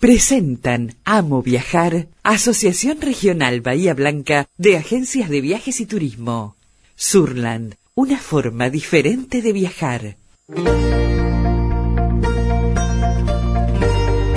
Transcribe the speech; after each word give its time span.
Presentan 0.00 0.94
Amo 1.04 1.42
Viajar, 1.42 2.06
Asociación 2.22 3.00
Regional 3.00 3.62
Bahía 3.62 3.94
Blanca 3.94 4.46
de 4.56 4.76
Agencias 4.76 5.28
de 5.28 5.40
Viajes 5.40 5.80
y 5.80 5.86
Turismo. 5.86 6.54
Surland, 6.94 7.74
una 7.96 8.16
forma 8.16 8.70
diferente 8.70 9.42
de 9.42 9.52
viajar. 9.52 10.16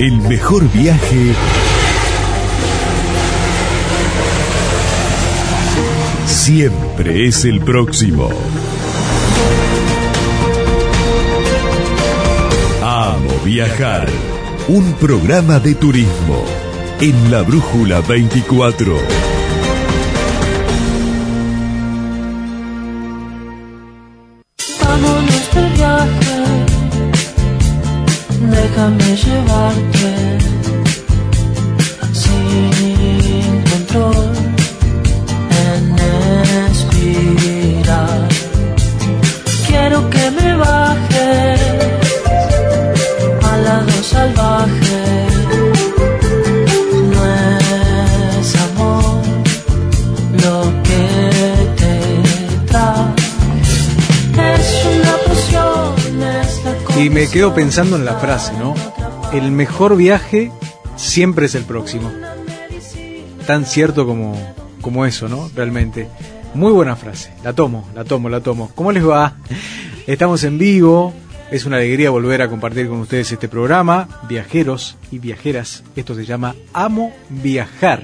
El 0.00 0.18
mejor 0.28 0.68
viaje 0.72 1.32
siempre 6.26 7.28
es 7.28 7.44
el 7.44 7.60
próximo. 7.60 8.30
Amo 12.82 13.30
viajar. 13.44 14.08
Un 14.68 14.92
programa 14.94 15.58
de 15.58 15.74
turismo 15.74 16.44
en 17.00 17.32
la 17.32 17.42
Brújula 17.42 18.00
24. 18.00 19.21
Quedo 57.32 57.54
pensando 57.54 57.96
en 57.96 58.04
la 58.04 58.16
frase, 58.16 58.52
¿no? 58.58 58.74
El 59.32 59.52
mejor 59.52 59.96
viaje 59.96 60.52
siempre 60.96 61.46
es 61.46 61.54
el 61.54 61.64
próximo. 61.64 62.12
Tan 63.46 63.64
cierto 63.64 64.06
como, 64.06 64.36
como 64.82 65.06
eso, 65.06 65.30
¿no? 65.30 65.50
Realmente. 65.54 66.08
Muy 66.52 66.72
buena 66.72 66.94
frase. 66.94 67.32
La 67.42 67.54
tomo, 67.54 67.88
la 67.94 68.04
tomo, 68.04 68.28
la 68.28 68.40
tomo. 68.40 68.70
¿Cómo 68.74 68.92
les 68.92 69.08
va? 69.08 69.36
Estamos 70.06 70.44
en 70.44 70.58
vivo. 70.58 71.14
Es 71.50 71.64
una 71.64 71.76
alegría 71.76 72.10
volver 72.10 72.42
a 72.42 72.50
compartir 72.50 72.86
con 72.88 73.00
ustedes 73.00 73.32
este 73.32 73.48
programa. 73.48 74.08
Viajeros 74.28 74.98
y 75.10 75.18
viajeras. 75.18 75.84
Esto 75.96 76.14
se 76.14 76.26
llama 76.26 76.54
Amo 76.74 77.14
Viajar. 77.30 78.02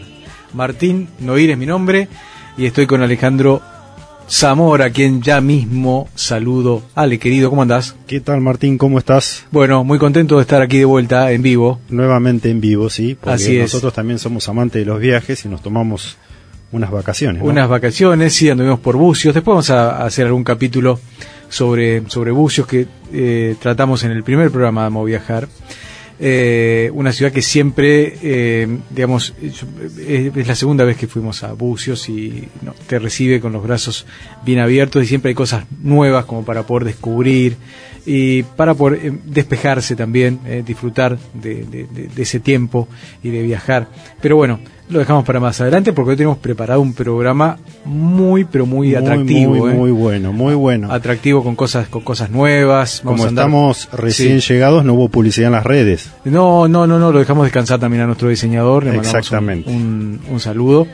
Martín 0.55 1.11
Noir 1.19 1.51
es 1.51 1.59
mi 1.59 1.67
nombre. 1.67 2.09
Y 2.56 2.65
estoy 2.65 2.87
con 2.87 3.03
Alejandro 3.03 3.61
Zamora, 4.31 4.87
a 4.87 4.91
quien 4.91 5.23
ya 5.23 5.41
mismo 5.41 6.09
saludo. 6.15 6.83
Ale, 6.95 7.19
querido, 7.19 7.48
¿cómo 7.48 7.62
andás? 7.62 7.97
¿Qué 8.07 8.21
tal 8.21 8.43
Martín? 8.43 8.77
¿Cómo 8.77 8.98
estás? 8.98 9.47
Bueno, 9.51 9.84
muy 9.84 9.98
contento 9.98 10.37
de 10.37 10.43
estar 10.43 10.61
aquí 10.61 10.79
de 10.79 10.84
vuelta 10.84 11.33
en 11.33 11.41
vivo. 11.41 11.81
Nuevamente 11.89 12.51
en 12.51 12.61
vivo, 12.61 12.91
sí, 12.91 13.17
porque 13.19 13.34
Así 13.34 13.56
es. 13.56 13.62
nosotros 13.62 13.95
también 13.95 14.19
somos 14.19 14.47
amantes 14.49 14.83
de 14.83 14.87
los 14.87 15.01
viajes 15.01 15.45
y 15.47 15.49
nos 15.49 15.62
tomamos 15.62 16.19
unas 16.73 16.91
vacaciones. 16.91 17.43
¿no? 17.43 17.49
Unas 17.49 17.71
vacaciones, 17.71 18.34
sí, 18.34 18.51
anduvimos 18.51 18.81
por 18.81 18.97
Bucios. 18.97 19.34
Después 19.34 19.53
vamos 19.53 19.71
a 19.71 20.05
hacer 20.05 20.27
algún 20.27 20.45
capítulo 20.45 21.01
sobre, 21.49 22.03
sobre 22.11 22.31
Bucios 22.31 22.67
que 22.67 22.87
eh, 23.12 23.56
tratamos 23.61 24.05
en 24.05 24.11
el 24.11 24.23
primer 24.25 24.51
programa 24.51 24.83
de 24.83 24.87
Amo 24.89 25.05
Viajar. 25.05 25.49
Eh, 26.21 26.91
una 26.95 27.13
ciudad 27.13 27.31
que 27.33 27.43
siempre, 27.43 28.17
eh, 28.23 28.67
digamos, 28.91 29.35
yo- 29.41 29.67
es, 30.07 30.47
la 30.49 30.57
segunda 30.57 30.85
vez 30.85 30.97
que 30.97 31.07
fuimos 31.07 31.45
a 31.45 31.53
Bucios 31.53 32.09
y 32.09 32.49
te 32.89 32.99
recibe 32.99 33.41
con 33.41 33.53
los 33.53 33.63
brazos 33.63 34.05
bien 34.45 34.59
abiertos 34.59 35.05
y 35.05 35.07
siempre 35.07 35.28
hay 35.31 35.34
cosas 35.37 35.65
nuevas 35.81 36.25
como 36.25 36.45
para 36.45 36.65
poder 36.65 36.84
descubrir 36.87 37.57
y 38.05 38.43
para 38.43 38.75
poder 38.75 39.01
eh, 39.07 39.12
despejarse 39.27 39.95
también, 39.95 40.41
eh, 40.47 40.65
disfrutar 40.67 41.19
de 41.34 41.87
ese 42.17 42.41
tiempo 42.41 42.89
y 43.23 43.31
de 43.31 43.43
viajar. 43.43 43.89
Pero 44.21 44.34
bueno, 44.37 44.59
lo 44.91 44.99
dejamos 45.00 45.25
para 45.25 45.38
más 45.41 45.60
adelante 45.60 45.93
porque 45.93 46.10
hoy 46.12 46.16
tenemos 46.16 46.38
preparado 46.38 46.81
un 46.81 46.94
programa 46.94 47.59
muy, 47.84 48.44
pero 48.44 48.65
muy, 48.66 48.88
Muy, 48.88 48.94
atractivo. 48.97 49.54
Muy, 49.54 49.71
¿eh? 49.71 49.75
muy 49.75 49.91
bueno, 49.91 50.32
muy 50.32 50.54
bueno. 50.54 50.91
Atractivo 50.93 51.43
con 51.44 51.56
cosas, 51.56 51.88
con 51.88 52.03
cosas 52.03 52.31
nuevas. 52.31 53.03
Vamos 53.04 53.21
Como 53.21 53.28
andar- 53.31 53.44
estamos 53.44 53.88
recién 53.93 54.41
Sí. 54.41 54.53
llegados, 54.54 54.84
no 54.84 54.94
hubo 54.94 55.09
publicidad 55.09 55.48
en 55.48 55.53
las 55.53 55.65
redes. 55.65 56.10
No, 56.25 56.69
no, 56.69 56.87
no, 56.87 56.98
no, 56.98 57.12
lo 57.12 57.19
dejamos 57.19 57.44
descansar 57.44 57.78
también 57.81 58.03
a 58.03 58.06
nuestro 58.06 58.28
diseñador. 58.28 58.84
Le 58.84 58.91
un- 58.93 58.97
Exactamente. 58.97 59.71
Un, 59.71 60.21
un 60.31 60.41
saludo 60.41 60.87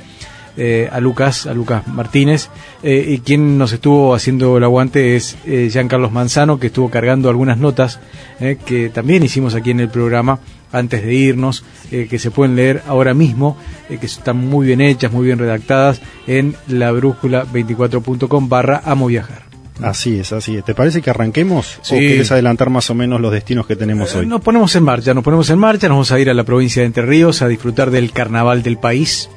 eh, 0.57 0.89
a 0.93 1.01
Lucas, 1.01 1.47
a 1.47 1.55
Lucas 1.55 1.87
Martínez. 1.89 2.49
eh, 2.83 3.05
y 3.09 3.19
quien 3.19 3.59
nos 3.59 3.73
estuvo 3.73 4.15
haciendo 4.15 4.57
el 4.59 4.63
aguante 4.65 5.17
es 5.17 5.37
eh, 5.47 5.69
Jean 5.73 5.89
Carlos 5.89 6.13
Manzano, 6.13 6.59
que 6.61 6.69
estuvo 6.69 6.91
cargando 6.91 7.29
algunas 7.29 7.59
notas 7.59 7.99
eh, 8.41 8.57
que 8.65 8.89
también 8.89 9.23
hicimos 9.25 9.55
aquí 9.57 9.71
en 9.73 9.81
el 9.81 9.89
programa 9.89 10.39
antes 10.75 11.03
de 11.03 11.15
irnos, 11.15 11.65
eh, 11.91 12.07
que 12.11 12.19
se 12.19 12.31
pueden 12.31 12.57
leer 12.57 12.83
ahora 12.87 13.15
mismo, 13.15 13.57
eh, 13.89 13.97
que 13.99 14.07
están 14.07 14.37
muy 14.37 14.67
bien 14.67 14.81
hechas, 14.83 15.11
muy 15.13 15.25
bien 15.27 15.39
redactadas 15.39 16.01
en 16.27 16.55
la 16.69 16.93
brújula24.com 16.93 18.49
barra 18.49 18.83
amo 18.85 19.07
viajar. 19.07 19.43
Así 19.83 20.19
es, 20.21 20.33
así 20.33 20.57
es. 20.57 20.65
¿Te 20.65 20.73
parece 20.73 21.03
que 21.03 21.11
arranquemos? 21.11 21.81
Sí. 21.83 21.95
¿O 21.97 21.99
quieres 21.99 22.31
adelantar 22.31 22.71
más 22.71 22.91
o 22.91 22.95
menos 22.95 23.21
los 23.21 23.33
destinos 23.33 23.67
que 23.67 23.75
tenemos 23.75 24.15
Eh, 24.15 24.19
hoy? 24.19 24.27
Nos 24.27 24.41
ponemos 24.41 24.75
en 24.77 24.85
marcha, 24.85 25.13
nos 25.15 25.25
ponemos 25.25 25.51
en 25.51 25.59
marcha, 25.59 25.89
nos 25.89 25.97
vamos 25.97 26.13
a 26.13 26.21
ir 26.21 26.31
a 26.31 26.35
la 26.35 26.45
provincia 26.45 26.83
de 26.83 26.87
Entre 26.87 27.05
Ríos 27.05 27.43
a 27.43 27.49
disfrutar 27.49 27.91
del 27.91 28.13
carnaval 28.13 28.63
del 28.63 28.79
país. 28.79 29.29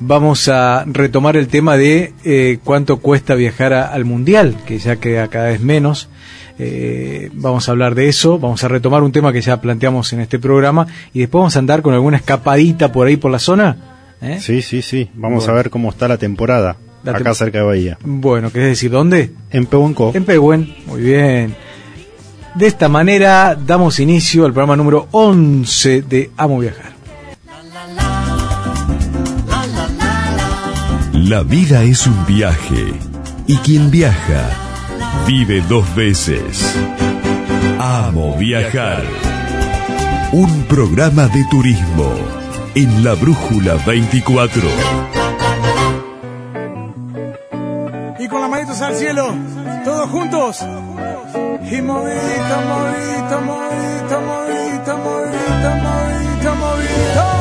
Vamos 0.00 0.48
a 0.48 0.84
retomar 0.86 1.36
el 1.36 1.48
tema 1.48 1.76
de 1.76 2.14
eh, 2.24 2.58
cuánto 2.64 2.96
cuesta 2.96 3.34
viajar 3.34 3.74
a- 3.74 3.86
al 3.88 4.06
mundial, 4.06 4.56
que 4.66 4.78
ya 4.78 4.96
queda 4.96 5.28
cada 5.28 5.48
vez 5.48 5.60
menos. 5.60 6.08
Eh, 6.58 7.30
vamos 7.34 7.68
a 7.68 7.72
hablar 7.72 7.94
de 7.94 8.08
eso, 8.08 8.38
vamos 8.38 8.62
a 8.62 8.68
retomar 8.68 9.02
un 9.02 9.10
tema 9.12 9.32
que 9.32 9.40
ya 9.40 9.60
planteamos 9.60 10.12
en 10.12 10.20
este 10.20 10.38
programa 10.38 10.86
y 11.12 11.20
después 11.20 11.40
vamos 11.40 11.56
a 11.56 11.58
andar 11.58 11.82
con 11.82 11.94
alguna 11.94 12.16
escapadita 12.18 12.92
por 12.92 13.06
ahí 13.06 13.16
por 13.16 13.30
la 13.32 13.38
zona. 13.40 13.76
¿eh? 14.22 14.38
Sí, 14.40 14.62
sí, 14.62 14.80
sí. 14.82 15.10
Vamos 15.14 15.44
Bueno. 15.44 15.52
a 15.52 15.56
ver 15.56 15.70
cómo 15.70 15.90
está 15.90 16.06
la 16.08 16.16
temporada. 16.18 16.76
La 17.02 17.12
acá 17.12 17.30
tem- 17.30 17.34
cerca 17.34 17.58
de 17.58 17.64
Bahía. 17.64 17.98
Bueno, 18.04 18.50
¿querés 18.50 18.68
decir 18.68 18.90
dónde? 18.90 19.32
En 19.50 19.66
Pehuenco. 19.66 20.12
En 20.14 20.24
Pehuen, 20.24 20.74
muy 20.86 21.02
bien. 21.02 21.54
De 22.54 22.66
esta 22.68 22.88
manera 22.88 23.54
damos 23.66 23.98
inicio 23.98 24.44
al 24.46 24.52
programa 24.52 24.76
número 24.76 25.08
11 25.10 26.02
de 26.02 26.30
Amo 26.36 26.60
Viajar. 26.60 26.94
La 31.12 31.42
vida 31.42 31.82
es 31.82 32.06
un 32.06 32.26
viaje 32.26 32.92
y 33.46 33.56
quien 33.58 33.90
viaja 33.90 34.50
vive 35.26 35.62
dos 35.62 35.94
veces. 35.94 36.62
Amo 37.78 38.36
viajar. 38.36 39.02
Un 40.32 40.64
programa 40.64 41.28
de 41.28 41.44
turismo 41.50 42.12
en 42.74 43.04
la 43.04 43.14
Brújula 43.14 43.74
24. 43.86 44.62
Y 48.18 48.28
con 48.28 48.40
las 48.40 48.50
manitos 48.50 48.80
al 48.80 48.94
cielo, 48.96 49.34
todos 49.84 50.10
juntos. 50.10 50.60
Y 50.60 51.80
movidito, 51.80 52.54
movidito, 52.68 53.40
movidito, 53.40 54.20
movidito, 54.20 54.98
movidito, 54.98 56.54
movidito, 56.56 57.33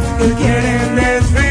quieres, 0.00 0.18
nos 0.18 0.32
quieren 0.40 0.96
desvelar. 0.96 1.41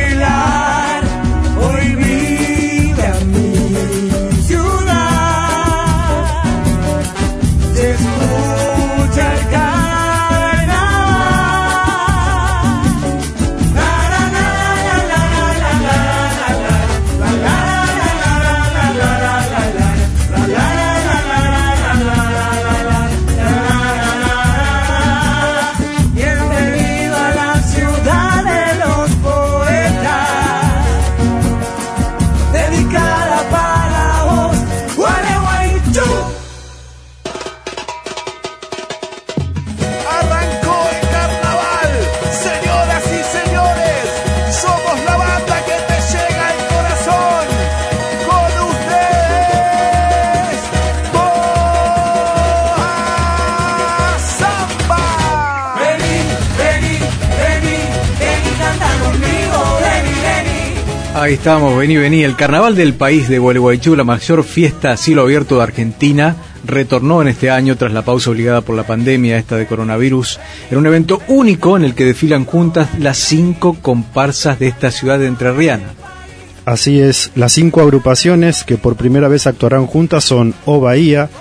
Ahí 61.41 61.45
estamos, 61.47 61.75
vení, 61.75 61.97
vení. 61.97 62.23
El 62.23 62.35
carnaval 62.35 62.75
del 62.75 62.93
país 62.93 63.27
de 63.27 63.39
Gualeguaychú, 63.39 63.95
la 63.95 64.03
mayor 64.03 64.43
fiesta 64.43 64.91
a 64.91 64.97
cielo 64.97 65.23
abierto 65.23 65.57
de 65.57 65.63
Argentina, 65.63 66.35
retornó 66.63 67.19
en 67.23 67.29
este 67.29 67.49
año 67.49 67.75
tras 67.77 67.93
la 67.93 68.03
pausa 68.03 68.29
obligada 68.29 68.61
por 68.61 68.75
la 68.75 68.85
pandemia 68.85 69.39
esta 69.39 69.57
de 69.57 69.65
coronavirus. 69.65 70.39
Era 70.69 70.77
un 70.77 70.85
evento 70.85 71.19
único 71.27 71.75
en 71.75 71.83
el 71.83 71.95
que 71.95 72.05
desfilan 72.05 72.45
juntas 72.45 72.89
las 72.99 73.17
cinco 73.17 73.75
comparsas 73.81 74.59
de 74.59 74.67
esta 74.67 74.91
ciudad 74.91 75.23
entrerriana. 75.23 75.85
Así 76.65 76.99
es, 76.99 77.31
las 77.33 77.53
cinco 77.53 77.81
agrupaciones 77.81 78.63
que 78.63 78.77
por 78.77 78.95
primera 78.95 79.27
vez 79.27 79.47
actuarán 79.47 79.87
juntas 79.87 80.23
son 80.23 80.53
O 80.65 80.79
Bahía, 80.79 81.31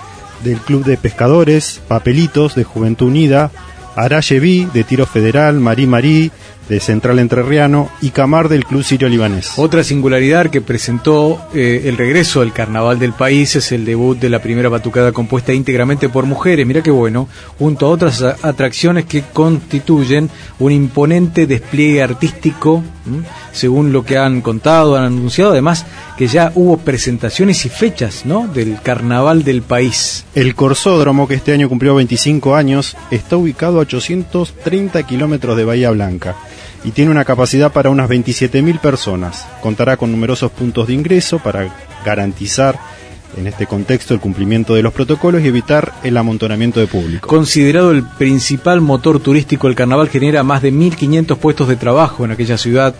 del 0.43 0.57
Club 0.57 0.83
de 0.83 0.97
Pescadores, 0.97 1.79
Papelitos, 1.87 2.55
de 2.55 2.63
Juventud 2.63 3.05
Unida, 3.09 3.51
Arayeví, 3.95 4.67
de 4.73 4.83
Tiro 4.83 5.05
Federal, 5.05 5.59
Marí 5.59 5.85
Marí, 5.85 6.31
de 6.71 6.79
Central 6.79 7.19
Entrerriano, 7.19 7.89
y 8.01 8.11
Camar, 8.11 8.47
del 8.47 8.63
Club 8.63 8.81
Sirio 8.81 9.09
Libanés. 9.09 9.51
Otra 9.57 9.83
singularidad 9.83 10.49
que 10.49 10.61
presentó 10.61 11.37
eh, 11.53 11.81
el 11.85 11.97
regreso 11.97 12.39
del 12.39 12.53
carnaval 12.53 12.97
del 12.97 13.11
país 13.11 13.57
es 13.57 13.73
el 13.73 13.83
debut 13.83 14.17
de 14.17 14.29
la 14.29 14.41
primera 14.41 14.69
batucada 14.69 15.11
compuesta 15.11 15.51
íntegramente 15.51 16.07
por 16.07 16.25
mujeres, 16.25 16.65
mira 16.65 16.81
qué 16.81 16.89
bueno, 16.89 17.27
junto 17.59 17.85
a 17.85 17.89
otras 17.89 18.21
atracciones 18.21 19.03
que 19.03 19.21
constituyen 19.33 20.29
un 20.59 20.71
imponente 20.71 21.45
despliegue 21.45 22.01
artístico, 22.01 22.81
¿m? 23.05 23.25
según 23.51 23.91
lo 23.91 24.05
que 24.05 24.17
han 24.17 24.39
contado, 24.39 24.95
han 24.95 25.03
anunciado, 25.03 25.51
además 25.51 25.85
que 26.17 26.27
ya 26.27 26.53
hubo 26.55 26.77
presentaciones 26.77 27.65
y 27.65 27.69
fechas 27.69 28.25
¿no? 28.25 28.47
del 28.47 28.81
carnaval 28.81 29.43
del 29.43 29.61
país. 29.61 30.23
El 30.35 30.55
Corsódromo, 30.55 31.27
que 31.27 31.33
este 31.35 31.51
año 31.51 31.67
cumplió 31.67 31.95
25 31.95 32.55
años, 32.55 32.95
está 33.11 33.35
ubicado 33.35 33.79
a 33.79 33.81
830 33.81 35.03
kilómetros 35.03 35.57
de 35.57 35.65
Bahía 35.65 35.91
Blanca 35.91 36.37
y 36.83 36.91
tiene 36.91 37.11
una 37.11 37.25
capacidad 37.25 37.71
para 37.71 37.89
unas 37.89 38.09
27.000 38.09 38.79
personas. 38.79 39.47
Contará 39.61 39.97
con 39.97 40.11
numerosos 40.11 40.51
puntos 40.51 40.87
de 40.87 40.93
ingreso 40.93 41.39
para 41.39 41.73
garantizar 42.05 42.79
en 43.37 43.47
este 43.47 43.65
contexto 43.65 44.13
el 44.13 44.19
cumplimiento 44.19 44.75
de 44.75 44.81
los 44.81 44.93
protocolos 44.93 45.41
y 45.41 45.47
evitar 45.47 45.93
el 46.03 46.17
amontonamiento 46.17 46.79
de 46.79 46.87
público. 46.87 47.27
Considerado 47.27 47.91
el 47.91 48.03
principal 48.03 48.81
motor 48.81 49.19
turístico, 49.19 49.67
el 49.67 49.75
carnaval 49.75 50.09
genera 50.09 50.43
más 50.43 50.61
de 50.61 50.73
1.500 50.73 51.37
puestos 51.37 51.67
de 51.67 51.75
trabajo 51.75 52.25
en 52.25 52.31
aquella 52.31 52.57
ciudad 52.57 52.93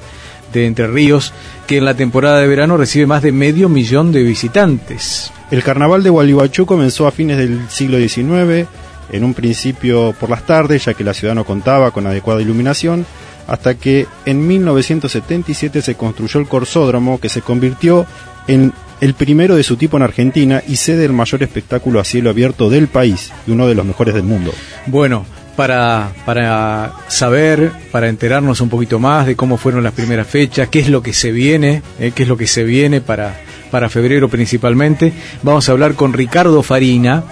de 0.54 0.66
Entre 0.66 0.88
Ríos, 0.88 1.34
que 1.68 1.78
en 1.78 1.86
la 1.86 1.96
temporada 1.96 2.40
de 2.40 2.48
verano 2.48 2.78
recibe 2.78 3.08
más 3.08 3.24
de 3.24 3.32
medio 3.32 3.70
millón 3.70 4.12
de 4.12 4.24
visitantes. 4.24 5.32
El 5.50 5.64
carnaval 5.64 6.04
de 6.04 6.10
Gualeguaychú 6.10 6.66
comenzó 6.66 7.08
a 7.08 7.12
fines 7.12 7.38
del 7.38 7.70
siglo 7.70 7.98
XIX, 7.98 8.68
en 9.12 9.24
un 9.24 9.34
principio 9.34 10.14
por 10.20 10.30
las 10.30 10.46
tardes, 10.46 10.86
ya 10.86 10.94
que 10.94 11.04
la 11.04 11.14
ciudad 11.14 11.36
no 11.36 11.44
contaba 11.44 11.92
con 11.92 12.08
adecuada 12.08 12.42
iluminación, 12.42 13.06
hasta 13.48 13.76
que 13.76 14.08
en 14.26 14.48
1977 14.48 15.82
se 15.82 15.96
construyó 15.96 16.40
el 16.40 16.48
Corsódromo, 16.48 17.20
que 17.20 17.30
se 17.30 17.42
convirtió 17.42 18.06
en 18.48 18.74
el 19.02 19.14
primero 19.16 19.56
de 19.56 19.64
su 19.64 19.78
tipo 19.78 19.98
en 19.98 20.04
Argentina 20.04 20.62
y 20.68 20.76
sede 20.76 21.04
del 21.04 21.14
mayor 21.14 21.44
espectáculo 21.44 22.00
a 22.00 22.04
cielo 22.04 22.30
abierto 22.30 22.70
del 22.70 22.88
país 22.88 23.32
y 23.48 23.52
uno 23.52 23.68
de 23.68 23.76
los 23.76 23.86
mejores 23.86 24.14
del 24.14 24.24
mundo. 24.24 24.54
Bueno, 24.86 25.26
para, 25.56 26.12
para 26.26 26.94
saber, 27.08 27.72
para 27.92 28.10
enterarnos 28.10 28.62
un 28.62 28.70
poquito 28.70 29.00
más 29.00 29.26
de 29.26 29.36
cómo 29.36 29.58
fueron 29.58 29.84
las 29.84 29.94
primeras 29.94 30.28
fechas, 30.28 30.70
qué 30.70 30.80
es 30.80 30.90
lo 30.90 31.02
que 31.02 31.14
se 31.14 31.32
viene, 31.32 31.82
eh, 32.00 32.12
qué 32.16 32.24
es 32.24 32.30
lo 32.30 32.38
que 32.38 32.48
se 32.48 32.64
viene 32.64 33.02
para, 33.02 33.42
para 33.70 33.90
febrero 33.90 34.30
principalmente, 34.30 35.14
vamos 35.42 35.68
a 35.68 35.72
hablar 35.72 35.96
con 35.96 36.14
Ricardo 36.14 36.62
Farina, 36.62 37.24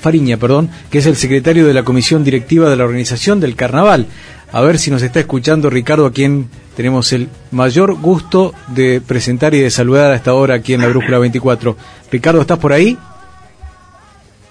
Fariña, 0.00 0.36
perdón, 0.36 0.70
que 0.90 0.98
es 0.98 1.06
el 1.06 1.16
secretario 1.16 1.66
de 1.66 1.74
la 1.74 1.82
comisión 1.82 2.24
directiva 2.24 2.68
de 2.68 2.76
la 2.76 2.84
organización 2.84 3.40
del 3.40 3.56
carnaval. 3.56 4.06
A 4.52 4.60
ver 4.60 4.78
si 4.78 4.90
nos 4.90 5.02
está 5.02 5.20
escuchando 5.20 5.70
Ricardo, 5.70 6.04
a 6.04 6.12
quien 6.12 6.50
tenemos 6.76 7.12
el 7.12 7.28
mayor 7.50 7.94
gusto 7.94 8.52
de 8.68 9.00
presentar 9.00 9.54
y 9.54 9.60
de 9.60 9.70
saludar 9.70 10.10
a 10.10 10.16
esta 10.16 10.34
hora 10.34 10.56
aquí 10.56 10.74
en 10.74 10.82
la 10.82 10.88
Brújula 10.88 11.18
24. 11.18 11.76
Ricardo, 12.10 12.40
¿estás 12.42 12.58
por 12.58 12.72
ahí? 12.72 12.98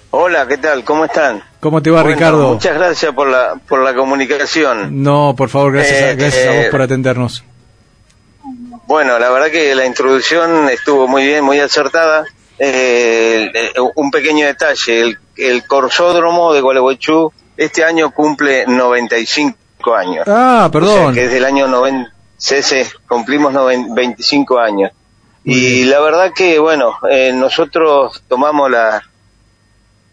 Hola, 0.09 0.45
¿qué 0.47 0.57
tal? 0.57 0.83
¿Cómo 0.83 1.05
están? 1.05 1.41
¿Cómo 1.59 1.81
te 1.81 1.89
va, 1.89 2.01
Bueno, 2.01 2.15
Ricardo? 2.15 2.53
Muchas 2.55 2.75
gracias 2.75 3.13
por 3.13 3.29
la, 3.29 3.55
por 3.67 3.83
la 3.83 3.93
comunicación. 3.93 5.01
No, 5.01 5.35
por 5.37 5.49
favor, 5.49 5.73
gracias, 5.73 6.01
a, 6.01 6.11
Eh, 6.11 6.15
gracias 6.15 6.47
a 6.47 6.51
vos 6.51 6.65
eh, 6.65 6.67
por 6.71 6.81
atendernos. 6.81 7.43
Bueno, 8.87 9.17
la 9.19 9.29
verdad 9.29 9.49
que 9.51 9.73
la 9.73 9.85
introducción 9.85 10.67
estuvo 10.69 11.07
muy 11.07 11.23
bien, 11.23 11.43
muy 11.45 11.59
acertada. 11.59 12.25
Eh, 12.63 13.49
eh, 13.53 13.71
un 13.95 14.11
pequeño 14.11 14.45
detalle, 14.45 15.01
el, 15.01 15.17
el 15.35 15.65
Corsódromo 15.65 16.53
de 16.53 16.61
Gualeguaychú 16.61 17.31
este 17.57 17.83
año 17.83 18.11
cumple 18.11 18.65
95 18.67 19.95
años. 19.95 20.25
Ah, 20.27 20.57
O 20.57 20.61
sea, 20.61 20.71
perdón. 20.71 21.13
que 21.15 21.21
desde 21.23 21.37
el 21.37 21.45
año 21.45 21.67
90, 21.67 22.11
sí, 22.37 22.61
sí, 22.61 22.83
cumplimos 23.07 23.51
noven- 23.53 23.95
25 23.95 24.59
años. 24.59 24.91
Y 25.43 25.85
la 25.85 25.99
verdad 26.01 26.31
que, 26.35 26.59
bueno, 26.59 26.93
eh, 27.09 27.31
nosotros 27.33 28.21
tomamos 28.27 28.69
la, 28.69 29.01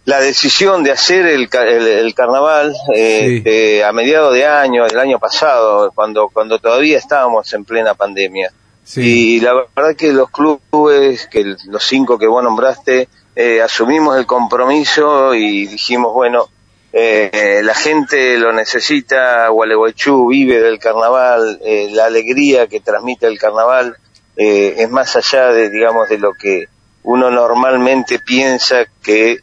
la 0.06 0.20
decisión 0.20 0.82
de 0.82 0.92
hacer 0.92 1.26
el, 1.26 1.50
el, 1.52 1.86
el 1.86 2.14
carnaval 2.14 2.74
eh, 2.94 3.26
Sí. 3.26 3.42
eh, 3.44 3.84
a 3.84 3.92
mediados 3.92 4.32
de 4.32 4.46
año, 4.46 4.86
el 4.86 4.98
año 4.98 5.18
pasado, 5.18 5.92
cuando, 5.94 6.30
cuando 6.30 6.58
todavía 6.58 6.96
estábamos 6.96 7.52
en 7.52 7.66
plena 7.66 7.92
pandemia. 7.92 8.50
Y 8.96 9.40
la 9.40 9.54
verdad 9.54 9.96
que 9.96 10.12
los 10.12 10.30
clubes, 10.30 11.26
que 11.26 11.56
los 11.66 11.84
cinco 11.84 12.18
que 12.18 12.26
vos 12.26 12.42
nombraste, 12.42 13.08
eh, 13.36 13.60
asumimos 13.60 14.16
el 14.16 14.26
compromiso 14.26 15.34
y 15.34 15.66
dijimos, 15.66 16.12
bueno, 16.12 16.48
eh, 16.92 17.60
la 17.62 17.74
gente 17.74 18.38
lo 18.38 18.52
necesita, 18.52 19.48
Gualeguaychú 19.48 20.28
vive 20.28 20.60
del 20.60 20.78
carnaval, 20.78 21.60
eh, 21.62 21.88
la 21.92 22.06
alegría 22.06 22.66
que 22.66 22.80
transmite 22.80 23.26
el 23.26 23.38
carnaval 23.38 23.96
eh, 24.36 24.76
es 24.78 24.90
más 24.90 25.14
allá 25.16 25.52
de, 25.52 25.68
digamos, 25.68 26.08
de 26.08 26.18
lo 26.18 26.32
que 26.32 26.68
uno 27.02 27.30
normalmente 27.30 28.18
piensa 28.20 28.86
que 29.02 29.40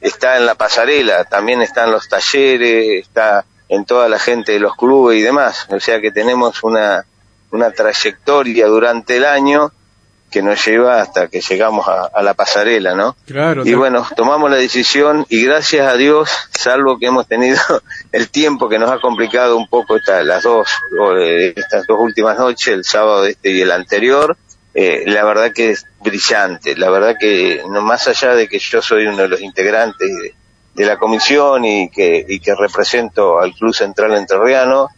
está 0.00 0.36
en 0.38 0.46
la 0.46 0.56
pasarela, 0.56 1.24
también 1.24 1.62
está 1.62 1.84
en 1.84 1.92
los 1.92 2.08
talleres, 2.08 3.02
está 3.02 3.44
en 3.68 3.84
toda 3.84 4.08
la 4.08 4.18
gente 4.18 4.52
de 4.52 4.60
los 4.60 4.74
clubes 4.74 5.18
y 5.18 5.22
demás. 5.22 5.66
O 5.70 5.80
sea 5.80 6.00
que 6.00 6.10
tenemos 6.10 6.64
una, 6.64 7.04
una 7.50 7.70
trayectoria 7.70 8.66
durante 8.66 9.16
el 9.16 9.24
año 9.24 9.72
que 10.30 10.42
nos 10.42 10.62
lleva 10.66 11.00
hasta 11.00 11.28
que 11.28 11.40
llegamos 11.40 11.88
a, 11.88 12.04
a 12.06 12.22
la 12.22 12.34
pasarela, 12.34 12.94
¿no? 12.94 13.16
Claro. 13.26 13.64
Y 13.66 13.72
bueno, 13.72 14.06
tomamos 14.14 14.50
la 14.50 14.58
decisión 14.58 15.24
y 15.30 15.42
gracias 15.46 15.86
a 15.86 15.96
Dios, 15.96 16.30
salvo 16.50 16.98
que 16.98 17.06
hemos 17.06 17.26
tenido 17.26 17.58
el 18.12 18.28
tiempo 18.28 18.68
que 18.68 18.78
nos 18.78 18.90
ha 18.90 19.00
complicado 19.00 19.56
un 19.56 19.68
poco 19.68 19.96
esta- 19.96 20.22
las 20.22 20.42
dos, 20.42 20.68
o, 21.00 21.16
eh, 21.16 21.54
estas 21.56 21.86
dos 21.86 21.98
últimas 21.98 22.38
noches, 22.38 22.68
el 22.68 22.84
sábado 22.84 23.24
este 23.24 23.48
y 23.50 23.62
el 23.62 23.70
anterior, 23.72 24.36
eh, 24.74 25.04
la 25.06 25.24
verdad 25.24 25.50
que 25.54 25.70
es 25.70 25.86
brillante, 26.00 26.76
la 26.76 26.90
verdad 26.90 27.16
que 27.18 27.62
no 27.70 27.80
más 27.80 28.06
allá 28.06 28.34
de 28.34 28.48
que 28.48 28.58
yo 28.58 28.82
soy 28.82 29.06
uno 29.06 29.16
de 29.22 29.28
los 29.28 29.40
integrantes 29.40 30.06
de, 30.14 30.34
de 30.74 30.84
la 30.84 30.98
comisión 30.98 31.64
y 31.64 31.88
que, 31.90 32.22
y 32.28 32.38
que 32.40 32.54
represento 32.54 33.40
al 33.40 33.54
Club 33.54 33.74
Central 33.74 34.12
Entrerriano, 34.14 34.88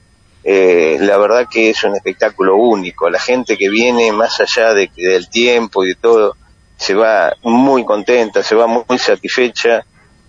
eh, 0.42 0.96
la 1.00 1.18
verdad 1.18 1.46
que 1.50 1.70
es 1.70 1.84
un 1.84 1.94
espectáculo 1.94 2.56
único. 2.56 3.10
La 3.10 3.20
gente 3.20 3.56
que 3.56 3.68
viene 3.68 4.12
más 4.12 4.40
allá 4.40 4.72
de, 4.74 4.90
del 4.96 5.28
tiempo 5.28 5.84
y 5.84 5.88
de 5.88 5.94
todo, 5.96 6.36
se 6.76 6.94
va 6.94 7.34
muy 7.42 7.84
contenta, 7.84 8.42
se 8.42 8.54
va 8.54 8.66
muy, 8.66 8.98
satisfecha. 8.98 9.84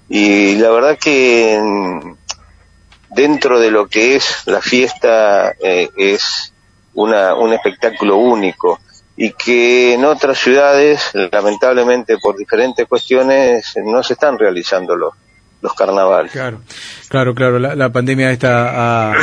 Y 0.10 0.56
la 0.56 0.70
verdad 0.70 0.98
que 0.98 1.58
mm, 1.62 2.14
dentro 3.12 3.60
de 3.60 3.72
lo 3.72 3.88
que 3.88 4.16
es 4.16 4.44
la 4.46 4.62
fiesta 4.62 5.54
eh, 5.62 5.90
es 5.96 6.54
una, 6.94 7.36
un 7.36 7.54
espectáculo 7.54 8.18
único. 8.18 8.80
Y 9.16 9.34
que 9.34 9.94
en 9.94 10.04
otras 10.04 10.40
ciudades, 10.40 11.12
lamentablemente 11.14 12.18
por 12.18 12.36
diferentes 12.36 12.88
cuestiones, 12.88 13.74
no 13.84 14.02
se 14.04 14.14
están 14.14 14.38
realizando 14.38 14.96
los, 15.62 15.74
carnavales. 15.74 16.32
Claro, 16.32 16.62
claro, 17.10 17.34
claro. 17.36 17.60
La, 17.60 17.92
pandemia 17.92 18.32
esta 18.32 19.10
ha- 19.12 19.14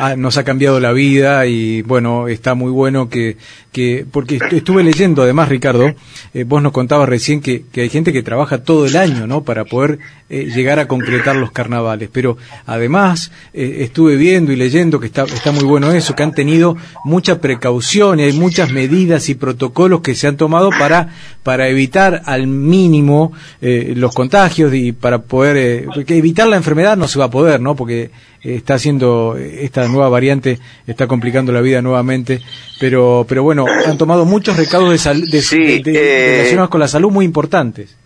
ha- 0.00 0.16
nos 0.16 0.36
ha 0.36 0.44
cambiado 0.44 0.80
la 0.80 0.92
vida 0.92 1.46
y 1.46 1.82
bueno, 1.82 2.28
está 2.28 2.54
muy 2.54 2.70
bueno 2.70 3.08
que, 3.08 3.36
que 3.72 4.04
porque 4.10 4.36
est- 4.36 4.52
estuve 4.52 4.82
leyendo 4.82 5.22
además, 5.22 5.48
Ricardo, 5.48 5.94
eh, 6.34 6.44
vos 6.44 6.62
nos 6.62 6.72
contabas 6.72 7.08
recién 7.08 7.40
que, 7.40 7.64
que 7.72 7.82
hay 7.82 7.88
gente 7.88 8.12
que 8.12 8.22
trabaja 8.22 8.62
todo 8.62 8.86
el 8.86 8.96
año, 8.96 9.26
¿no? 9.26 9.42
Para 9.44 9.64
poder 9.64 9.98
eh, 10.28 10.50
llegar 10.54 10.78
a 10.78 10.88
concretar 10.88 11.36
los 11.36 11.52
carnavales. 11.52 12.08
Pero 12.12 12.36
además 12.66 13.30
eh, 13.54 13.78
estuve 13.80 14.16
viendo 14.16 14.52
y 14.52 14.56
leyendo 14.56 14.98
que 14.98 15.06
está, 15.06 15.22
está 15.24 15.52
muy 15.52 15.64
bueno 15.64 15.92
eso, 15.92 16.14
que 16.16 16.22
han 16.22 16.32
tenido 16.34 16.76
mucha 17.04 17.40
precaución 17.40 18.18
y 18.18 18.24
hay 18.24 18.32
muchas 18.32 18.70
medidas 18.72 19.28
y 19.28 19.34
protocolos 19.34 20.00
que 20.00 20.14
se 20.14 20.26
han 20.26 20.36
tomado 20.36 20.70
para, 20.70 21.10
para 21.42 21.68
evitar 21.68 22.22
al 22.24 22.46
mínimo 22.46 23.32
eh, 23.60 23.92
los 23.96 24.12
contagios 24.14 24.74
y 24.74 24.92
para 24.92 25.22
poder, 25.22 25.56
eh, 25.78 25.86
porque 25.94 26.16
evitar 26.16 26.46
la 26.48 26.56
enfermedad 26.56 26.96
no 26.96 27.08
se 27.08 27.18
va 27.18 27.26
a 27.26 27.30
poder, 27.30 27.60
¿no? 27.60 27.74
Porque 27.76 28.10
está 28.42 28.74
haciendo, 28.74 29.36
esta 29.36 29.86
nueva 29.88 30.08
variante 30.08 30.58
está 30.86 31.06
complicando 31.06 31.52
la 31.52 31.60
vida 31.60 31.82
nuevamente, 31.82 32.40
pero, 32.80 33.24
pero 33.28 33.42
bueno, 33.42 33.64
han 33.86 33.98
tomado 33.98 34.24
muchos 34.24 34.56
recados 34.56 34.90
de, 34.90 34.98
sal- 34.98 35.26
de, 35.26 35.42
Sí, 35.42 35.82
de- 35.82 35.92
de- 35.92 35.98
eh, 35.98 36.36
relacionados 36.38 36.70
con 36.70 36.80
la 36.80 36.88
salud 36.88 37.10
muy 37.10 37.24
importantes. 37.24 37.96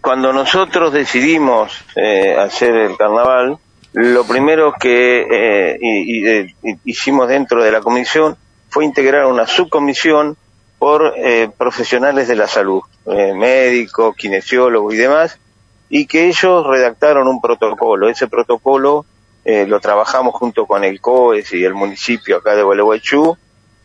cuando 0.00 0.32
nosotros 0.32 0.92
decidimos 0.92 1.72
eh, 1.96 2.34
hacer 2.38 2.74
el 2.74 2.96
carnaval, 2.96 3.58
lo 3.92 4.24
primero 4.26 4.72
que 4.78 5.22
eh, 5.30 5.78
y- 5.80 6.18
y, 6.20 6.26
eh, 6.28 6.54
hicimos 6.84 7.28
dentro 7.28 7.62
de 7.62 7.72
la 7.72 7.80
comisión 7.80 8.36
fue 8.70 8.84
integrar 8.84 9.26
una 9.26 9.46
subcomisión 9.46 10.36
por 10.78 11.14
eh, 11.16 11.50
profesionales 11.58 12.28
de 12.28 12.36
la 12.36 12.46
salud, 12.46 12.82
eh, 13.06 13.32
médicos, 13.34 14.14
kinesiólogos 14.16 14.94
y 14.94 14.98
demás, 14.98 15.38
y 15.90 16.06
que 16.06 16.26
ellos 16.26 16.66
redactaron 16.66 17.26
un 17.28 17.40
protocolo. 17.40 18.08
Ese 18.08 18.28
protocolo 18.28 19.06
eh, 19.44 19.66
lo 19.66 19.80
trabajamos 19.80 20.34
junto 20.34 20.66
con 20.66 20.84
el 20.84 21.00
COES 21.00 21.52
y 21.54 21.64
el 21.64 21.74
municipio 21.74 22.36
acá 22.38 22.54
de 22.54 22.62
Gualeguaychú, 22.62 23.36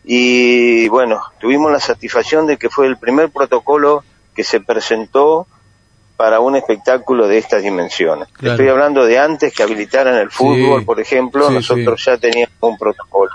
y 0.04 0.86
bueno, 0.88 1.22
tuvimos 1.40 1.72
la 1.72 1.80
satisfacción 1.80 2.46
de 2.46 2.58
que 2.58 2.68
fue 2.68 2.86
el 2.86 2.98
primer 2.98 3.30
protocolo 3.30 4.04
que 4.34 4.44
se 4.44 4.60
presentó 4.60 5.46
para 6.16 6.40
un 6.40 6.54
espectáculo 6.56 7.26
de 7.26 7.38
estas 7.38 7.62
dimensiones. 7.62 8.28
Claro. 8.34 8.52
Estoy 8.54 8.68
hablando 8.68 9.04
de 9.06 9.18
antes 9.18 9.52
que 9.54 9.62
habilitaran 9.62 10.14
el 10.16 10.30
fútbol, 10.30 10.80
Sí. 10.80 10.84
por 10.84 11.00
ejemplo, 11.00 11.48
Sí, 11.48 11.54
nosotros 11.54 12.04
ya 12.04 12.18
teníamos 12.18 12.54
un 12.60 12.76
protocolo. 12.78 13.32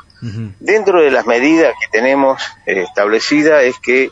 Dentro 0.60 1.02
de 1.02 1.12
las 1.12 1.26
medidas 1.26 1.74
que 1.80 1.88
tenemos 1.98 2.42
eh, 2.66 2.82
establecidas 2.84 3.64
es 3.64 3.80
que 3.80 4.12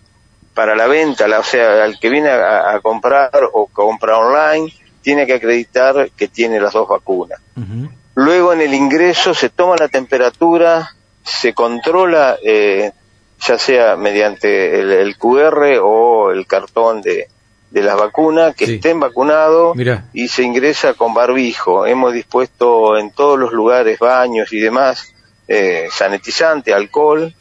para 0.57 0.75
la 0.75 0.87
venta, 0.87 1.27
la- 1.27 1.39
o 1.39 1.43
sea, 1.43 1.83
al 1.83 1.99
que 1.99 2.09
viene 2.09 2.29
a, 2.29 2.71
a 2.73 2.79
comprar 2.81 3.29
o 3.53 3.67
compra 3.67 4.17
online, 4.17 4.73
tiene 5.03 5.27
que 5.27 5.35
acreditar 5.35 6.09
que 6.17 6.27
tiene 6.27 6.59
las 6.59 6.73
dos 6.73 6.87
vacunas. 6.89 7.39
Luego 8.15 8.51
en 8.53 8.61
el 8.61 8.73
ingreso 8.73 9.35
se 9.35 9.49
toma 9.49 9.75
la 9.77 9.87
temperatura, 9.87 10.95
se 11.23 11.53
controla, 11.53 12.37
eh, 12.43 12.91
ya 13.47 13.59
sea 13.59 13.95
mediante 13.95 14.79
el, 14.79 14.91
el 14.91 15.15
QR 15.17 15.77
o 15.83 16.31
el 16.31 16.47
cartón 16.47 17.01
de, 17.03 17.27
de 17.69 17.81
las 17.83 17.95
vacunas, 17.95 18.55
que 18.55 18.65
Sí. 18.65 18.75
estén 18.75 18.99
vacunados 18.99 19.77
y 20.13 20.27
se 20.27 20.41
ingresa 20.41 20.95
con 20.95 21.13
barbijo. 21.13 21.85
Hemos 21.85 22.13
dispuesto 22.13 22.97
en 22.97 23.11
todos 23.11 23.37
los 23.37 23.51
lugares, 23.53 23.99
baños 23.99 24.51
y 24.51 24.59
demás, 24.59 25.13
eh, 25.47 25.87
sanitizante, 25.91 26.73
alcohol, 26.73 27.33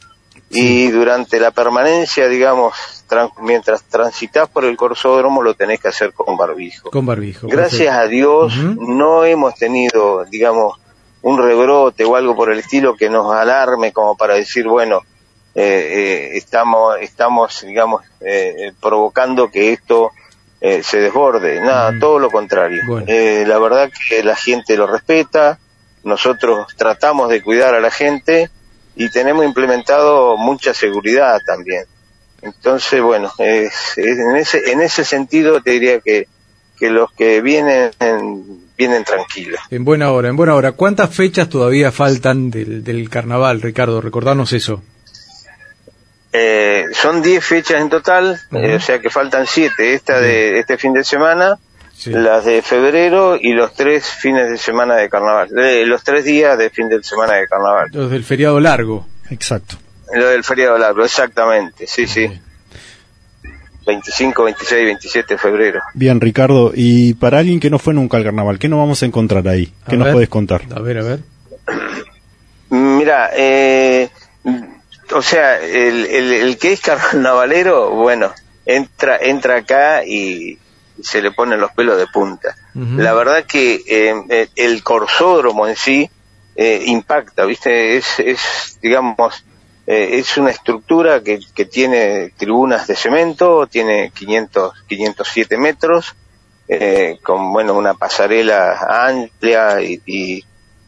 y 0.51 0.89
durante 0.91 1.39
la 1.39 1.51
permanencia, 1.51 2.27
digamos, 2.29 2.96
mientras 3.41 3.83
transitas 3.83 4.49
por 4.49 4.65
el 4.65 4.75
corsódromo, 4.77 5.41
lo 5.41 5.53
tenés 5.53 5.79
que 5.79 5.87
hacer 5.87 6.13
con 6.13 6.37
barbijo. 6.37 6.91
Con 6.91 7.05
barbijo. 7.05 7.47
Gracias 7.47 7.95
perfecto. 7.95 7.99
a 7.99 8.07
Dios 8.07 8.55
no 8.77 9.25
hemos 9.25 9.55
tenido, 9.55 10.25
digamos, 10.25 10.79
un 11.21 11.37
rebrote 11.37 12.05
o 12.05 12.15
algo 12.15 12.35
por 12.35 12.51
el 12.51 12.59
estilo 12.59 12.95
que 12.95 13.09
nos 13.09 13.33
alarme 13.33 13.91
como 13.91 14.15
para 14.15 14.35
decir, 14.35 14.67
bueno, 14.67 15.01
eh, 15.55 15.63
eh, 15.63 16.37
estamos, 16.37 16.97
estamos, 17.01 17.63
digamos, 17.65 18.03
eh, 18.21 18.55
eh, 18.57 18.73
provocando 18.79 19.49
que 19.49 19.73
esto 19.73 20.11
eh, 20.61 20.81
se 20.83 20.99
desborde. 20.99 21.59
Nada, 21.59 21.97
todo 21.99 22.19
lo 22.19 22.29
contrario. 22.29 22.81
Bueno. 22.87 23.05
Eh, 23.09 23.43
la 23.47 23.57
verdad 23.59 23.91
que 24.09 24.23
la 24.23 24.35
gente 24.35 24.77
lo 24.77 24.87
respeta, 24.87 25.59
nosotros 26.03 26.67
tratamos 26.77 27.29
de 27.29 27.41
cuidar 27.41 27.73
a 27.75 27.79
la 27.79 27.91
gente 27.91 28.49
y 28.95 29.09
tenemos 29.09 29.45
implementado 29.45 30.37
mucha 30.37 30.73
seguridad 30.73 31.41
también. 31.45 31.85
Entonces, 32.41 33.01
bueno, 33.01 33.31
es- 33.39 33.97
es- 33.97 34.19
en, 34.19 34.35
ese, 34.35 34.71
en 34.71 34.81
ese 34.81 35.03
sentido 35.03 35.61
te 35.61 35.71
diría 35.71 35.99
que, 35.99 36.27
que 36.77 36.89
los 36.89 37.11
que 37.11 37.41
vienen 37.41 37.91
vienen 38.77 39.03
tranquilos. 39.03 39.59
En 39.71 39.83
buena 39.83 40.11
hora, 40.11 40.29
en 40.29 40.35
buena 40.35 40.53
hora. 40.53 40.73
¿Cuántas 40.73 41.13
fechas 41.15 41.49
todavía 41.49 41.91
faltan 41.91 42.51
del, 42.51 42.83
del 42.83 43.09
carnaval, 43.09 43.59
Ricardo? 43.61 44.01
Recordanos 44.01 44.53
eso. 44.53 44.83
Eh, 46.33 46.85
son 46.93 47.21
10 47.23 47.43
fechas 47.43 47.81
en 47.81 47.89
total, 47.89 48.39
eh, 48.51 48.75
o 48.75 48.79
sea 48.79 48.99
que 48.99 49.09
faltan 49.09 49.47
7. 49.47 49.93
Esta 49.93 50.19
de 50.19 50.59
este 50.59 50.77
fin 50.77 50.93
de 50.93 51.03
semana, 51.03 51.57
Sí. 51.95 52.11
las 52.11 52.45
de 52.45 52.61
febrero 52.61 53.35
y 53.41 53.53
los 53.53 53.73
tres 53.73 54.05
fines 54.05 54.47
de 54.51 54.57
semana 54.59 54.95
de 54.97 55.09
carnaval. 55.09 55.49
Eh, 55.57 55.83
los 55.87 56.03
tres 56.03 56.25
días 56.25 56.55
de 56.55 56.69
fin 56.69 56.87
de 56.89 57.01
semana 57.01 57.33
de 57.33 57.47
carnaval. 57.47 57.89
Los 57.91 58.11
del 58.11 58.23
feriado 58.23 58.59
largo. 58.59 59.07
Exacto. 59.31 59.77
Lo 60.13 60.27
del 60.27 60.43
feriado 60.43 60.77
largo, 60.77 61.03
exactamente, 61.03 61.85
sí, 61.87 62.07
sí. 62.07 62.29
25, 63.85 64.43
26, 64.43 64.85
27 64.85 65.33
de 65.33 65.37
febrero. 65.37 65.81
Bien, 65.93 66.19
Ricardo, 66.19 66.71
y 66.75 67.13
para 67.13 67.39
alguien 67.39 67.59
que 67.59 67.69
no 67.69 67.79
fue 67.79 67.93
nunca 67.93 68.17
al 68.17 68.23
carnaval, 68.23 68.59
¿qué 68.59 68.67
nos 68.67 68.79
vamos 68.79 69.01
a 69.01 69.05
encontrar 69.05 69.47
ahí? 69.47 69.73
A 69.85 69.89
¿Qué 69.89 69.95
nos 69.97 70.05
ver. 70.05 70.13
podés 70.13 70.29
contar? 70.29 70.61
A 70.75 70.79
ver, 70.79 70.97
a 70.97 71.03
ver. 71.03 71.19
Mira, 72.69 73.29
eh, 73.33 74.09
o 75.13 75.21
sea, 75.21 75.61
el, 75.61 76.05
el, 76.05 76.33
el 76.33 76.57
que 76.57 76.73
es 76.73 76.81
carnavalero, 76.81 77.91
bueno, 77.91 78.33
entra, 78.65 79.17
entra 79.21 79.57
acá 79.57 80.03
y 80.05 80.57
se 81.01 81.21
le 81.21 81.31
ponen 81.31 81.59
los 81.61 81.71
pelos 81.71 81.97
de 81.97 82.07
punta. 82.07 82.55
La 82.73 83.13
verdad 83.13 83.45
que 83.45 83.81
eh, 83.87 84.47
el 84.55 84.83
corsódromo 84.83 85.67
en 85.67 85.75
sí 85.75 86.07
eh, 86.55 86.83
impacta, 86.85 87.45
¿viste? 87.45 87.97
Es, 87.97 88.19
es 88.19 88.77
digamos, 88.81 89.43
eh, 89.87 90.19
es 90.19 90.37
una 90.37 90.51
estructura 90.51 91.23
que, 91.23 91.39
que 91.55 91.65
tiene 91.65 92.33
tribunas 92.37 92.85
de 92.87 92.95
cemento, 92.95 93.65
tiene 93.67 94.11
500, 94.13 94.83
507 94.85 95.57
metros, 95.57 96.13
eh, 96.67 97.17
con, 97.23 97.53
bueno, 97.53 97.73
una 97.73 97.93
pasarela 97.93 98.77
amplia 99.07 99.81
y, 99.81 100.01
y 100.05 100.43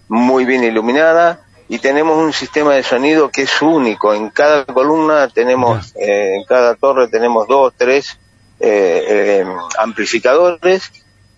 muy 0.10 0.44
bien 0.44 0.64
iluminada, 0.64 1.46
y 1.70 1.80
tenemos 1.80 2.18
un 2.18 2.34
sistema 2.34 2.74
de 2.74 2.84
sonido 2.84 3.30
que 3.30 3.44
es 3.44 3.62
único. 3.62 4.14
En 4.14 4.30
cada 4.32 4.66
columna 4.66 5.30
tenemos, 5.30 5.96
eh, 5.96 6.36
en 6.36 6.44
cada 6.44 6.76
torre 6.76 7.08
tenemos 7.08 7.48
dos, 7.48 7.74
tres 7.78 8.18
eh, 8.60 9.06
eh, 9.08 9.46
amplificadores 9.78 10.92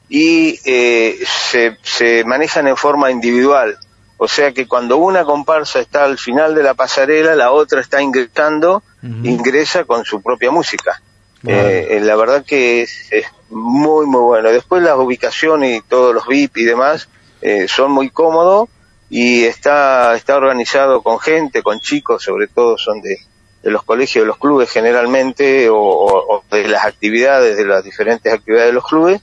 y 0.09 0.59
eh, 0.65 1.19
se, 1.25 1.77
se 1.83 2.23
manejan 2.23 2.67
en 2.67 2.77
forma 2.77 3.11
individual. 3.11 3.77
O 4.23 4.27
sea 4.27 4.51
que 4.51 4.67
cuando 4.67 4.97
una 4.97 5.23
comparsa 5.25 5.79
está 5.79 6.03
al 6.03 6.19
final 6.19 6.53
de 6.53 6.61
la 6.61 6.75
pasarela, 6.75 7.33
la 7.35 7.49
otra 7.51 7.81
está 7.81 8.03
ingresando, 8.03 8.83
ingresa 9.25 9.83
con 9.85 10.05
su 10.05 10.21
propia 10.21 10.51
música. 10.51 11.01
Eh, 11.43 11.87
eh, 11.89 11.99
la 12.01 12.15
verdad 12.15 12.45
que 12.45 12.83
es, 12.83 13.07
es 13.11 13.25
muy, 13.49 14.05
muy 14.05 14.21
bueno. 14.21 14.49
Después 14.51 14.83
las 14.83 14.95
ubicaciones 14.95 15.75
y 15.75 15.81
todos 15.81 16.13
los 16.13 16.27
VIP 16.27 16.57
y 16.57 16.65
demás 16.65 17.09
eh, 17.41 17.67
son 17.67 17.91
muy 17.91 18.11
cómodos 18.11 18.69
y 19.09 19.45
está, 19.45 20.13
está 20.15 20.35
organizado 20.35 21.01
con 21.01 21.19
gente, 21.19 21.63
con 21.63 21.79
chicos, 21.79 22.21
sobre 22.21 22.47
todo 22.47 22.77
son 22.77 23.01
de, 23.01 23.17
de 23.63 23.71
los 23.71 23.81
colegios, 23.81 24.21
de 24.21 24.27
los 24.27 24.37
clubes 24.37 24.69
generalmente, 24.69 25.67
o, 25.71 25.77
o- 25.79 26.35
o 26.37 26.43
de 26.51 26.67
las 26.67 26.85
actividades, 26.85 27.57
de 27.57 27.65
las 27.65 27.83
diferentes 27.83 28.31
actividades 28.31 28.67
de 28.69 28.73
los 28.73 28.85
clubes, 28.85 29.19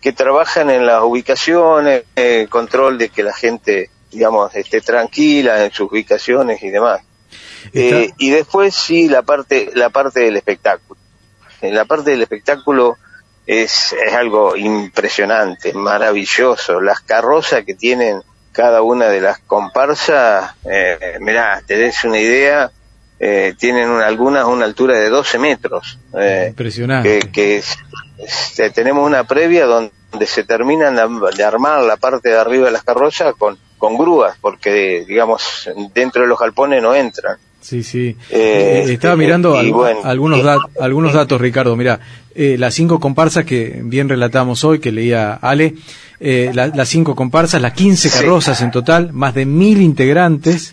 que 0.00 0.12
trabajan 0.12 0.70
en 0.70 0.86
las 0.86 1.02
ubicaciones, 1.02 2.04
eh, 2.16 2.46
control 2.48 2.96
de 2.96 3.10
que 3.10 3.22
la 3.22 3.34
gente, 3.34 3.90
digamos, 4.10 4.54
esté 4.54 4.80
tranquila 4.80 5.64
en 5.64 5.72
sus 5.72 5.90
ubicaciones 5.90 6.62
y 6.62 6.70
demás. 6.70 7.00
Eh, 7.72 8.10
y 8.18 8.30
después 8.30 8.74
sí 8.74 9.08
la 9.08 9.22
parte, 9.22 9.70
la 9.74 9.90
parte 9.90 10.20
del 10.20 10.36
espectáculo. 10.36 10.98
En 11.60 11.74
la 11.74 11.84
parte 11.84 12.10
del 12.10 12.22
espectáculo 12.22 12.96
es, 13.46 13.92
es 13.92 14.12
algo 14.14 14.56
impresionante, 14.56 15.72
maravilloso. 15.74 16.80
Las 16.80 17.00
carrozas 17.00 17.64
que 17.64 17.74
tienen 17.74 18.22
cada 18.52 18.82
una 18.82 19.06
de 19.06 19.20
las 19.20 19.38
comparsas, 19.40 20.54
eh, 20.64 21.18
mirá, 21.20 21.62
te 21.66 21.76
des 21.76 22.02
una 22.04 22.18
idea, 22.18 22.70
eh, 23.18 23.54
tienen 23.58 23.88
una- 23.90 24.06
algunas 24.06 24.46
una 24.46 24.64
altura 24.64 24.96
de 24.98 25.08
12 25.10 25.38
metros. 25.38 25.98
eh, 26.18 26.46
Impresionante. 26.48 27.20
que, 27.20 27.30
que 27.30 27.56
es- 27.58 27.76
este, 28.18 28.70
tenemos 28.70 29.06
una 29.06 29.24
previa 29.24 29.66
donde 29.66 29.92
se 30.26 30.42
terminan 30.44 30.96
de, 30.96 31.36
de 31.36 31.44
armar 31.44 31.82
la 31.82 31.96
parte 31.96 32.30
de 32.30 32.38
arriba 32.38 32.66
de 32.66 32.72
las 32.72 32.82
carrozas 32.82 33.34
con, 33.38 33.58
con 33.80 33.98
grúas, 33.98 34.36
porque, 34.40 35.04
digamos, 35.08 35.68
dentro 35.92 36.22
de 36.22 36.28
los 36.28 36.38
galpones 36.38 36.80
no 36.80 36.94
entran. 36.94 37.36
Sí, 37.60 37.82
sí. 37.82 38.16
Eh, 38.30 38.84
Eh, 38.86 38.92
estaba 38.92 39.14
eh, 39.14 39.16
mirando 39.16 39.56
al- 39.58 39.72
bueno, 39.72 40.00
algunos, 40.04 40.42
da- 40.44 40.58
algunos 40.80 41.12
datos, 41.12 41.40
Ricardo. 41.40 41.76
Mira, 41.76 41.98
eh, 42.34 42.56
las 42.58 42.72
cinco 42.74 43.00
comparsas 43.00 43.44
que 43.44 43.80
bien 43.84 44.08
relatamos 44.08 44.62
hoy, 44.64 44.78
que 44.78 44.92
leía 44.92 45.34
Ale, 45.34 45.74
eh, 46.20 46.52
la- 46.54 46.68
las 46.68 46.88
cinco 46.88 47.14
comparsas, 47.16 47.60
las 47.60 47.72
15 47.74 48.08
Sí. 48.08 48.18
carrozas 48.18 48.60
en 48.62 48.70
total, 48.70 49.12
más 49.12 49.34
de 49.34 49.44
mil 49.46 49.80
integrantes. 49.82 50.72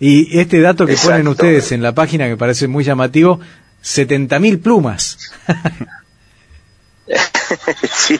Y 0.00 0.38
este 0.38 0.60
dato 0.60 0.86
que 0.86 0.96
ponen 0.96 1.28
ustedes 1.28 1.70
en 1.72 1.82
la 1.82 1.92
página, 1.94 2.26
que 2.28 2.36
parece 2.36 2.66
muy 2.68 2.82
llamativo, 2.84 3.38
70.000 3.82 4.58
plumas. 4.60 5.18
sí, 7.90 8.18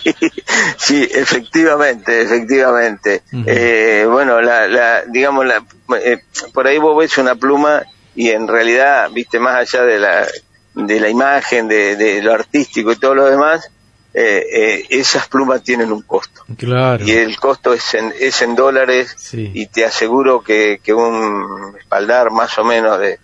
sí, 0.77 1.09
efectivamente, 1.13 2.23
efectivamente. 2.23 3.23
Eh, 3.47 4.07
bueno, 4.11 4.41
la, 4.41 4.67
la, 4.69 5.03
digamos, 5.07 5.47
la, 5.47 5.65
eh, 5.99 6.19
por 6.53 6.67
ahí 6.67 6.79
vos 6.79 6.99
ves 6.99 7.17
una 7.19 7.35
pluma 7.35 7.83
y 8.15 8.31
en 8.31 8.49
realidad, 8.49 9.11
viste, 9.11 9.39
más 9.39 9.57
allá 9.57 9.85
de 9.85 9.99
la, 9.99 10.27
de 10.75 11.01
la 11.01 11.09
imagen, 11.09 11.69
de, 11.69 11.97
de 11.97 12.23
lo 12.23 12.33
artístico 12.33 12.93
y 12.93 12.97
todo 12.97 13.15
lo 13.15 13.25
demás, 13.27 13.71
eh, 14.15 14.45
eh, 14.53 14.87
esas 14.91 15.27
plumas 15.29 15.63
tienen 15.63 15.91
un 15.91 16.03
costo. 16.03 16.45
Claro. 16.59 17.03
Y 17.07 17.13
el 17.13 17.39
costo 17.39 17.73
es 17.73 17.95
en, 17.95 18.13
es 18.21 18.43
en 18.43 18.55
dólares 18.55 19.15
Sí. 19.17 19.51
y 19.55 19.67
te 19.69 19.87
aseguro 19.87 20.43
que, 20.43 20.81
que 20.83 20.93
un 20.93 21.75
espaldar 21.81 22.31
más 22.31 22.59
o 22.59 22.65
menos 22.65 22.99
de 23.01 23.19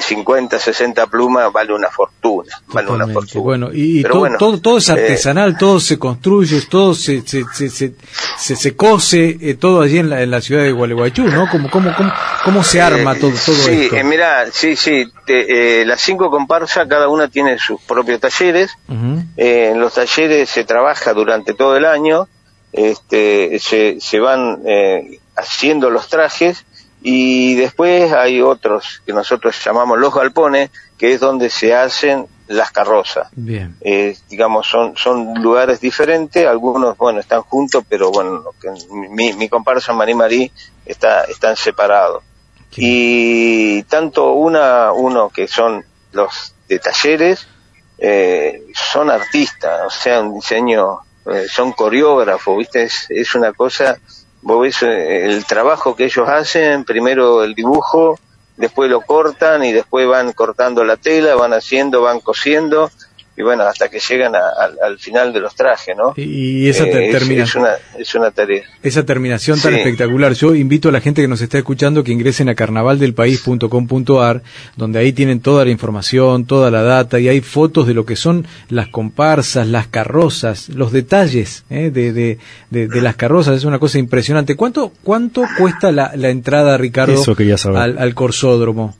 50, 0.00 0.58
60 0.58 1.06
plumas 1.06 1.52
vale 1.52 1.72
una 1.74 1.88
fortuna, 1.90 2.52
vale 2.68 2.90
una 2.90 3.06
fortuna. 3.08 3.42
Bueno, 3.44 3.68
y, 3.72 4.02
todo, 4.02 4.18
bueno, 4.20 4.38
todo, 4.38 4.60
todo 4.60 4.78
es 4.78 4.88
eh, 4.88 4.92
artesanal, 4.92 5.56
todo 5.58 5.80
se 5.80 5.98
construye, 5.98 6.60
todo 6.70 6.94
se, 6.94 7.22
se, 7.22 7.44
se, 7.52 7.68
se, 7.70 7.92
se- 8.38 8.56
se 8.56 8.76
cose, 8.76 9.36
eh, 9.40 9.54
todo 9.54 9.82
allí 9.82 9.98
en 9.98 10.10
la, 10.10 10.22
en 10.22 10.30
la 10.30 10.40
ciudad 10.40 10.62
de 10.62 10.72
Gualeguaychú, 10.72 11.24
¿no? 11.28 11.48
¿Cómo, 11.50 11.70
cómo, 11.70 11.94
cómo, 11.96 12.12
cómo 12.44 12.64
se 12.64 12.80
arma 12.80 13.14
todo, 13.14 13.30
todo 13.32 13.54
sí, 13.56 13.82
esto? 13.84 13.96
eh, 13.96 14.04
mirá, 14.04 14.46
sí, 14.52 14.76
sí, 14.76 15.04
te- 15.26 15.80
eh, 15.80 15.84
las 15.84 16.00
cinco 16.00 16.30
comparsas, 16.30 16.86
cada 16.88 17.08
una 17.08 17.28
tiene 17.28 17.58
sus 17.58 17.80
propios 17.82 18.20
talleres. 18.20 18.70
Eh, 19.36 19.70
en 19.72 19.80
los 19.80 19.94
talleres 19.94 20.48
se 20.50 20.64
trabaja 20.64 21.12
durante 21.14 21.54
todo 21.54 21.76
el 21.76 21.84
año, 21.84 22.28
este, 22.72 23.58
se, 23.58 24.00
se 24.00 24.20
van 24.20 24.60
eh, 24.64 25.18
haciendo 25.36 25.90
los 25.90 26.08
trajes 26.08 26.64
y 27.02 27.54
después 27.54 28.12
hay 28.12 28.42
otros 28.42 29.02
que 29.06 29.12
nosotros 29.12 29.56
llamamos 29.64 29.98
los 29.98 30.14
galpones, 30.14 30.70
que 30.98 31.14
es 31.14 31.20
donde 31.20 31.48
se 31.48 31.74
hacen 31.74 32.26
las 32.46 32.72
carrozas. 32.72 33.28
Bien. 33.32 33.76
Eh, 33.80 34.16
digamos, 34.28 34.66
son, 34.66 34.96
son 34.96 35.34
lugares 35.40 35.80
diferentes, 35.80 36.46
algunos, 36.46 36.98
bueno, 36.98 37.20
están 37.20 37.42
juntos, 37.42 37.84
pero 37.88 38.10
bueno, 38.10 38.44
mi, 38.90 39.32
mi 39.32 39.48
comparsa 39.48 39.92
Marí 39.92 40.14
Marí 40.14 40.52
está, 40.84 41.24
están 41.24 41.56
separados. 41.56 42.24
Y 42.76 43.82
tanto 43.84 44.32
una, 44.32 44.92
uno 44.92 45.28
que 45.30 45.48
son 45.48 45.84
los 46.12 46.54
de 46.68 46.78
talleres, 46.78 47.46
eh, 47.98 48.62
son 48.74 49.10
artistas, 49.10 49.82
o 49.86 49.90
sea, 49.90 50.20
un 50.20 50.34
diseño, 50.34 51.00
eh, 51.26 51.46
son 51.48 51.72
coreógrafos, 51.72 52.58
¿viste? 52.58 52.84
Es, 52.84 53.06
es 53.10 53.34
una 53.34 53.52
cosa, 53.52 53.98
vos 54.42 54.62
ves 54.62 54.82
eh, 54.82 55.26
el 55.26 55.44
trabajo 55.44 55.94
que 55.94 56.04
ellos 56.04 56.28
hacen, 56.28 56.84
primero 56.84 57.42
el 57.42 57.54
dibujo, 57.54 58.18
después 58.56 58.90
lo 58.90 59.00
cortan 59.00 59.64
y 59.64 59.72
después 59.72 60.06
van 60.06 60.32
cortando 60.32 60.84
la 60.84 60.96
tela, 60.96 61.34
van 61.34 61.52
haciendo, 61.52 62.02
van 62.02 62.20
cosiendo, 62.20 62.90
y 63.40 63.42
bueno, 63.42 63.62
hasta 63.64 63.88
que 63.88 63.98
llegan 63.98 64.34
a- 64.36 64.50
al- 64.58 64.78
al 64.82 64.98
final 64.98 65.32
de 65.32 65.40
los 65.40 65.54
trajes, 65.54 65.96
¿no? 65.96 66.12
Y, 66.16 66.64
y 66.64 66.68
esa 66.68 66.84
te- 66.84 67.10
Eh, 67.10 67.16
es- 67.16 67.54
una, 67.56 67.70
es 67.98 68.14
una 68.14 68.30
tarea. 68.30 68.62
esa 68.82 69.04
terminación 69.04 69.58
tan 69.60 69.72
Sí. 69.72 69.78
espectacular. 69.78 70.32
Yo 70.34 70.54
invito 70.54 70.88
a 70.90 70.92
la 70.92 71.00
gente 71.00 71.22
que 71.22 71.28
nos 71.28 71.40
está 71.40 71.58
escuchando 71.58 72.04
que 72.04 72.12
ingresen 72.12 72.48
a 72.50 72.54
carnavaldelpaís.com.ar, 72.54 74.42
donde 74.76 74.98
ahí 74.98 75.12
tienen 75.12 75.40
toda 75.40 75.64
la 75.64 75.70
información, 75.70 76.44
toda 76.44 76.70
la 76.70 76.82
data, 76.82 77.18
y 77.18 77.28
hay 77.28 77.40
fotos 77.40 77.86
de 77.86 77.94
lo 77.94 78.04
que 78.04 78.16
son 78.16 78.46
las 78.68 78.88
comparsas, 78.88 79.66
las 79.66 79.86
carrozas, 79.88 80.68
los 80.68 80.92
detalles 80.92 81.64
¿eh? 81.70 81.90
de, 81.90 82.12
de, 82.12 82.38
de, 82.70 82.88
de 82.88 83.00
las 83.00 83.16
carrozas. 83.16 83.56
Es 83.56 83.64
una 83.64 83.78
cosa 83.78 83.98
impresionante. 83.98 84.56
¿Cuánto, 84.56 84.92
cuánto 85.02 85.44
cuesta 85.58 85.90
la, 85.92 86.12
la 86.14 86.28
entrada, 86.28 86.76
Ricardo, 86.76 87.14
Eso 87.14 87.34
quería 87.34 87.56
saber. 87.58 87.78
al, 87.80 87.98
al 87.98 88.14
corsódromo? 88.14 88.94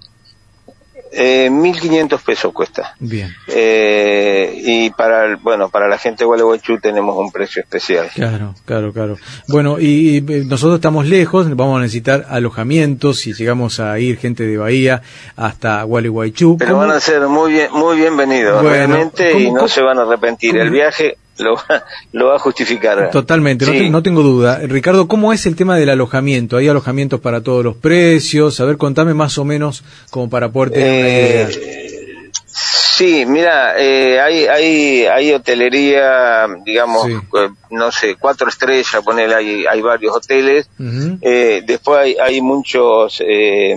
Eh, 1.13 1.49
1.500 1.51 2.21
pesos 2.23 2.53
cuesta. 2.53 2.95
Bien. 3.01 3.29
Eh, 3.49 4.53
y 4.65 4.91
para, 4.91 5.25
el- 5.27 5.37
bueno, 5.37 5.69
para 5.69 5.89
la 5.89 5.99
gente 5.99 6.21
de 6.23 6.27
Gualeguaychú 6.27 6.79
tenemos 6.81 7.17
un 7.17 7.33
precio 7.33 7.61
especial. 7.63 8.09
Claro, 8.15 8.55
claro, 8.65 8.93
claro. 8.93 9.17
Bueno, 9.49 9.79
y, 9.81 9.85
y, 9.87 10.17
eh, 10.19 10.45
nosotros 10.47 10.77
estamos 10.77 11.07
lejos, 11.07 11.49
vamos 11.57 11.79
a 11.79 11.83
necesitar 11.83 12.27
alojamientos, 12.29 13.19
si 13.19 13.33
llegamos 13.35 13.81
a 13.81 13.99
ir 13.99 14.19
gente 14.19 14.45
de 14.47 14.57
Bahía 14.57 15.03
hasta 15.37 15.83
Gualeguaychú. 15.83 16.57
Pero 16.59 16.73
¿Cómo- 16.75 16.87
van 16.87 16.97
a 16.97 17.01
ser 17.01 17.21
muy 17.27 17.53
bien, 17.53 17.69
muy 17.73 17.97
bienvenidos, 17.97 18.63
Bueno, 18.63 18.69
realmente, 18.77 19.31
y 19.31 19.33
¿cómo- 19.33 19.45
no 19.47 19.55
cómo- 19.63 19.69
se 19.69 19.83
van 19.83 19.99
a 19.99 20.03
arrepentir. 20.03 20.51
cómo- 20.53 20.63
El 20.63 20.71
viaje 20.71 21.17
lo, 21.41 21.55
va- 21.57 21.85
lo 22.13 22.27
va 22.27 22.37
a 22.37 22.39
justificar. 22.39 23.11
Totalmente, 23.11 23.67
no, 23.67 23.73
te- 23.73 23.91
no 23.91 24.03
tengo 24.03 24.23
duda. 24.23 24.59
Ricardo, 24.65 25.09
¿cómo 25.09 25.33
es 25.33 25.47
el 25.47 25.57
tema 25.57 25.77
del 25.77 25.91
alojamiento? 25.91 26.57
¿Hay 26.57 26.69
alojamientos 26.69 27.21
para 27.21 27.41
todos 27.43 27.65
los 27.65 27.77
precios? 27.77 28.61
A 28.61 28.65
ver, 28.65 28.77
contame 28.77 29.15
más 29.15 29.39
o 29.39 29.45
menos 29.45 29.83
como 30.11 30.29
para 30.31 30.51
poder 30.51 30.71
tener 30.73 30.89
una 30.89 31.09
idea. 31.09 31.49
Eh, 31.49 32.31
sí, 32.47 33.25
mira, 33.27 33.75
eh, 33.79 34.21
hay, 34.21 34.45
hay, 34.47 35.05
hay 35.07 35.33
hotelería, 35.33 36.47
digamos, 36.65 37.07
Sí. 37.07 37.13
eh, 37.15 37.49
no 37.71 37.91
sé, 37.91 38.17
cuatro 38.19 38.49
estrellas, 38.49 39.03
poner 39.05 39.33
hay, 39.35 39.65
hay 39.67 39.81
varios 39.81 40.17
hoteles. 40.17 40.69
Eh, 41.23 41.63
después 41.67 41.99
hay, 41.99 42.17
hay 42.23 42.41
muchos 42.41 43.23
eh, 43.27 43.75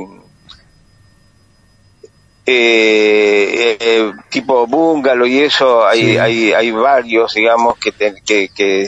eh, 2.46 3.78
eh, 3.80 4.12
tipo 4.30 4.68
bungalow 4.68 5.26
y 5.26 5.40
eso, 5.40 5.86
hay, 5.86 6.00
Sí. 6.02 6.18
hay, 6.18 6.54
hay 6.54 6.72
varios, 6.72 7.34
digamos, 7.34 7.78
que, 7.78 7.92
te- 7.92 8.22
que, 8.26 8.50
que 8.50 8.88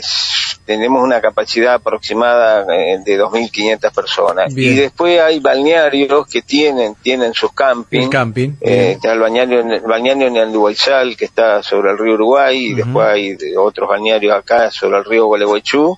tenemos 0.64 1.02
una 1.02 1.20
capacidad 1.20 1.74
aproximada 1.74 2.66
eh, 2.74 2.98
de 3.04 3.18
2.500 3.18 3.92
personas. 3.94 4.52
Bien. 4.54 4.72
Y 4.72 4.76
después 4.76 5.20
hay 5.20 5.38
balnearios 5.40 6.26
que 6.26 6.42
tienen, 6.42 6.94
tienen 6.96 7.32
sus 7.34 7.52
camping. 7.52 8.02
El 8.02 8.10
camping. 8.10 8.50
Eh, 8.60 8.92
está 8.96 9.12
el 9.12 9.20
balneario, 9.20 9.60
el 9.60 9.80
balneario 9.80 10.28
Neanduaizal, 10.30 11.16
que 11.16 11.24
está 11.24 11.62
sobre 11.62 11.92
el 11.92 11.98
río 11.98 12.14
Uruguay, 12.14 12.56
y 12.70 12.74
después 12.74 13.06
hay 13.08 13.36
otros 13.56 13.88
balnearios 13.88 14.34
acá 14.34 14.70
sobre 14.70 14.98
el 14.98 15.04
río 15.04 15.26
Gualeguaychú 15.26 15.96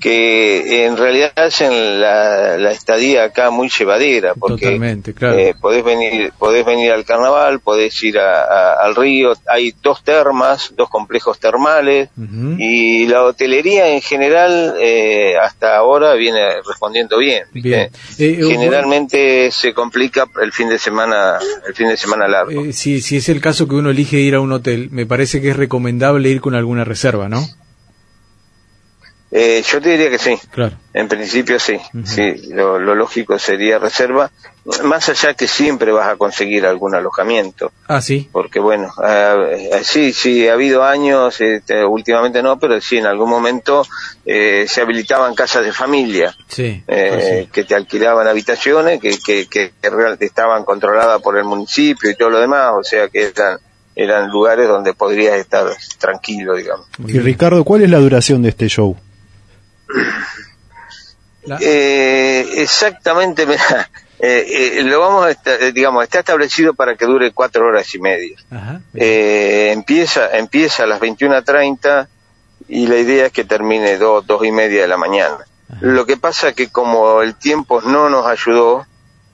Que 0.00 0.84
en 0.86 0.96
realidad 0.96 1.32
hacen 1.36 2.00
la, 2.00 2.56
la 2.58 2.70
estadía 2.72 3.24
acá 3.24 3.50
muy 3.50 3.68
llevadera 3.68 4.34
porque 4.34 4.78
claro. 5.14 5.38
eh, 5.38 5.54
podés 5.60 5.82
venir 5.84 6.32
podés 6.38 6.64
venir 6.66 6.92
al 6.92 7.04
carnaval 7.04 7.60
podés 7.60 8.02
ir 8.02 8.18
a- 8.18 8.42
a- 8.42 8.84
al 8.84 8.94
río 8.94 9.32
hay 9.48 9.74
dos 9.82 10.02
termas 10.04 10.72
dos 10.76 10.88
complejos 10.90 11.38
termales 11.38 12.10
y 12.58 13.06
la 13.06 13.24
hotelería 13.24 13.88
en 13.88 14.02
general 14.02 14.74
eh, 14.80 15.34
hasta 15.42 15.76
ahora 15.76 16.14
viene 16.14 16.40
respondiendo 16.66 17.18
bien. 17.18 17.44
Bien. 17.52 17.90
Eh, 18.18 18.38
generalmente 18.40 19.50
se 19.50 19.72
complica 19.72 20.26
el 20.42 20.52
fin 20.52 20.68
de 20.68 20.78
semana 20.78 21.38
el 21.66 21.74
fin 21.74 21.88
de 21.88 21.96
semana 21.96 22.28
largo 22.28 22.72
si, 22.72 23.00
si 23.00 23.16
es 23.16 23.28
el 23.28 23.40
caso 23.40 23.66
que 23.68 23.74
uno 23.76 23.90
elige 23.90 24.18
ir 24.18 24.34
a 24.34 24.40
un 24.40 24.52
hotel, 24.52 24.88
me 24.90 25.06
parece 25.06 25.40
que 25.40 25.50
es 25.50 25.56
recomendable 25.56 26.28
ir 26.28 26.40
con 26.40 26.54
alguna 26.54 26.84
reserva, 26.84 27.28
¿no? 27.28 27.40
Eh, 29.32 29.62
yo 29.68 29.80
te 29.80 29.88
diría 29.90 30.08
que 30.08 30.18
sí 30.18 30.38
Claro. 30.52 30.76
En 30.94 31.08
principio 31.08 31.58
sí, 31.58 31.78
sí, 32.04 32.48
lo, 32.52 32.78
lo 32.78 32.94
lógico 32.94 33.38
sería 33.40 33.78
reserva, 33.78 34.30
más 34.84 35.08
allá 35.08 35.34
que 35.34 35.48
siempre 35.48 35.90
vas 35.92 36.08
a 36.08 36.16
conseguir 36.16 36.64
algún 36.64 36.94
alojamiento, 36.94 37.72
Ah, 37.88 38.00
sí. 38.00 38.28
porque 38.32 38.60
bueno, 38.60 38.90
eh, 39.04 39.68
eh, 39.72 39.80
sí, 39.82 40.12
sí, 40.12 40.48
ha 40.48 40.52
habido 40.54 40.84
años, 40.84 41.40
este, 41.40 41.84
últimamente 41.84 42.40
no, 42.42 42.58
pero 42.58 42.80
sí, 42.80 42.98
en 42.98 43.06
algún 43.06 43.28
momento 43.28 43.84
eh, 44.24 44.64
se 44.68 44.80
habilitaban 44.80 45.34
casas 45.34 45.64
de 45.64 45.72
familia, 45.72 46.34
Sí. 46.48 46.82
eh, 46.86 47.08
pues 47.12 47.24
sí. 47.44 47.48
que 47.52 47.64
te 47.64 47.74
alquilaban 47.74 48.26
habitaciones, 48.28 49.00
que, 49.00 49.18
que, 49.18 49.48
que, 49.48 49.72
que 49.82 49.90
real- 49.90 50.16
estaban 50.20 50.64
controladas 50.64 51.20
por 51.20 51.36
el 51.36 51.44
municipio 51.44 52.08
y 52.08 52.14
todo 52.14 52.30
lo 52.30 52.40
demás, 52.40 52.72
o 52.78 52.84
sea 52.84 53.08
que 53.08 53.24
eran, 53.36 53.58
eran 53.96 54.30
lugares 54.30 54.68
donde 54.68 54.94
podrías 54.94 55.36
estar 55.36 55.66
tranquilo, 55.98 56.54
digamos. 56.56 56.86
Y. 57.06 57.18
Ricardo, 57.18 57.64
¿cuál 57.64 57.82
es 57.82 57.90
la 57.90 57.98
duración 57.98 58.42
de 58.42 58.50
este 58.50 58.68
show? 58.68 58.96
La- 61.44 61.58
Eh, 61.60 62.44
exactamente, 62.56 63.44
eh, 64.18 64.78
eh, 64.78 64.82
lo 64.82 65.00
vamos 65.00 65.26
a, 65.26 65.30
esta- 65.30 65.54
eh, 65.56 65.72
digamos, 65.72 66.02
está 66.02 66.18
establecido 66.20 66.74
para 66.74 66.96
que 66.96 67.04
dure 67.06 67.30
cuatro 67.32 67.66
horas 67.66 67.94
y 67.94 67.98
media. 68.00 68.36
Ajá. 68.50 68.80
Eh, 68.94 69.70
empieza, 69.72 70.36
empieza 70.36 70.82
a 70.82 70.86
las 70.86 71.00
21.30 71.00 72.08
y 72.68 72.86
la 72.88 72.96
idea 72.96 73.26
es 73.26 73.32
que 73.32 73.44
termine 73.44 73.96
dos, 73.96 74.26
dos 74.26 74.44
y 74.44 74.50
media 74.50 74.82
de 74.82 74.88
la 74.88 74.96
mañana. 74.96 75.36
Ajá. 75.68 75.78
Lo 75.82 76.04
que 76.04 76.16
pasa 76.16 76.52
que 76.52 76.68
como 76.68 77.22
el 77.22 77.36
tiempo 77.36 77.80
no 77.80 78.08
nos 78.10 78.26
ayudó, 78.26 78.84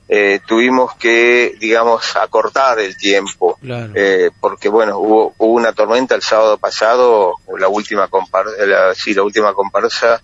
eh, 0.09 0.41
tuvimos 0.47 0.95
que, 0.97 1.55
digamos, 1.59 2.15
acortar 2.17 2.79
el 2.81 2.95
tiempo. 2.99 3.57
Claro. 3.63 3.93
Eh, 3.95 4.31
porque 4.39 4.69
bueno, 4.69 4.99
hubo, 4.99 5.35
hubo 5.39 5.53
una 5.55 5.73
tormenta 5.73 6.15
el 6.15 6.21
sábado 6.23 6.59
pasado, 6.59 7.37
la 7.59 7.69
última 7.69 8.09
comparsa, 8.09 8.53
la, 8.67 8.95
sí, 8.95 9.15
la 9.15 9.23
última 9.23 9.55
comparsa, 9.55 10.21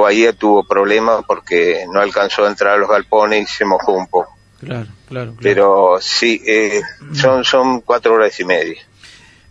Bahía 0.00 0.32
tuvo 0.32 0.64
problemas 0.66 1.24
porque 1.26 1.84
no 1.92 2.00
alcanzó 2.00 2.44
a 2.44 2.48
entrar 2.48 2.74
a 2.74 2.76
los 2.78 2.88
galpones 2.88 3.50
y 3.50 3.52
se 3.52 3.64
mojó 3.64 3.92
un 3.92 4.06
poco. 4.06 4.34
Claro, 4.60 4.86
claro. 5.08 5.32
claro. 5.32 5.36
Pero 5.40 5.98
sí, 6.00 6.40
eh, 6.46 6.80
son, 7.14 7.44
son 7.44 7.80
cuatro 7.82 8.14
horas 8.14 8.38
y 8.40 8.44
media. 8.44 8.80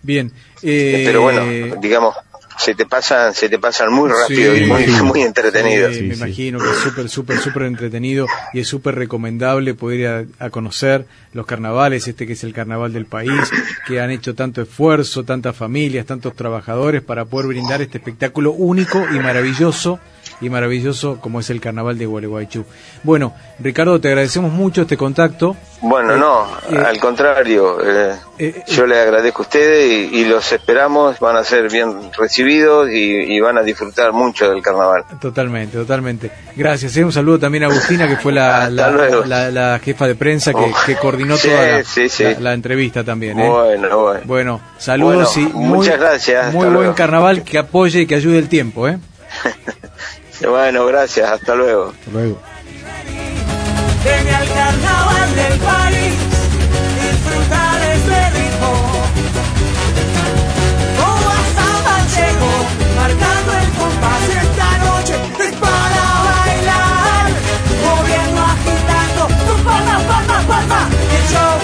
Bien. 0.01 0.31
Eh, 0.63 1.03
Pero 1.05 1.21
bueno, 1.21 1.75
digamos, 1.81 2.15
se 2.57 2.75
te 2.75 2.85
pasan, 2.85 3.33
se 3.33 3.49
te 3.49 3.57
pasan 3.59 3.91
muy 3.91 4.09
rápido 4.09 4.53
Sí, 4.55 4.63
y 4.63 4.67
muy, 4.67 4.85
muy 5.03 5.21
entretenidos. 5.21 5.93
Sí, 5.93 5.99
Sí, 6.01 6.07
me 6.07 6.15
sí. 6.15 6.21
imagino 6.21 6.59
que 6.59 6.69
es 6.69 6.77
súper, 6.77 7.09
súper, 7.09 7.37
súper 7.39 7.63
entretenido 7.63 8.25
y 8.53 8.59
es 8.61 8.67
súper 8.67 8.95
recomendable 8.95 9.73
poder 9.73 9.99
ir 9.99 10.07
a, 10.07 10.45
a 10.45 10.49
conocer 10.49 11.05
los 11.33 11.45
carnavales, 11.45 12.07
este 12.07 12.25
que 12.27 12.33
es 12.33 12.43
el 12.43 12.53
carnaval 12.53 12.93
del 12.93 13.05
país, 13.05 13.31
que 13.87 13.99
han 13.99 14.11
hecho 14.11 14.33
tanto 14.35 14.61
esfuerzo, 14.61 15.23
tantas 15.23 15.55
familias, 15.55 16.05
tantos 16.05 16.35
trabajadores 16.35 17.01
para 17.01 17.25
poder 17.25 17.47
brindar 17.47 17.81
este 17.81 17.97
espectáculo 17.97 18.51
único 18.51 19.03
y 19.11 19.19
maravilloso 19.19 19.99
y 20.41 20.49
maravilloso 20.49 21.19
como 21.21 21.39
es 21.39 21.49
el 21.51 21.61
carnaval 21.61 21.97
de 21.97 22.05
Gualeguaychú. 22.07 22.65
Bueno, 23.03 23.33
Ricardo, 23.59 24.01
te 24.01 24.07
agradecemos 24.09 24.51
mucho 24.51 24.81
este 24.81 24.97
contacto. 24.97 25.55
Bueno, 25.81 26.15
Eh, 26.15 26.17
no, 26.17 26.47
eh, 26.71 26.83
al 26.85 26.99
contrario, 26.99 27.77
eh, 27.83 28.15
eh, 28.39 28.63
yo 28.67 28.85
le 28.85 28.99
agradezco 28.99 29.43
a 29.43 29.45
ustedes 29.45 30.11
y, 30.11 30.19
y 30.21 30.25
los 30.25 30.51
esperamos, 30.51 31.19
van 31.19 31.37
a 31.37 31.43
ser 31.43 31.69
bien 31.71 32.11
recibidos 32.17 32.89
y, 32.89 32.93
y 33.33 33.39
van 33.39 33.57
a 33.57 33.61
disfrutar 33.63 34.11
mucho 34.13 34.49
del 34.49 34.61
carnaval. 34.61 35.03
Totalmente, 35.19 35.77
totalmente. 35.77 36.31
Gracias. 36.55 36.95
eh. 36.97 37.03
Un 37.05 37.11
saludo 37.11 37.39
también 37.39 37.63
a 37.63 37.67
Agustina, 37.67 38.07
que 38.07 38.17
fue 38.17 38.31
la, 38.31 38.57
Hasta 38.65 38.69
la, 38.69 38.89
luego. 38.91 39.23
la- 39.25 39.51
la 39.51 39.79
jefa 39.79 40.07
de 40.07 40.15
prensa 40.15 40.53
que, 40.53 40.71
que 40.85 40.95
coordinó 40.95 41.37
sí, 41.37 41.47
toda 41.49 41.67
la, 41.67 41.83
sí, 41.83 42.09
sí. 42.09 42.23
la- 42.23 42.39
la 42.39 42.53
entrevista 42.53 43.03
también. 43.03 43.39
¿eh? 43.39 43.47
Bueno, 43.49 43.99
bueno. 43.99 44.21
Bueno, 44.25 44.61
saludos 44.77 45.33
Bueno, 45.35 45.49
y 45.49 45.53
muy, 45.53 45.77
muchas 45.79 45.99
gracias, 45.99 46.45
muy 46.53 46.63
buen 46.65 46.73
luego. 46.73 46.95
carnaval 46.95 47.43
que 47.43 47.57
apoye 47.57 48.01
y 48.01 48.05
que 48.07 48.15
ayude 48.15 48.37
el 48.39 48.49
tiempo. 48.49 48.87
¿eh? 48.87 48.97
Bueno, 50.49 50.85
gracias, 50.85 51.29
hasta 51.29 51.55
luego. 51.55 51.89
Hasta 51.89 52.11
luego. 52.11 52.39
Al 54.03 54.47
carnaval 54.47 55.35
del 55.35 55.59
país, 55.59 56.13
disfrutar 56.95 57.81
este 57.91 58.29
ritmo. 58.31 58.91
Marcando 62.95 63.51
el 63.53 63.69
compás 63.71 64.29
esta 64.29 64.77
noche 64.77 65.15
es 65.39 65.53
para 65.53 66.03
bailar. 66.27 67.25
Moviendo, 67.83 68.41
agitando, 68.41 69.27
tu 69.47 69.63
palma, 69.63 69.97
palma, 70.07 70.37
palma. 70.47 70.89
El 71.11 71.23
show 71.33 71.60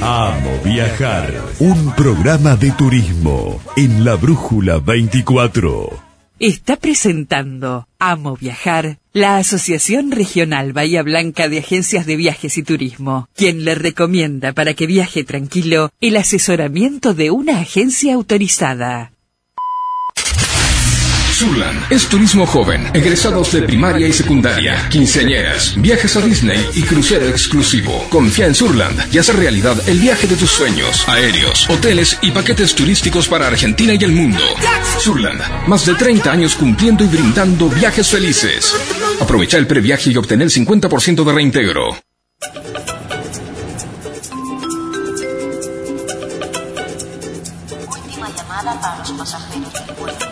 Amo 0.00 0.60
Viajar, 0.64 1.32
un 1.60 1.94
programa 1.94 2.56
de 2.56 2.72
turismo 2.72 3.60
en 3.76 4.04
la 4.04 4.16
Brújula 4.16 4.78
24. 4.78 5.90
Está 6.40 6.76
presentando 6.76 7.86
Amo 8.00 8.36
Viajar, 8.36 8.98
la 9.12 9.36
Asociación 9.36 10.10
Regional 10.10 10.72
Bahía 10.72 11.04
Blanca 11.04 11.48
de 11.48 11.60
Agencias 11.60 12.04
de 12.04 12.16
Viajes 12.16 12.58
y 12.58 12.64
Turismo, 12.64 13.28
quien 13.36 13.64
le 13.64 13.76
recomienda 13.76 14.52
para 14.52 14.74
que 14.74 14.88
viaje 14.88 15.22
tranquilo 15.22 15.90
el 16.00 16.16
asesoramiento 16.16 17.14
de 17.14 17.30
una 17.30 17.60
agencia 17.60 18.14
autorizada. 18.14 19.12
Surland 21.42 21.90
es 21.90 22.06
turismo 22.06 22.46
joven, 22.46 22.88
egresados 22.94 23.50
de 23.50 23.62
primaria 23.62 24.06
y 24.06 24.12
secundaria, 24.12 24.88
quinceañeras, 24.88 25.74
viajes 25.76 26.14
a 26.14 26.20
Disney 26.20 26.64
y 26.76 26.82
crucero 26.82 27.26
exclusivo. 27.26 28.06
Confía 28.10 28.46
en 28.46 28.54
Surland 28.54 29.12
y 29.12 29.18
hace 29.18 29.32
realidad 29.32 29.76
el 29.88 29.98
viaje 29.98 30.28
de 30.28 30.36
tus 30.36 30.52
sueños, 30.52 31.02
aéreos, 31.08 31.68
hoteles 31.68 32.16
y 32.22 32.30
paquetes 32.30 32.76
turísticos 32.76 33.26
para 33.26 33.48
Argentina 33.48 33.92
y 33.92 34.04
el 34.04 34.12
mundo. 34.12 34.44
Surland, 35.00 35.66
más 35.66 35.84
de 35.84 35.94
30 35.94 36.30
años 36.30 36.54
cumpliendo 36.54 37.02
y 37.02 37.08
brindando 37.08 37.68
viajes 37.68 38.06
felices. 38.06 38.72
Aprovecha 39.20 39.58
el 39.58 39.66
previaje 39.66 40.10
y 40.12 40.16
obtener 40.16 40.44
el 40.44 40.52
50% 40.52 41.24
de 41.24 41.32
reintegro. 41.32 41.88
Última 47.88 48.28
llamada 48.30 48.80
para 48.80 48.98
los 48.98 49.10
pasajeros 49.10 49.72
del 49.72 50.31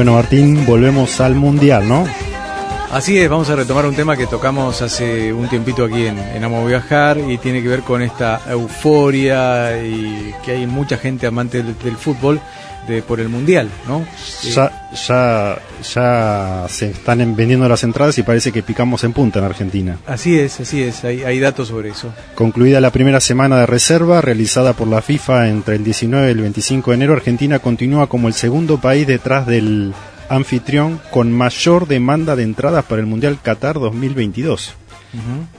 Bueno, 0.00 0.14
Martín, 0.14 0.64
volvemos 0.64 1.20
al 1.20 1.34
Mundial, 1.34 1.86
¿no? 1.86 2.06
Así 2.92 3.16
es, 3.18 3.28
vamos 3.30 3.48
a 3.50 3.54
retomar 3.56 3.86
un 3.86 3.94
tema 3.94 4.16
que 4.16 4.26
tocamos 4.26 4.82
hace 4.82 5.32
un 5.32 5.48
tiempito 5.48 5.84
aquí 5.84 6.06
en, 6.06 6.18
en 6.18 6.42
Amo 6.42 6.66
Viajar 6.66 7.18
y 7.18 7.38
tiene 7.38 7.62
que 7.62 7.68
ver 7.68 7.80
con 7.82 8.02
esta 8.02 8.40
euforia 8.50 9.80
y 9.80 10.34
que 10.44 10.52
hay 10.52 10.66
mucha 10.66 10.96
gente 10.96 11.26
amante 11.28 11.62
del, 11.62 11.78
del 11.78 11.96
fútbol 11.96 12.40
de, 12.88 13.00
por 13.02 13.20
el 13.20 13.28
Mundial, 13.28 13.68
¿no? 13.86 14.00
Eh, 14.00 14.50
Ya, 14.52 14.88
ya, 15.06 15.58
ya 15.94 16.66
se 16.68 16.90
están 16.90 17.20
en- 17.20 17.36
vendiendo 17.36 17.68
las 17.68 17.84
entradas 17.84 18.18
y 18.18 18.24
parece 18.24 18.50
que 18.50 18.64
picamos 18.64 19.04
en 19.04 19.12
punta 19.12 19.38
en 19.38 19.44
Argentina. 19.44 19.98
así 20.08 20.36
es, 20.36 20.58
así 20.58 20.82
es, 20.82 21.04
hay, 21.04 21.22
hay 21.22 21.38
datos 21.38 21.68
sobre 21.68 21.90
eso. 21.90 22.12
Concluida 22.34 22.80
la 22.80 22.90
primera 22.90 23.20
semana 23.20 23.60
de 23.60 23.66
reserva 23.66 24.20
realizada 24.20 24.72
por 24.72 24.88
la 24.88 25.00
FIFA 25.00 25.48
entre 25.48 25.76
el 25.76 25.84
19 25.84 26.26
y 26.26 26.30
el 26.32 26.40
25 26.40 26.90
de 26.90 26.94
enero, 26.96 27.12
Argentina 27.12 27.60
continúa 27.60 28.08
como 28.08 28.26
el 28.26 28.34
segundo 28.34 28.80
país 28.80 29.06
detrás 29.06 29.46
del 29.46 29.92
anfitrión 30.30 31.00
con 31.10 31.32
mayor 31.32 31.88
demanda 31.88 32.36
de 32.36 32.44
entradas 32.44 32.84
para 32.84 33.00
el 33.00 33.06
Mundial 33.06 33.38
Qatar 33.42 33.74
2022, 33.80 34.74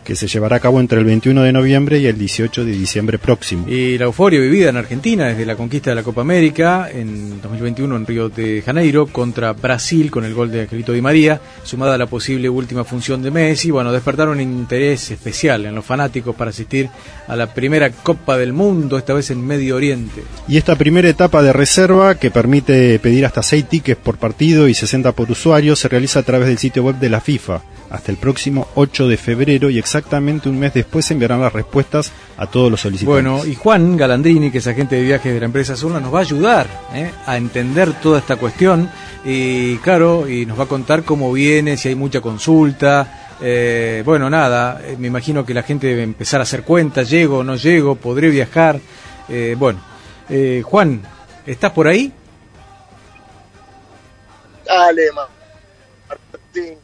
que 0.03 0.15
se 0.15 0.27
llevará 0.27 0.57
a 0.57 0.59
cabo 0.59 0.79
entre 0.79 0.99
el 0.99 1.05
21 1.05 1.43
de 1.43 1.51
noviembre 1.51 1.99
y 1.99 2.07
el 2.07 2.17
18 2.17 2.65
de 2.65 2.71
diciembre 2.71 3.17
próximo. 3.17 3.67
Y 3.67 3.97
la 3.97 4.05
euforia 4.05 4.39
vivida 4.39 4.69
en 4.69 4.77
Argentina 4.77 5.27
desde 5.27 5.45
la 5.45 5.55
conquista 5.55 5.91
de 5.91 5.95
la 5.95 6.03
Copa 6.03 6.21
América 6.21 6.89
en 6.91 7.41
2021 7.41 7.95
en 7.95 8.05
Río 8.05 8.29
de 8.29 8.61
Janeiro 8.65 9.07
contra 9.07 9.53
Brasil 9.53 10.09
con 10.09 10.25
el 10.25 10.33
gol 10.33 10.51
de 10.51 10.61
Angelito 10.61 10.93
Di 10.93 11.01
María, 11.01 11.41
sumada 11.63 11.95
a 11.95 11.97
la 11.97 12.07
posible 12.07 12.49
última 12.49 12.83
función 12.83 13.21
de 13.21 13.31
Messi, 13.31 13.71
bueno, 13.71 13.91
despertaron 13.91 14.37
un 14.37 14.41
interés 14.41 15.11
especial 15.11 15.65
en 15.65 15.75
los 15.75 15.85
fanáticos 15.85 16.35
para 16.35 16.51
asistir 16.51 16.89
a 17.27 17.35
la 17.35 17.53
primera 17.53 17.89
Copa 17.91 18.37
del 18.37 18.53
Mundo, 18.53 18.97
esta 18.97 19.13
vez 19.13 19.31
en 19.31 19.45
Medio 19.45 19.75
Oriente. 19.75 20.23
Y 20.47 20.57
esta 20.57 20.75
primera 20.75 21.09
etapa 21.09 21.41
de 21.41 21.53
reserva, 21.53 22.15
que 22.15 22.31
permite 22.31 22.99
pedir 22.99 23.25
hasta 23.25 23.43
6 23.43 23.65
tickets 23.65 24.01
por 24.01 24.17
partido 24.17 24.67
y 24.67 24.73
60 24.73 25.11
por 25.11 25.29
usuario, 25.29 25.75
se 25.75 25.87
realiza 25.87 26.19
a 26.19 26.23
través 26.23 26.47
del 26.47 26.57
sitio 26.57 26.83
web 26.83 26.95
de 26.99 27.09
la 27.09 27.21
FIFA 27.21 27.61
hasta 27.89 28.11
el 28.11 28.17
próximo 28.17 28.69
8 28.75 29.07
de 29.09 29.17
febrero 29.17 29.40
y 29.49 29.79
exactamente 29.79 30.49
un 30.49 30.59
mes 30.59 30.73
después 30.73 31.05
se 31.05 31.13
enviarán 31.13 31.41
las 31.41 31.51
respuestas 31.51 32.11
a 32.37 32.47
todos 32.47 32.69
los 32.69 32.81
solicitantes. 32.81 33.23
Bueno, 33.23 33.45
y 33.45 33.55
Juan 33.55 33.97
Galandrini, 33.97 34.51
que 34.51 34.59
es 34.59 34.67
agente 34.67 34.95
de 34.95 35.01
viajes 35.03 35.33
de 35.33 35.39
la 35.39 35.45
empresa 35.45 35.75
Surla, 35.75 35.99
nos 35.99 36.13
va 36.13 36.19
a 36.19 36.21
ayudar 36.21 36.67
¿eh? 36.93 37.11
a 37.25 37.37
entender 37.37 37.93
toda 38.01 38.19
esta 38.19 38.35
cuestión 38.35 38.89
y 39.25 39.77
claro, 39.77 40.27
y 40.29 40.45
nos 40.45 40.59
va 40.59 40.63
a 40.63 40.67
contar 40.67 41.03
cómo 41.03 41.31
viene, 41.33 41.77
si 41.77 41.89
hay 41.89 41.95
mucha 41.95 42.21
consulta. 42.21 43.35
eh, 43.41 44.03
bueno, 44.05 44.29
nada, 44.29 44.79
eh, 44.83 44.95
me 44.99 45.07
imagino 45.07 45.43
que 45.45 45.53
la 45.53 45.63
gente 45.63 45.87
debe 45.87 46.03
empezar 46.03 46.39
a 46.39 46.43
hacer 46.43 46.63
cuentas, 46.63 47.09
llego 47.09 47.39
o 47.39 47.43
no 47.43 47.55
llego, 47.55 47.95
podré 47.95 48.29
viajar. 48.29 48.79
eh, 49.29 49.55
bueno, 49.57 49.79
eh, 50.29 50.61
Juan, 50.63 51.01
¿estás 51.45 51.71
por 51.71 51.87
ahí? 51.87 52.11
Dale, 54.65 55.01
Martín. 55.13 56.77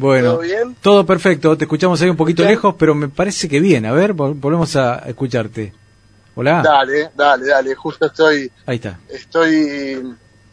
Bueno, 0.00 0.32
¿Todo 0.32 0.40
bien? 0.40 0.76
todo 0.80 1.04
perfecto, 1.06 1.56
te 1.56 1.64
escuchamos 1.64 2.00
ahí 2.02 2.08
un 2.10 2.16
poquito 2.16 2.42
lejos, 2.42 2.74
pero 2.78 2.94
me 2.94 3.08
parece 3.08 3.48
que 3.48 3.60
bien. 3.60 3.84
A 3.86 3.92
ver, 3.92 4.14
vol- 4.14 4.34
volvemos 4.40 4.74
a 4.76 4.96
escucharte. 5.06 5.72
Hola. 6.34 6.62
Dale, 6.62 7.10
dale, 7.16 7.46
dale. 7.46 7.74
Justo 7.74 8.06
estoy, 8.06 8.50
Ahí 8.66 8.76
está. 8.76 8.98
estoy 9.08 9.98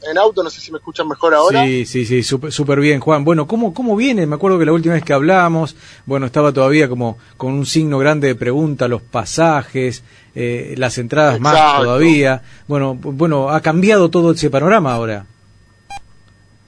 en 0.10 0.18
auto, 0.18 0.44
no 0.44 0.50
sé 0.50 0.60
si 0.60 0.72
me 0.72 0.78
escuchan 0.80 1.08
mejor 1.08 1.34
ahora. 1.34 1.64
Sí, 1.66 1.86
sí, 1.86 2.06
sí, 2.06 2.24
súper 2.24 2.80
bien, 2.80 3.00
Juan. 3.00 3.24
Bueno, 3.24 3.48
¿cómo, 3.48 3.74
¿cómo 3.74 3.96
viene? 3.96 4.26
Me 4.28 4.36
acuerdo 4.36 4.60
que 4.60 4.66
la 4.66 4.74
última 4.74 4.94
vez 4.96 5.04
que 5.04 5.14
hablamos, 5.14 5.76
bueno, 6.06 6.26
estaba 6.26 6.52
todavía 6.52 6.88
como 6.90 7.18
con 7.38 7.54
un 7.54 7.66
signo 7.66 7.98
grande 8.00 8.28
de 8.28 8.36
pregunta, 8.36 8.88
los 8.88 9.02
pasajes, 9.02 10.04
eh, 10.36 10.76
las 10.78 10.98
entradas 10.98 11.40
más 11.40 11.54
todavía. 11.82 12.42
Bueno, 12.68 12.96
bueno, 12.96 13.50
ha 13.50 13.62
cambiado 13.62 14.10
todo 14.10 14.32
ese 14.32 14.50
panorama 14.50 14.94
ahora. 14.94 15.26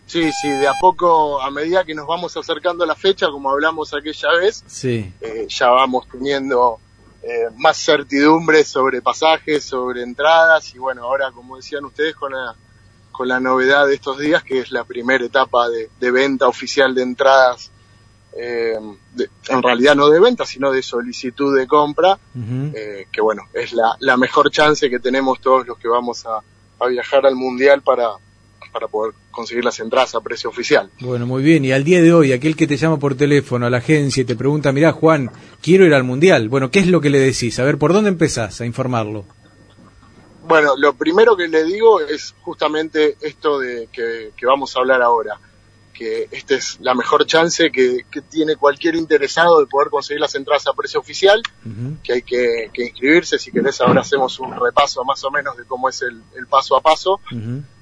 Sí, 0.09 0.31
sí, 0.41 0.49
de 0.49 0.67
a 0.67 0.73
poco, 0.73 1.39
a 1.41 1.51
medida 1.51 1.83
que 1.85 1.93
nos 1.93 2.07
vamos 2.07 2.35
acercando 2.35 2.83
a 2.83 2.87
la 2.87 2.95
fecha, 2.95 3.27
como 3.29 3.49
hablamos 3.51 3.93
aquella 3.93 4.31
vez, 4.39 4.63
Sí, 4.67 5.13
eh, 5.21 5.45
ya 5.47 5.69
vamos 5.69 6.07
teniendo 6.11 6.79
eh, 7.21 7.47
más 7.57 7.77
certidumbre 7.77 8.63
sobre 8.63 9.01
pasajes, 9.01 9.63
sobre 9.63 10.01
entradas 10.03 10.73
y 10.73 10.79
bueno, 10.79 11.03
ahora 11.03 11.31
como 11.31 11.57
decían 11.57 11.85
ustedes 11.85 12.15
con 12.15 12.31
la, 12.33 12.55
con 13.11 13.27
la 13.27 13.39
novedad 13.39 13.85
de 13.87 13.93
estos 13.95 14.17
días 14.17 14.43
que 14.43 14.59
es 14.59 14.71
la 14.71 14.83
primera 14.83 15.23
etapa 15.23 15.69
de, 15.69 15.89
de 15.99 16.11
venta 16.11 16.47
oficial 16.47 16.95
de 16.95 17.03
entradas, 17.03 17.69
eh, 18.37 18.77
de- 19.13 19.29
en 19.49 19.61
realidad 19.61 19.95
no 19.95 20.07
de 20.09 20.19
venta 20.19 20.45
sino 20.45 20.71
de 20.71 20.81
solicitud 20.81 21.55
de 21.57 21.67
compra, 21.67 22.17
eh, 22.73 23.05
que 23.11 23.21
bueno, 23.21 23.43
es 23.53 23.73
la, 23.73 23.95
la 23.99 24.17
mejor 24.17 24.49
chance 24.49 24.89
que 24.89 24.99
tenemos 24.99 25.39
todos 25.41 25.67
los 25.67 25.77
que 25.77 25.87
vamos 25.87 26.25
a, 26.25 26.39
a 26.83 26.87
viajar 26.87 27.25
al 27.27 27.35
mundial 27.35 27.81
para, 27.81 28.07
para 28.71 28.87
poder 28.87 29.13
conseguir 29.31 29.63
las 29.63 29.79
entradas 29.79 30.15
a 30.15 30.21
precio 30.21 30.49
oficial. 30.49 30.89
Bueno, 30.99 31.25
muy 31.25 31.43
bien. 31.43 31.65
Y 31.65 31.71
al 31.71 31.83
día 31.83 32.01
de 32.01 32.13
hoy, 32.13 32.31
aquel 32.31 32.55
que 32.55 32.67
te 32.67 32.77
llama 32.77 32.97
por 32.97 33.15
teléfono 33.15 33.65
a 33.65 33.69
la 33.69 33.77
agencia 33.77 34.21
y 34.21 34.25
te 34.25 34.35
pregunta, 34.35 34.71
mirá, 34.71 34.91
Juan, 34.91 35.31
quiero 35.61 35.85
ir 35.85 35.93
al 35.93 36.03
Mundial. 36.03 36.49
Bueno, 36.49 36.71
¿qué 36.71 36.79
es 36.79 36.87
lo 36.87 37.01
que 37.01 37.09
le 37.09 37.19
decís? 37.19 37.59
A 37.59 37.63
ver, 37.63 37.77
¿por 37.77 37.93
dónde 37.93 38.09
empezás 38.09 38.61
a 38.61 38.65
informarlo? 38.65 39.25
Bueno, 40.49 40.75
lo 40.77 40.93
primero 40.93 41.37
que 41.37 41.47
le 41.47 41.63
digo 41.63 41.99
es 42.01 42.33
justamente 42.41 43.17
esto 43.21 43.59
de 43.59 43.87
que, 43.91 44.31
que 44.35 44.45
vamos 44.47 44.75
a 44.75 44.79
hablar 44.79 45.03
ahora, 45.03 45.39
que 45.93 46.27
esta 46.31 46.55
es 46.55 46.79
la 46.81 46.95
mejor 46.95 47.27
chance 47.27 47.71
que, 47.71 48.05
que 48.09 48.21
tiene 48.21 48.55
cualquier 48.55 48.95
interesado 48.95 49.59
de 49.59 49.67
poder 49.67 49.89
conseguir 49.89 50.21
las 50.21 50.33
entradas 50.33 50.65
a 50.65 50.73
precio 50.73 51.01
oficial, 51.01 51.43
que 52.01 52.13
hay 52.13 52.21
que, 52.23 52.71
que 52.73 52.85
inscribirse, 52.85 53.37
si 53.37 53.51
querés 53.51 53.79
ahora 53.81 54.01
hacemos 54.01 54.39
un 54.39 54.59
repaso 54.59 55.03
más 55.03 55.23
o 55.23 55.29
menos 55.29 55.55
de 55.55 55.65
cómo 55.65 55.87
es 55.87 56.01
el, 56.01 56.19
el 56.35 56.47
paso 56.47 56.75
a 56.75 56.81
paso. 56.81 57.19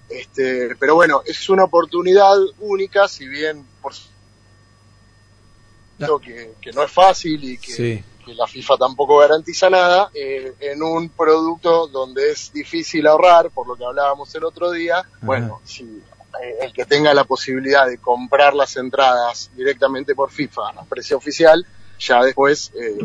Este, 0.09 0.75
pero 0.79 0.95
bueno, 0.95 1.21
es 1.25 1.49
una 1.49 1.65
oportunidad 1.65 2.35
única, 2.59 3.07
si 3.07 3.27
bien 3.27 3.65
por 3.81 3.93
supuesto 3.93 6.19
que, 6.19 6.53
que 6.61 6.71
no 6.71 6.83
es 6.83 6.91
fácil 6.91 7.43
y 7.43 7.57
que, 7.57 7.71
Sí. 7.71 8.03
que 8.25 8.33
la 8.33 8.47
FIFA 8.47 8.77
tampoco 8.77 9.17
garantiza 9.17 9.69
nada, 9.69 10.09
eh, 10.13 10.53
en 10.59 10.83
un 10.83 11.09
producto 11.09 11.87
donde 11.87 12.31
es 12.31 12.51
difícil 12.53 13.07
ahorrar, 13.07 13.49
por 13.51 13.67
lo 13.67 13.75
que 13.75 13.85
hablábamos 13.85 14.33
el 14.35 14.43
otro 14.43 14.71
día, 14.71 15.03
bueno, 15.21 15.61
si 15.65 15.83
eh, 15.83 16.57
el 16.61 16.73
que 16.73 16.85
tenga 16.85 17.13
la 17.13 17.23
posibilidad 17.23 17.87
de 17.87 17.97
comprar 17.97 18.53
las 18.53 18.75
entradas 18.77 19.49
directamente 19.55 20.13
por 20.13 20.29
FIFA 20.29 20.69
a 20.69 20.85
precio 20.85 21.17
oficial, 21.17 21.65
ya 21.99 22.23
después, 22.23 22.71
eh, 22.79 22.97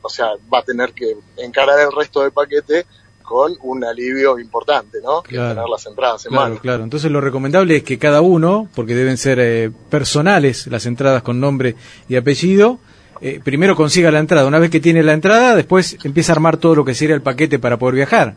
o 0.00 0.08
sea, 0.08 0.28
va 0.52 0.60
a 0.60 0.62
tener 0.62 0.92
que 0.92 1.16
encarar 1.36 1.78
el 1.80 1.92
resto 1.92 2.22
del 2.22 2.32
paquete 2.32 2.86
con 3.22 3.54
un 3.62 3.84
alivio 3.84 4.38
importante, 4.38 4.98
¿no? 5.02 5.22
Que 5.22 5.36
Claro. 5.36 5.54
tener 5.54 5.68
las 5.68 5.86
entradas 5.86 6.24
en 6.26 6.30
Claro, 6.32 6.48
mano. 6.50 6.60
claro. 6.60 6.84
Entonces 6.84 7.10
lo 7.10 7.20
recomendable 7.20 7.76
es 7.76 7.82
que 7.82 7.98
cada 7.98 8.20
uno, 8.20 8.68
porque 8.74 8.94
deben 8.94 9.16
ser 9.16 9.38
eh, 9.40 9.70
personales 9.90 10.66
las 10.66 10.86
entradas 10.86 11.22
con 11.22 11.40
nombre 11.40 11.76
y 12.08 12.16
apellido, 12.16 12.78
eh, 13.20 13.40
primero 13.42 13.76
consiga 13.76 14.10
la 14.10 14.18
entrada. 14.18 14.46
Una 14.46 14.58
vez 14.58 14.70
que 14.70 14.80
tiene 14.80 15.02
la 15.02 15.12
entrada, 15.12 15.54
después 15.54 15.96
empieza 16.04 16.32
a 16.32 16.34
armar 16.34 16.56
todo 16.56 16.74
lo 16.74 16.84
que 16.84 16.94
sería 16.94 17.14
el 17.14 17.22
paquete 17.22 17.58
para 17.58 17.78
poder 17.78 17.94
viajar. 17.94 18.34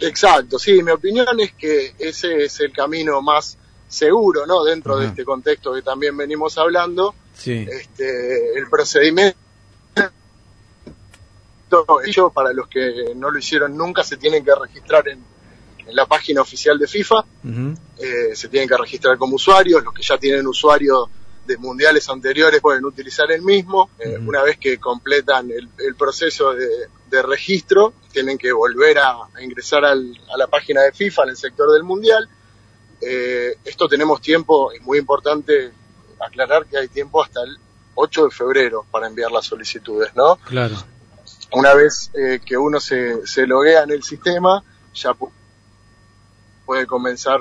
Exacto, 0.00 0.58
sí, 0.60 0.80
mi 0.82 0.92
opinión 0.92 1.26
es 1.40 1.52
que 1.54 1.92
ese 1.98 2.44
es 2.44 2.60
el 2.60 2.72
camino 2.72 3.20
más 3.20 3.58
seguro, 3.88 4.46
¿no? 4.46 4.62
Dentro 4.62 4.96
de 4.98 5.06
este 5.06 5.24
contexto 5.24 5.74
que 5.74 5.82
también 5.82 6.16
venimos 6.16 6.56
hablando, 6.58 7.14
Sí. 7.34 7.66
este, 7.68 8.56
el 8.58 8.68
procedimiento 8.70 9.36
ello 12.04 12.30
para 12.30 12.52
los 12.52 12.68
que 12.68 13.12
no 13.16 13.30
lo 13.30 13.38
hicieron 13.38 13.76
nunca 13.76 14.02
se 14.04 14.16
tienen 14.16 14.44
que 14.44 14.54
registrar 14.54 15.08
en, 15.08 15.22
en 15.86 15.96
la 15.96 16.06
página 16.06 16.40
oficial 16.42 16.78
de 16.78 16.86
FIFA, 16.86 17.24
eh, 17.98 18.34
se 18.34 18.48
tienen 18.48 18.68
que 18.68 18.76
registrar 18.76 19.16
como 19.18 19.36
usuarios, 19.36 19.82
los 19.84 19.92
que 19.94 20.02
ya 20.02 20.18
tienen 20.18 20.46
usuario 20.46 21.08
de 21.46 21.56
mundiales 21.56 22.08
anteriores 22.10 22.60
pueden 22.60 22.84
utilizar 22.84 23.30
el 23.32 23.40
mismo, 23.42 23.88
Eh, 23.98 24.18
una 24.28 24.42
vez 24.42 24.58
que 24.58 24.78
completan 24.78 25.50
el, 25.50 25.68
el 25.78 25.94
proceso 25.94 26.52
de, 26.54 26.68
de 27.10 27.22
registro, 27.22 27.94
tienen 28.12 28.36
que 28.36 28.52
volver 28.52 28.98
a, 28.98 29.12
a 29.34 29.42
ingresar 29.42 29.84
al- 29.84 30.14
a 30.32 30.36
la 30.36 30.46
página 30.46 30.82
de 30.82 30.92
FIFA 30.92 31.22
en 31.24 31.28
el 31.30 31.36
sector 31.38 31.72
del 31.72 31.84
mundial. 31.84 32.28
Eh, 33.00 33.56
esto 33.64 33.88
tenemos 33.88 34.20
tiempo, 34.20 34.72
es 34.72 34.82
muy 34.82 34.98
importante 34.98 35.70
aclarar 36.20 36.66
que 36.66 36.76
hay 36.78 36.88
tiempo 36.88 37.22
hasta 37.22 37.42
el 37.44 37.56
8 37.94 38.24
de 38.26 38.30
febrero 38.30 38.84
para 38.90 39.06
enviar 39.06 39.30
las 39.32 39.46
solicitudes, 39.46 40.14
¿no? 40.14 40.36
Claro. 40.46 40.76
Una 41.52 41.74
vez 41.74 42.10
eh, 42.14 42.40
que 42.44 42.56
uno 42.56 42.78
se, 42.80 43.26
se 43.26 43.46
loguea 43.46 43.82
en 43.84 43.90
el 43.90 44.02
sistema, 44.02 44.62
ya 44.94 45.10
pu- 45.12 45.30
puede 46.66 46.86
comenzar 46.86 47.40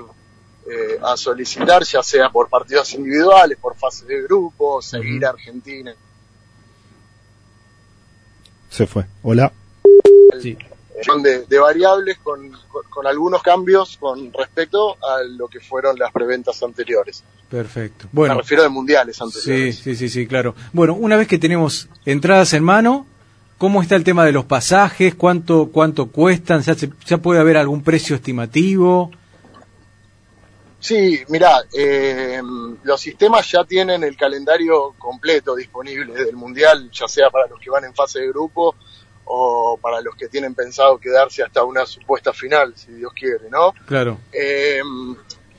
eh, 0.69 0.99
a 1.03 1.15
solicitar, 1.17 1.83
ya 1.83 2.01
sea 2.03 2.29
por 2.29 2.49
partidos 2.49 2.93
individuales, 2.93 3.57
por 3.57 3.75
fases 3.75 4.07
de 4.07 4.21
grupo, 4.23 4.81
seguir 4.81 5.25
a 5.25 5.29
Argentina. 5.29 5.93
Se 8.69 8.85
fue. 8.87 9.05
Hola. 9.23 9.51
Sí. 10.41 10.57
Son 11.05 11.21
de, 11.21 11.45
de 11.45 11.59
variables 11.59 12.17
con, 12.19 12.49
con- 12.69 12.83
con 12.89 13.07
algunos 13.07 13.41
cambios 13.43 13.97
con 13.97 14.33
respecto 14.33 14.97
a 15.03 15.21
lo 15.23 15.47
que 15.47 15.59
fueron 15.59 15.97
las 15.97 16.11
preventas 16.11 16.61
anteriores. 16.63 17.23
Perfecto. 17.49 18.05
Me 18.05 18.09
Bueno, 18.13 18.35
refiero 18.39 18.63
de 18.63 18.69
mundiales 18.69 19.15
sí, 19.17 19.23
anteriores. 19.23 19.77
sí, 19.79 19.95
sí, 19.95 20.09
sí, 20.09 20.27
claro. 20.27 20.53
Bueno, 20.73 20.95
una 20.95 21.15
vez 21.15 21.27
que 21.27 21.37
tenemos 21.37 21.87
entradas 22.05 22.53
en 22.53 22.63
mano, 22.63 23.05
¿cómo 23.57 23.81
está 23.81 23.95
el 23.95 24.03
tema 24.03 24.25
de 24.25 24.31
los 24.31 24.45
pasajes? 24.45 25.15
¿Cuánto, 25.15 25.69
cuánto 25.71 26.07
cuestan? 26.11 26.61
¿Ya, 26.61 26.75
se- 26.75 26.91
ya 27.05 27.17
puede 27.17 27.39
haber 27.39 27.57
algún 27.57 27.83
precio 27.83 28.15
estimativo? 28.15 29.11
Sí, 30.79 31.19
mira, 31.29 31.63
eh, 31.75 32.39
los 32.83 33.01
sistemas 33.01 33.49
ya 33.51 33.63
tienen 33.63 34.03
el 34.03 34.15
calendario 34.15 34.93
completo 34.97 35.55
disponible 35.55 36.13
del 36.13 36.35
Mundial, 36.35 36.89
ya 36.91 37.07
sea 37.07 37.29
para 37.31 37.47
los 37.47 37.59
que 37.59 37.69
van 37.71 37.83
en 37.85 37.95
fase 37.95 38.19
de 38.19 38.27
grupo 38.29 38.75
o 39.25 39.77
para 39.81 39.99
los 40.01 40.15
que 40.15 40.27
tienen 40.29 40.53
pensado 40.53 40.99
quedarse 40.99 41.43
hasta 41.43 41.63
una 41.63 41.85
supuesta 41.85 42.31
final, 42.31 42.73
si 42.75 42.93
Dios 42.93 43.11
quiere, 43.13 43.49
¿no? 43.49 43.73
Claro. 43.87 44.19
Eh, 44.31 44.81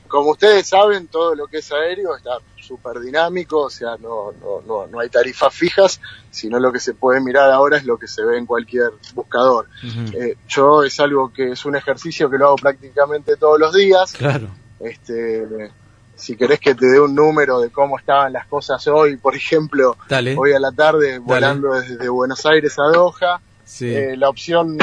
como 0.07 0.31
ustedes 0.31 0.67
saben, 0.67 1.07
todo 1.07 1.35
lo 1.35 1.45
que 1.47 1.57
es 1.57 1.71
aéreo 1.71 2.15
está 2.15 2.37
súper 2.69 2.99
dinámico, 2.99 3.61
o 3.63 3.69
sea, 3.69 3.97
no, 3.97 4.31
no, 4.39 4.61
no, 4.67 4.85
no 4.87 4.99
hay 4.99 5.09
tarifas 5.09 5.51
fijas, 5.53 5.99
sino 6.29 6.59
lo 6.59 6.71
que 6.71 6.79
se 6.79 6.93
puede 6.93 7.19
mirar 7.19 7.49
ahora 7.49 7.77
es 7.77 7.83
lo 7.83 7.97
que 7.97 8.07
se 8.07 8.23
ve 8.23 8.37
en 8.37 8.45
cualquier 8.45 8.91
buscador. 9.15 9.67
Eh, 10.13 10.35
yo 10.47 10.83
es 10.83 10.99
algo 10.99 11.33
que 11.33 11.53
es 11.53 11.65
un 11.65 11.75
ejercicio 11.75 12.29
que 12.29 12.37
lo 12.37 12.45
hago 12.47 12.55
prácticamente 12.57 13.37
todos 13.37 13.59
los 13.59 13.73
días, 13.73 14.13
Claro. 14.13 14.49
este, 14.79 15.71
si 16.15 16.35
querés 16.35 16.59
que 16.59 16.75
te 16.75 16.85
dé 16.85 16.99
un 16.99 17.15
número 17.15 17.59
de 17.59 17.71
cómo 17.71 17.97
estaban 17.97 18.33
las 18.33 18.45
cosas 18.45 18.85
hoy, 18.87 19.17
por 19.17 19.35
ejemplo, 19.35 19.97
Dale. 20.07 20.35
hoy 20.37 20.53
a 20.53 20.59
la 20.59 20.71
tarde 20.71 21.17
volando 21.17 21.73
desde 21.73 22.07
Buenos 22.07 22.45
Aires 22.45 22.77
a 22.77 22.83
Doha, 22.95 23.41
Sí. 23.65 23.87
eh, 23.93 24.15
la 24.15 24.29
opción 24.29 24.77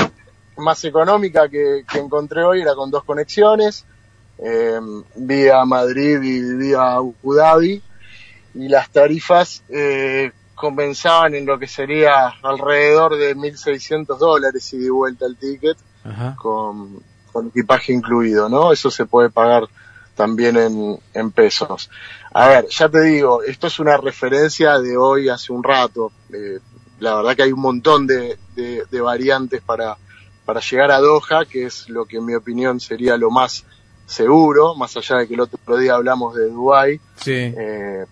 más 0.56 0.82
económica 0.84 1.48
que, 1.48 1.84
que 1.90 1.98
encontré 1.98 2.42
hoy 2.42 2.62
era 2.62 2.74
con 2.74 2.90
dos 2.90 3.04
conexiones, 3.04 3.84
eh, 4.38 4.78
vía 5.16 5.64
Madrid 5.64 6.20
y 6.22 6.54
vía 6.56 6.94
Abu 6.94 7.14
Dhabi, 7.34 7.82
y 8.54 8.68
las 8.68 8.90
tarifas 8.90 9.62
eh, 9.68 10.32
comenzaban 10.54 11.34
en 11.34 11.44
lo 11.46 11.58
que 11.58 11.68
sería 11.68 12.28
alrededor 12.42 13.16
de 13.16 13.34
1.600 13.36 14.18
dólares 14.18 14.72
y 14.72 14.78
de 14.78 14.90
vuelta 14.90 15.26
el 15.26 15.36
ticket 15.36 15.76
Ajá. 16.04 16.34
con, 16.38 17.00
con 17.32 17.48
equipaje 17.48 17.92
incluido, 17.92 18.48
¿no? 18.48 18.72
Eso 18.72 18.90
se 18.90 19.04
puede 19.04 19.28
pagar 19.30 19.64
también 20.14 20.56
en, 20.56 20.98
en 21.12 21.30
pesos. 21.30 21.90
A 22.32 22.48
ver, 22.48 22.66
ya 22.70 22.88
te 22.88 23.02
digo, 23.02 23.42
esto 23.42 23.66
es 23.66 23.78
una 23.78 23.98
referencia 23.98 24.78
de 24.78 24.96
hoy 24.96 25.28
hace 25.28 25.52
un 25.52 25.62
rato. 25.62 26.10
Eh, 26.32 26.58
la 27.00 27.16
verdad 27.16 27.36
que 27.36 27.42
hay 27.42 27.52
un 27.52 27.60
montón 27.60 28.06
de, 28.06 28.38
de- 28.54 28.84
de 28.90 29.00
variantes 29.02 29.60
para, 29.60 29.98
para 30.46 30.60
llegar 30.60 30.90
a 30.90 31.00
Doha, 31.00 31.44
que 31.44 31.66
es 31.66 31.90
lo 31.90 32.06
que 32.06 32.16
en 32.16 32.24
mi 32.24 32.34
opinión 32.34 32.80
sería 32.80 33.18
lo 33.18 33.30
más 33.30 33.66
seguro, 34.06 34.74
más 34.74 34.96
allá 34.96 35.16
de 35.18 35.28
que 35.28 35.34
el 35.34 35.40
otro 35.40 35.76
día 35.76 35.94
hablamos 35.94 36.34
de 36.34 36.48
Dubái. 36.48 37.00
Sí. 37.16 37.32
Eh, 37.34 38.04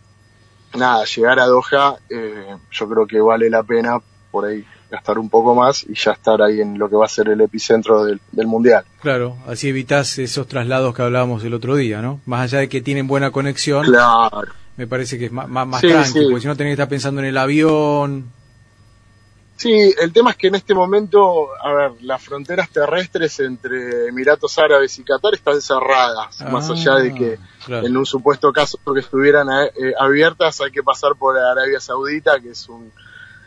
nada, 0.74 1.04
llegar 1.04 1.38
a 1.40 1.46
Doha, 1.46 1.96
eh, 2.10 2.56
yo 2.70 2.88
creo 2.88 3.06
que 3.06 3.20
vale 3.20 3.48
la 3.48 3.62
pena 3.62 3.98
por 4.30 4.44
ahí 4.46 4.64
gastar 4.90 5.18
un 5.18 5.28
poco 5.30 5.54
más 5.54 5.84
y 5.84 5.94
ya 5.94 6.12
estar 6.12 6.40
ahí 6.42 6.60
en 6.60 6.78
lo 6.78 6.88
que 6.88 6.94
va 6.96 7.06
a 7.06 7.08
ser 7.08 7.28
el 7.28 7.40
epicentro 7.40 8.04
del, 8.04 8.20
del 8.32 8.46
mundial. 8.46 8.84
Claro, 9.00 9.36
así 9.46 9.68
evitas 9.68 10.18
esos 10.18 10.46
traslados 10.46 10.94
que 10.94 11.02
hablábamos 11.02 11.42
el 11.44 11.54
otro 11.54 11.74
día, 11.76 12.00
¿no? 12.02 12.20
Más 12.26 12.42
allá 12.42 12.60
de 12.60 12.68
que 12.68 12.80
tienen 12.80 13.06
buena 13.08 13.30
conexión, 13.32 13.84
Claro. 13.86 14.30
me 14.76 14.86
parece 14.86 15.18
que 15.18 15.26
es 15.26 15.32
más, 15.32 15.48
más, 15.48 15.66
más 15.66 15.80
Sí, 15.80 15.88
tranqui, 15.88 16.10
sí. 16.20 16.24
porque 16.26 16.40
si 16.42 16.46
no 16.46 16.56
tenés 16.56 16.70
que 16.70 16.74
estar 16.74 16.88
pensando 16.88 17.20
en 17.20 17.26
el 17.28 17.38
avión. 17.38 18.30
Sí, 19.56 19.94
el 20.00 20.12
tema 20.12 20.30
es 20.30 20.36
que 20.36 20.48
en 20.48 20.56
este 20.56 20.74
momento, 20.74 21.48
a 21.62 21.72
ver, 21.72 21.92
las 22.02 22.22
fronteras 22.22 22.68
terrestres 22.70 23.38
entre 23.38 24.08
Emiratos 24.08 24.58
Árabes 24.58 24.98
y 24.98 25.04
Qatar 25.04 25.34
están 25.34 25.62
cerradas, 25.62 26.40
más 26.50 26.68
allá 26.70 26.96
de 26.96 27.14
que 27.14 27.38
claro. 27.64 27.86
en 27.86 27.96
un 27.96 28.04
supuesto 28.04 28.52
caso 28.52 28.78
que 28.92 29.00
estuvieran 29.00 29.46
eh, 29.50 29.92
abiertas 29.98 30.60
hay 30.60 30.72
que 30.72 30.82
pasar 30.82 31.14
por 31.16 31.38
Arabia 31.38 31.78
Saudita, 31.78 32.40
que 32.40 32.50
es 32.50 32.68
un, 32.68 32.92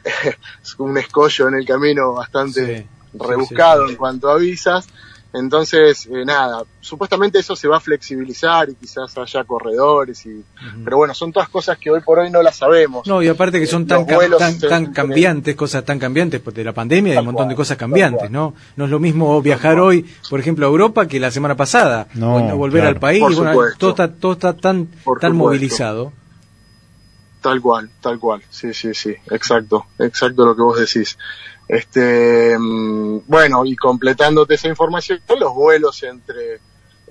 es 0.63 0.75
un 0.79 0.97
escollo 0.97 1.49
en 1.49 1.55
el 1.55 1.65
camino 1.65 2.13
bastante 2.13 2.77
Sí, 2.77 2.87
rebuscado 3.19 3.81
sí, 3.81 3.87
sí. 3.87 3.91
en 3.91 3.97
cuanto 3.97 4.29
a 4.29 4.37
visas. 4.37 4.87
Entonces, 5.33 6.05
eh, 6.07 6.23
nada, 6.25 6.63
supuestamente 6.79 7.39
eso 7.39 7.55
se 7.55 7.67
va 7.67 7.77
a 7.77 7.79
flexibilizar 7.81 8.69
y 8.69 8.75
quizás 8.75 9.15
haya 9.17 9.43
corredores 9.43 10.25
y, 10.25 10.43
pero 10.85 10.97
bueno, 10.97 11.13
son 11.13 11.33
todas 11.33 11.49
cosas 11.49 11.77
que 11.77 11.91
hoy 11.91 11.99
por 12.01 12.19
hoy 12.19 12.31
no 12.31 12.41
las 12.41 12.55
sabemos. 12.55 13.05
No, 13.05 13.21
y 13.21 13.27
aparte 13.27 13.59
que 13.59 13.67
son 13.67 13.85
Los 13.87 14.05
tan, 14.07 14.37
tan, 14.37 14.59
se- 14.59 14.67
tan 14.69 14.93
cambiantes, 14.93 15.55
cosas 15.55 15.83
tan 15.83 15.99
cambiantes, 15.99 16.39
porque 16.39 16.61
de 16.61 16.65
la 16.65 16.73
pandemia 16.73 17.13
hay 17.13 17.19
un 17.19 17.25
montón 17.25 17.49
de 17.49 17.55
cosas 17.55 17.77
cambiantes. 17.77 18.31
¿no? 18.31 18.53
No 18.77 18.85
es 18.85 18.89
lo 18.89 18.99
mismo 18.99 19.41
viajar 19.41 19.79
hoy, 19.79 20.05
por 20.29 20.39
ejemplo, 20.39 20.65
a 20.65 20.69
Europa 20.69 21.07
que 21.07 21.19
la 21.19 21.29
semana 21.29 21.55
pasada, 21.55 22.07
No, 22.15 22.35
o 22.53 22.55
volver 22.57 22.81
claro. 22.83 22.95
al 22.95 22.99
país, 23.01 23.21
bueno, 23.21 23.53
todo 23.77 23.89
está, 23.91 24.11
todo 24.13 24.31
está 24.31 24.53
tan, 24.55 24.85
Por 25.03 25.19
tan 25.19 25.31
supuesto. 25.31 25.33
movilizado. 25.33 26.13
Tal 27.41 27.61
cual, 27.61 27.89
tal 28.01 28.17
cual. 28.19 28.41
Sí, 28.49 28.73
sí, 28.73 28.93
sí. 28.93 29.13
Exacto, 29.29 29.85
exacto 29.99 30.45
lo 30.45 30.55
que 30.55 30.61
vos 30.61 30.79
decís. 30.79 31.17
Este, 31.67 32.57
mm, 32.57 33.21
bueno, 33.27 33.65
y 33.65 33.75
completándote 33.75 34.55
esa 34.55 34.67
información, 34.67 35.19
los 35.39 35.53
vuelos 35.53 36.01
entre 36.03 36.61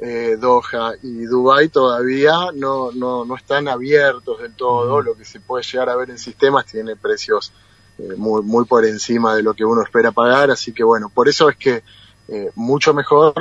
eh, 0.01 0.37
Doha 0.39 0.93
y 1.03 1.25
Dubai 1.25 1.69
todavía 1.69 2.51
no, 2.55 2.93
no, 2.93 3.25
no 3.25 3.37
están 3.37 3.69
abiertos 3.69 4.41
del 4.41 4.55
todo. 4.55 5.03
Lo 5.03 5.15
que 5.15 5.25
se 5.25 5.41
puede 5.41 5.65
llegar 5.65 5.89
a 5.89 5.97
ver 5.97 6.11
en 6.11 6.19
sistemas 6.19 6.67
tiene 6.67 6.97
precios 6.97 7.53
eh, 7.99 8.15
muy, 8.17 8.43
muy 8.43 8.65
por 8.65 8.85
encima 8.85 9.35
de 9.35 9.43
lo 9.43 9.55
que 9.55 9.65
uno 9.65 9.83
espera 9.83 10.13
pagar. 10.13 10.51
Así 10.51 10.73
que 10.73 10.85
bueno, 10.85 11.11
por 11.11 11.29
eso 11.29 11.49
es 11.49 11.57
que 11.57 11.83
eh, 12.29 12.51
mucho 12.55 12.95
mejor 12.95 13.35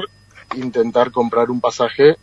intentar 0.56 1.12
comprar 1.12 1.49
un 1.49 1.62
pasaje 1.62 2.17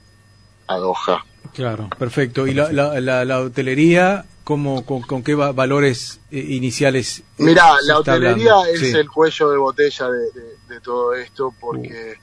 a 0.67 0.77
Doha. 0.77 1.25
Claro, 1.55 1.89
perfecto. 1.99 2.47
¿Y 2.47 2.55
la, 2.55 2.73
la, 2.73 3.01
la, 3.01 3.25
la 3.25 3.41
hotelería, 3.41 4.25
cómo, 4.45 4.85
con, 4.87 5.03
con 5.03 5.23
qué 5.23 5.35
va- 5.35 5.53
valores 5.53 6.21
eh, 6.31 6.39
iniciales? 6.39 7.23
Mira, 7.39 7.75
se 7.81 7.89
la 7.89 7.99
hotelería 7.99 8.53
hablando? 8.53 8.65
es 8.67 8.81
Sí. 8.81 8.91
el 8.97 9.09
cuello 9.11 9.51
de 9.51 9.57
botella 9.59 10.09
de, 10.09 10.19
de- 10.33 10.75
de 10.75 10.81
todo 10.81 11.13
esto 11.15 11.53
porque 11.61 12.15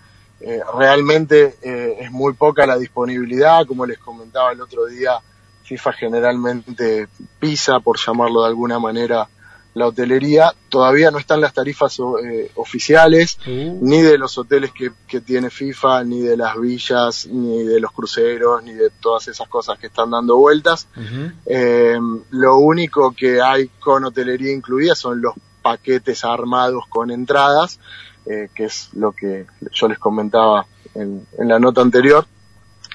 eh, 0.41 0.60
realmente 0.77 1.55
eh, 1.62 1.97
es 1.99 2.12
muy 2.12 2.34
poca 2.34 2.65
la 2.65 2.77
disponibilidad, 2.77 3.65
como 3.67 3.86
les 3.86 3.99
comentaba 3.99 4.51
el 4.51 4.62
otro 4.62 4.86
día, 4.88 5.19
FIFA 5.63 5.93
generalmente 5.93 7.08
pisa, 7.39 7.79
por 7.79 7.97
llamarlo 7.99 8.41
de 8.41 8.47
alguna 8.47 8.79
manera, 8.79 9.27
la 9.80 9.88
hotelería. 9.88 10.54
Todavía 10.70 11.10
no 11.10 11.18
están 11.18 11.42
las 11.42 11.54
tarifas 11.54 12.00
eh, 12.00 12.52
oficiales, 12.56 13.38
Uh, 13.48 13.80
ni 13.82 14.02
de 14.02 14.18
los 14.18 14.38
hoteles 14.38 14.72
que, 14.72 14.92
que 15.08 15.22
tiene 15.22 15.50
FIFA, 15.50 16.04
ni 16.04 16.20
de 16.20 16.38
las 16.38 16.60
villas, 16.60 17.28
ni 17.28 17.63
de 17.63 17.80
los 17.80 17.92
cruceros, 17.92 18.62
ni 18.63 18.74
de 18.74 18.89
todas 19.02 19.28
esas 19.28 19.48
cosas 19.48 19.80
que 19.80 19.88
están 19.88 20.12
dando 20.12 20.38
vueltas. 20.38 20.88
Eh, 21.46 21.98
lo 22.30 22.58
único 22.58 23.12
que 23.12 23.42
hay 23.42 23.70
con 23.80 24.04
hotelería 24.04 24.52
incluida 24.52 24.94
son 24.94 25.22
los 25.22 25.34
paquetes 25.62 26.24
armados 26.24 26.84
con 26.89 27.10
entradas, 27.12 27.80
eh, 28.26 28.50
que 28.54 28.65
es 28.65 28.89
lo 28.94 29.12
que 29.13 29.48
yo 29.72 29.88
les 29.88 29.98
comentaba 29.98 30.65
en, 30.94 31.26
en 31.38 31.48
la 31.48 31.58
nota 31.58 31.82
anterior. 31.82 32.26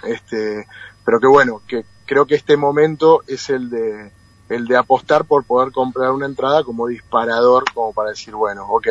Este, 0.04 0.66
pero 1.04 1.18
que 1.18 1.26
bueno, 1.26 1.62
que 1.66 1.84
creo 2.06 2.26
que 2.26 2.34
este 2.34 2.56
momento 2.56 3.22
es 3.26 3.50
el 3.50 3.70
de 3.70 4.12
el 4.48 4.66
de 4.66 4.76
apostar 4.76 5.24
por 5.24 5.44
poder 5.44 5.72
comprar 5.72 6.10
una 6.12 6.26
entrada 6.26 6.62
como 6.64 6.86
disparador, 6.86 7.64
como 7.72 7.92
para 7.92 8.10
decir, 8.10 8.34
bueno, 8.34 8.66
ok, 8.68 8.86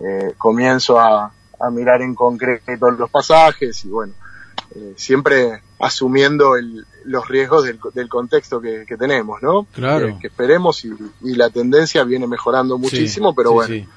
eh, 0.00 0.34
comienzo 0.36 0.98
a, 0.98 1.32
a 1.58 1.70
mirar 1.70 2.02
en 2.02 2.14
concreto 2.14 2.90
los 2.90 3.10
pasajes 3.10 3.84
y 3.84 3.88
bueno, 3.88 4.12
eh, 4.74 4.92
siempre 4.96 5.62
asumiendo 5.78 6.56
el- 6.56 6.86
los 7.04 7.28
riesgos 7.28 7.64
del, 7.64 7.78
del 7.94 8.08
contexto 8.08 8.60
que, 8.60 8.84
que 8.86 8.96
tenemos, 8.96 9.40
¿no? 9.42 9.64
Claro. 9.72 10.08
Que, 10.08 10.18
que 10.18 10.26
esperemos 10.26 10.84
y, 10.84 10.90
y 11.22 11.34
la 11.36 11.50
tendencia 11.50 12.02
viene 12.04 12.26
mejorando 12.26 12.76
muchísimo, 12.78 13.30
Sí, 13.30 13.34
pero 13.36 13.50
sí, 13.50 13.54
bueno, 13.54 13.74
sí. 13.74 13.88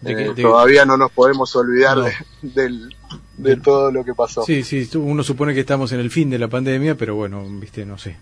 De 0.00 0.12
eh, 0.12 0.16
que- 0.16 0.34
de- 0.34 0.42
todavía 0.42 0.84
no 0.84 0.96
nos 0.96 1.10
podemos 1.10 1.54
olvidar 1.56 1.96
No. 1.96 2.04
de, 2.04 2.12
del- 2.42 2.94
de 3.38 3.56
todo 3.56 3.90
lo 3.90 4.04
que 4.04 4.14
pasó. 4.14 4.42
Sí, 4.42 4.62
sí, 4.64 4.88
uno 4.96 5.22
supone 5.22 5.54
que 5.54 5.60
estamos 5.60 5.90
en 5.92 6.00
el 6.00 6.10
fin 6.10 6.28
de 6.28 6.38
la 6.38 6.48
pandemia, 6.48 6.96
pero 6.96 7.14
bueno, 7.14 7.42
viste, 7.48 7.86
no 7.86 7.96
sé. 7.98 8.16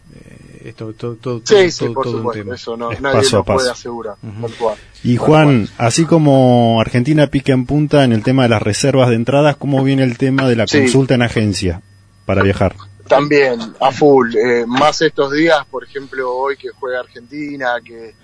Esto, 0.69 0.93
todo, 0.93 1.15
todo, 1.17 1.41
Sí, 1.45 1.71
sí, 1.71 1.85
todo- 1.87 1.95
por 1.95 2.05
todo 2.05 2.13
un 2.15 2.19
supuesto, 2.21 2.43
tema. 2.45 2.55
eso 2.55 2.77
no, 2.77 2.91
Es 2.93 3.01
nadie 3.01 3.17
paso 3.19 3.39
a 3.39 3.45
puede 3.45 3.59
paso. 3.59 3.73
asegurar, 3.73 4.17
cual. 4.59 4.77
Y 5.05 5.17
Tal 5.17 5.27
Juan, 5.27 5.69
así 5.79 6.05
como 6.05 6.81
Argentina 6.81 7.27
pica 7.29 7.53
en 7.53 7.67
punta 7.67 8.05
en 8.05 8.13
el 8.13 8.23
tema 8.23 8.43
de 8.45 8.49
las 8.51 8.63
reservas 8.63 9.09
de 9.11 9.15
entradas, 9.17 9.57
¿cómo 9.57 9.83
viene 9.85 10.03
el 10.05 10.19
tema 10.19 10.49
de 10.49 10.57
la 10.57 10.67
Sí. 10.67 10.79
consulta 10.81 11.15
en 11.15 11.23
agencia 11.23 11.83
para 12.25 12.43
viajar? 12.43 12.75
También, 13.09 13.61
a 13.81 13.93
full. 13.93 14.35
eh, 14.35 14.65
más 14.67 15.01
estos 15.01 15.31
días, 15.31 15.65
por 15.71 15.85
ejemplo, 15.85 16.35
hoy 16.35 16.57
que 16.57 16.71
juega 16.71 16.99
Argentina, 16.99 17.75
que, 17.85 18.17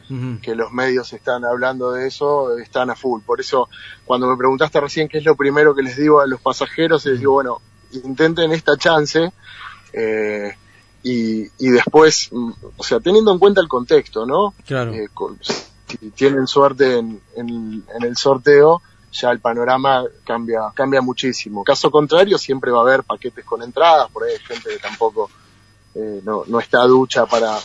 que 0.42 0.56
los 0.56 0.72
medios 0.72 1.12
están 1.12 1.44
hablando 1.44 1.92
de 1.92 2.08
eso, 2.08 2.58
están 2.58 2.90
a 2.90 2.96
full. 2.96 3.20
Por 3.24 3.40
eso, 3.40 3.68
cuando 4.04 4.26
me 4.26 4.36
preguntaste 4.36 4.80
recién 4.80 5.06
qué 5.06 5.18
es 5.18 5.24
lo 5.24 5.36
primero 5.36 5.72
que 5.72 5.82
les 5.82 5.96
digo 5.96 6.20
a 6.20 6.26
los 6.26 6.40
pasajeros, 6.40 7.06
les 7.06 7.20
digo, 7.20 7.34
bueno, 7.34 7.60
intenten 8.04 8.50
esta 8.50 8.76
chance 8.76 9.30
eh, 9.92 10.52
y, 11.04 11.41
y 11.64 11.70
después, 11.70 12.28
mm, 12.32 12.50
o 12.76 12.82
sea, 12.82 12.98
teniendo 12.98 13.30
en 13.32 13.38
cuenta 13.38 13.60
el 13.60 13.68
contexto, 13.68 14.26
¿no? 14.26 14.52
Claro. 14.66 14.92
Eh, 14.92 15.08
con- 15.14 15.38
si 15.42 16.10
tienen 16.10 16.46
suerte 16.46 16.98
en, 16.98 17.20
en- 17.36 17.84
en 17.94 18.02
el 18.02 18.16
sorteo, 18.16 18.82
ya 19.12 19.30
el 19.30 19.40
panorama 19.40 20.04
cambia, 20.24 20.60
cambia 20.74 21.00
muchísimo. 21.02 21.62
Caso 21.64 21.90
contrario, 21.90 22.36
siempre 22.38 22.70
va 22.70 22.78
a 22.78 22.82
haber 22.82 23.04
paquetes 23.04 23.44
con 23.44 23.62
entradas, 23.62 24.10
por 24.10 24.24
ahí 24.24 24.32
hay 24.32 24.38
gente 24.38 24.70
que 24.70 24.78
tampoco 24.78 25.30
eh, 25.94 26.20
no, 26.24 26.44
no 26.46 26.58
está 26.58 26.82
ducha 26.86 27.26
para, 27.26 27.56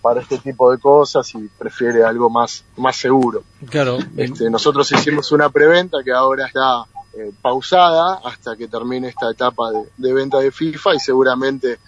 para 0.00 0.20
este 0.20 0.38
tipo 0.38 0.70
de 0.70 0.78
cosas 0.78 1.28
y 1.34 1.48
prefiere 1.58 2.04
algo 2.04 2.30
más, 2.30 2.64
más 2.76 2.94
seguro. 2.96 3.42
Claro. 3.68 3.98
Este, 4.16 4.48
nosotros 4.48 4.90
hicimos 4.92 5.32
una 5.32 5.48
preventa 5.50 5.98
que 6.04 6.12
ahora 6.12 6.46
está 6.46 6.84
eh, 7.18 7.32
pausada 7.42 8.20
hasta 8.24 8.56
que 8.56 8.68
termine 8.68 9.08
esta 9.08 9.28
etapa 9.30 9.72
de, 9.72 9.82
de 9.96 10.12
venta 10.14 10.38
de 10.38 10.52
FIFA 10.52 10.94
y 10.94 11.00
seguramente 11.00 11.80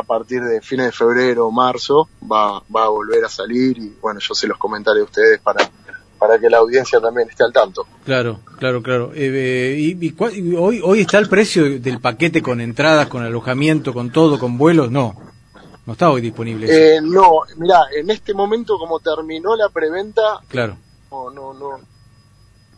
a 0.00 0.02
partir 0.04 0.42
de 0.42 0.60
fines 0.60 0.86
de 0.86 0.92
febrero 0.92 1.46
o 1.46 1.50
marzo 1.50 2.08
va, 2.30 2.62
va 2.74 2.84
a 2.84 2.88
volver 2.88 3.24
a 3.24 3.28
salir 3.28 3.78
y 3.78 3.96
bueno, 4.00 4.20
yo 4.20 4.34
se 4.34 4.46
los 4.46 4.58
comentaré 4.58 5.00
a 5.00 5.04
ustedes 5.04 5.40
para, 5.40 5.70
para 6.18 6.38
que 6.38 6.50
la 6.50 6.58
audiencia 6.58 7.00
también 7.00 7.28
esté 7.30 7.44
al 7.44 7.52
tanto. 7.52 7.86
Claro, 8.04 8.40
claro, 8.58 8.82
claro. 8.82 9.12
Eh, 9.14 9.30
eh, 9.32 9.76
y, 9.78 10.06
y 10.06 10.10
cuál- 10.12 10.36
y 10.36 10.54
hoy, 10.56 10.80
hoy 10.84 11.00
está 11.00 11.18
el 11.18 11.28
precio 11.28 11.78
del 11.80 12.00
paquete 12.00 12.42
con 12.42 12.60
entradas, 12.60 13.08
con 13.08 13.22
alojamiento, 13.22 13.92
con 13.92 14.10
todo, 14.10 14.38
con 14.38 14.58
vuelos. 14.58 14.90
No, 14.90 15.14
no 15.86 15.92
está 15.92 16.10
hoy 16.10 16.20
disponible. 16.20 16.66
eso. 16.66 16.74
Eh, 16.74 17.00
no, 17.02 17.40
mira, 17.56 17.82
en 17.96 18.10
este 18.10 18.34
momento 18.34 18.78
como 18.78 19.00
terminó 19.00 19.56
la 19.56 19.68
preventa, 19.68 20.40
Claro. 20.48 20.76
no, 21.10 21.30
no, 21.30 21.54
no, 21.54 21.80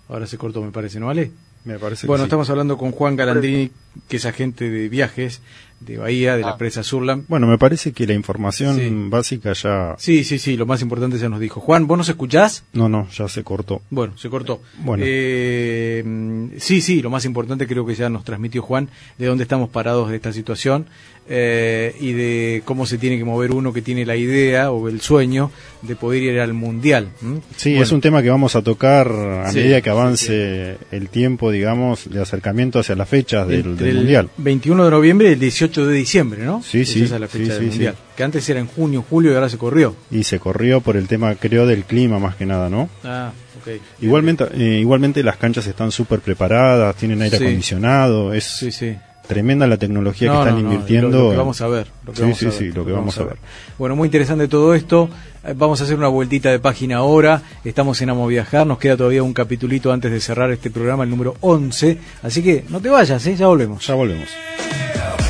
Ahora 0.08 0.26
se 0.26 0.37
cortó, 0.37 0.61
me 0.61 0.70
parece, 0.72 1.00
¿no 1.00 1.06
vale? 1.06 1.30
Me 1.64 1.78
parece 1.78 2.06
Bueno, 2.06 2.22
que 2.22 2.24
sí. 2.24 2.28
estamos 2.28 2.50
hablando 2.50 2.76
con 2.76 2.90
Juan 2.90 3.14
Galandrini, 3.16 3.70
que 4.08 4.16
es 4.16 4.26
agente 4.26 4.68
de 4.68 4.88
viajes 4.88 5.40
de 5.84 5.98
Bahía, 5.98 6.36
de 6.36 6.42
la 6.42 6.50
Ah. 6.50 6.56
presa 6.58 6.82
Surland. 6.82 7.24
Bueno, 7.28 7.46
me 7.46 7.58
parece 7.58 7.92
que 7.92 8.06
la 8.06 8.14
información 8.14 8.76
Sí. 8.76 8.88
básica 9.10 9.52
ya... 9.52 9.94
Sí, 9.98 10.24
sí, 10.24 10.38
sí, 10.38 10.56
lo 10.56 10.66
más 10.66 10.82
importante 10.82 11.18
ya 11.18 11.28
nos 11.28 11.40
dijo. 11.40 11.60
Juan, 11.60 11.86
¿vos 11.86 11.98
nos 11.98 12.08
escuchás? 12.08 12.64
No, 12.72 12.88
no, 12.88 13.08
ya 13.10 13.28
se 13.28 13.42
cortó. 13.44 13.82
Bueno, 13.90 14.16
se 14.18 14.28
cortó. 14.30 14.60
Bueno. 14.84 15.04
Eh, 15.06 16.48
sí, 16.58 16.80
sí, 16.80 17.02
lo 17.02 17.10
más 17.10 17.24
importante 17.24 17.66
creo 17.66 17.84
que 17.86 17.94
ya 17.94 18.08
nos 18.08 18.24
transmitió 18.24 18.62
Juan 18.62 18.88
de 19.18 19.26
dónde 19.26 19.42
estamos 19.44 19.68
parados 19.70 20.10
de 20.10 20.16
esta 20.16 20.32
situación 20.32 20.86
eh, 21.28 21.94
y 22.00 22.12
de 22.12 22.62
cómo 22.64 22.84
se 22.86 22.98
tiene 22.98 23.16
que 23.16 23.24
mover 23.24 23.52
uno 23.52 23.72
que 23.72 23.80
tiene 23.82 24.04
la 24.04 24.16
idea 24.16 24.70
o 24.72 24.88
el 24.88 25.00
sueño 25.00 25.50
de 25.82 25.96
poder 25.96 26.22
ir 26.22 26.40
al 26.40 26.52
Mundial. 26.54 27.08
Sí, 27.56 27.70
Bueno, 27.70 27.82
es 27.82 27.92
un 27.92 28.00
tema 28.00 28.22
que 28.22 28.30
vamos 28.30 28.54
a 28.56 28.62
tocar 28.62 29.08
a 29.10 29.50
Sí, 29.50 29.58
medida 29.58 29.80
que 29.80 29.90
sí, 29.90 29.96
avance 29.96 30.76
el 30.90 31.08
tiempo, 31.08 31.50
digamos, 31.50 32.08
de 32.08 32.20
acercamiento 32.22 32.78
hacia 32.78 32.94
las 32.94 33.08
fechas 33.08 33.48
del, 33.48 33.60
entre 33.66 33.86
del 33.86 33.88
el 33.96 33.96
Mundial. 34.02 34.28
21 34.36 34.84
de 34.84 34.90
noviembre 34.90 35.28
y 35.28 35.32
el 35.32 35.40
18 35.40 35.86
de 35.86 35.94
diciembre, 35.94 36.44
¿no? 36.44 36.62
Sí, 36.62 36.82
Esa 36.82 36.92
sí, 36.92 37.02
es 37.02 37.10
la 37.10 37.28
fecha 37.28 37.54
del 37.54 37.66
Mundial. 37.66 37.94
Que 38.16 38.22
antes 38.24 38.48
era 38.48 38.60
en 38.60 38.66
junio, 38.66 39.04
julio 39.08 39.33
y 39.33 39.35
ahora 39.35 39.48
se 39.48 39.58
corrió. 39.58 39.96
Y 40.10 40.22
se 40.24 40.38
corrió 40.38 40.80
por 40.80 40.96
el 40.96 41.08
tema, 41.08 41.35
creo, 41.35 41.66
del 41.66 41.85
clima 41.85 42.18
más 42.18 42.37
que 42.37 42.46
nada, 42.46 42.68
¿no? 42.70 42.88
Ah, 43.04 43.33
ok. 43.60 43.80
Igualmente, 44.02 44.44
eh, 44.54 44.78
igualmente 44.80 45.22
las 45.22 45.37
canchas 45.37 45.66
están 45.66 45.90
súper 45.90 46.20
preparadas, 46.20 46.94
tienen 46.96 47.22
aire 47.22 47.37
acondicionado, 47.38 48.33
es 48.33 48.44
Sí, 48.44 48.70
sí. 48.70 48.94
Tremenda 49.33 49.66
la 49.66 49.76
tecnología 49.76 50.28
No, 50.28 50.35
que 50.35 50.48
están 50.48 50.54
no, 50.62 50.68
no, 50.68 50.72
invirtiendo. 50.72 51.08
Lo, 51.10 51.24
lo 51.24 51.30
que 51.30 51.37
vamos 51.37 51.60
a 51.60 51.68
ver. 51.68 51.87
Lo 52.06 52.12
que 52.12 52.16
Sí, 52.16 52.22
vamos 52.22 52.38
sí, 52.38 52.44
a 52.44 52.48
ver, 52.48 52.58
sí, 52.58 52.72
lo 52.72 52.85
que 52.87 52.92
vamos 52.92 53.18
a 53.18 53.24
ver. 53.24 53.37
Bueno, 53.78 53.96
muy 53.96 54.06
interesante 54.06 54.48
todo 54.48 54.74
esto. 54.74 55.08
Eh, 55.44 55.54
Vamos 55.56 55.80
a 55.80 55.85
hacer 55.85 55.96
una 55.96 56.08
vueltita 56.08 56.50
de 56.50 56.58
página 56.58 56.96
ahora. 56.98 57.42
Estamos 57.64 58.00
en 58.02 58.10
Amo 58.10 58.26
Viajar. 58.26 58.66
Nos 58.66 58.78
queda 58.78 58.96
todavía 58.96 59.22
un 59.22 59.33
capitulito 59.35 59.92
antes 59.92 60.10
de 60.12 60.20
cerrar 60.20 60.50
este 60.50 60.70
programa, 60.70 61.04
el 61.04 61.10
número 61.10 61.35
11. 61.40 61.98
Así 62.22 62.42
que 62.42 62.64
no 62.68 62.80
te 62.80 62.88
vayas, 62.90 63.24
¿eh? 63.26 63.37
ya 63.37 63.46
volvemos. 63.46 63.87
Ya 63.87 63.94
volvemos. 63.94 64.28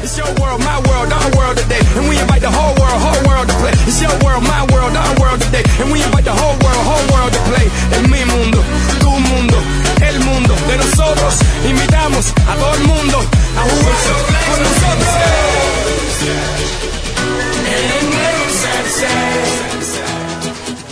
It's 0.03 0.17
your 0.17 0.27
world, 0.41 0.59
my 0.59 0.79
world, 0.91 1.13
our 1.13 1.31
world 1.39 1.57
today. 1.57 1.79
And 1.97 2.09
we 2.09 2.19
invite 2.19 2.41
the 2.41 2.51
whole 2.51 2.75
world, 2.75 2.99
whole 2.99 3.23
world 3.29 3.47
to 3.49 3.55
play. 3.63 3.73
It's 3.87 4.03
your 4.03 4.11
world, 4.25 4.43
my 4.43 4.67
world, 4.75 4.97
our 4.97 5.15
world 5.23 5.41
today. 5.41 5.63
And 5.81 5.93
we 5.93 6.03
invite 6.03 6.25
the 6.25 6.35
whole 6.35 6.59
world, 6.59 6.83
whole 6.91 7.07
world 7.15 7.33
to 7.33 7.39
play. 7.47 7.67
Es 7.95 8.03
mi 8.11 8.25
mundo, 8.27 8.59
mundo. 10.33 10.55
De 10.69 10.77
nosotros 10.77 11.35
invitamos 11.69 12.33
a 12.47 12.55
todo 12.55 12.75
el 12.75 12.85
mundo 12.85 13.19
a 13.57 13.63
jugar 13.63 13.97
con 14.49 14.63
nosotros. 14.63 15.33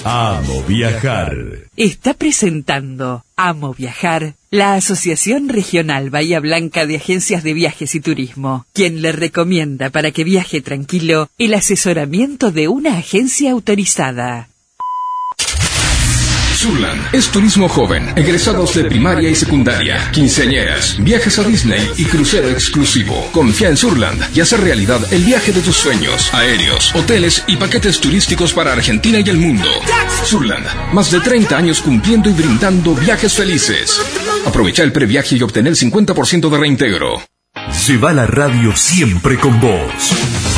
Amo 0.04 0.62
viajar. 0.62 1.36
Está 1.76 2.14
presentando 2.14 3.24
Amo 3.36 3.72
Viajar, 3.72 4.34
la 4.50 4.74
Asociación 4.74 5.48
Regional 5.48 6.10
Bahía 6.10 6.40
Blanca 6.40 6.84
de 6.84 6.96
Agencias 6.96 7.42
de 7.42 7.54
Viajes 7.54 7.94
y 7.94 8.00
Turismo, 8.00 8.66
quien 8.74 9.00
le 9.00 9.12
recomienda 9.12 9.88
para 9.88 10.10
que 10.10 10.24
viaje 10.24 10.60
tranquilo 10.60 11.30
el 11.38 11.54
asesoramiento 11.54 12.50
de 12.50 12.68
una 12.68 12.98
agencia 12.98 13.52
autorizada. 13.52 14.49
Surland 16.60 17.14
es 17.14 17.28
turismo 17.28 17.70
joven, 17.70 18.12
egresados 18.16 18.74
de 18.74 18.84
primaria 18.84 19.30
y 19.30 19.34
secundaria, 19.34 20.10
quinceañeras, 20.12 21.02
viajes 21.02 21.38
a 21.38 21.42
Disney 21.42 21.90
y 21.96 22.04
crucero 22.04 22.50
exclusivo. 22.50 23.30
Confía 23.32 23.70
en 23.70 23.78
Surland 23.78 24.22
y 24.36 24.40
hace 24.40 24.58
realidad 24.58 25.00
el 25.10 25.24
viaje 25.24 25.52
de 25.52 25.62
tus 25.62 25.76
sueños, 25.76 26.28
aéreos, 26.34 26.94
hoteles 26.94 27.44
y 27.46 27.56
paquetes 27.56 27.98
turísticos 27.98 28.52
para 28.52 28.74
Argentina 28.74 29.20
y 29.20 29.30
el 29.30 29.38
mundo. 29.38 29.70
Surland, 30.22 30.66
más 30.92 31.10
de 31.10 31.20
30 31.20 31.56
años 31.56 31.80
cumpliendo 31.80 32.28
y 32.28 32.34
brindando 32.34 32.94
viajes 32.94 33.32
felices. 33.32 33.98
Aprovecha 34.44 34.82
el 34.82 34.92
previaje 34.92 35.36
y 35.36 35.42
obtener 35.42 35.72
el 35.72 35.78
50% 35.78 36.50
de 36.50 36.58
reintegro. 36.58 37.22
Lleva 37.86 38.12
la 38.12 38.26
radio 38.26 38.76
siempre 38.76 39.38
con 39.38 39.58
vos. 39.62 40.49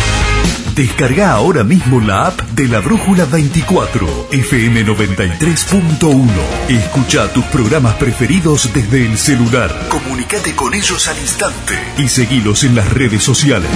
Descarga 0.75 1.33
ahora 1.33 1.64
mismo 1.64 2.01
la 2.01 2.29
app 2.29 2.41
de 2.53 2.66
la 2.66 2.81
Brújula 2.81 3.27
24, 3.27 4.29
FM 4.31 4.87
93.1. 4.87 6.27
Escucha 6.68 7.31
tus 7.31 7.45
programas 7.47 7.95
preferidos 7.97 8.70
desde 8.73 9.05
el 9.05 9.18
celular. 9.18 9.89
Comunicate 9.91 10.55
con 10.55 10.73
ellos 10.73 11.09
al 11.09 11.18
instante 11.18 11.75
y 11.99 12.09
seguilos 12.09 12.64
en 12.64 12.75
las 12.75 12.91
redes 12.91 13.23
sociales. 13.23 13.68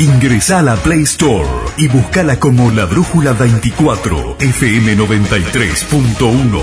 Ingresa 0.00 0.58
a 0.58 0.62
la 0.62 0.74
Play 0.74 1.02
Store 1.02 1.48
y 1.76 1.86
buscala 1.86 2.40
como 2.40 2.72
La 2.72 2.84
Brújula 2.84 3.34
24, 3.34 4.38
FM 4.40 4.96
93.1. 4.98 6.60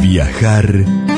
Viajar 0.00 1.17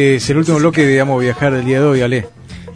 Es 0.00 0.28
el 0.30 0.38
último 0.38 0.58
bloque 0.58 0.86
de 0.86 1.00
Amo 1.00 1.18
Viajar 1.18 1.52
del 1.54 1.64
día 1.64 1.80
de 1.80 1.86
hoy, 1.86 2.00
Ale. 2.02 2.26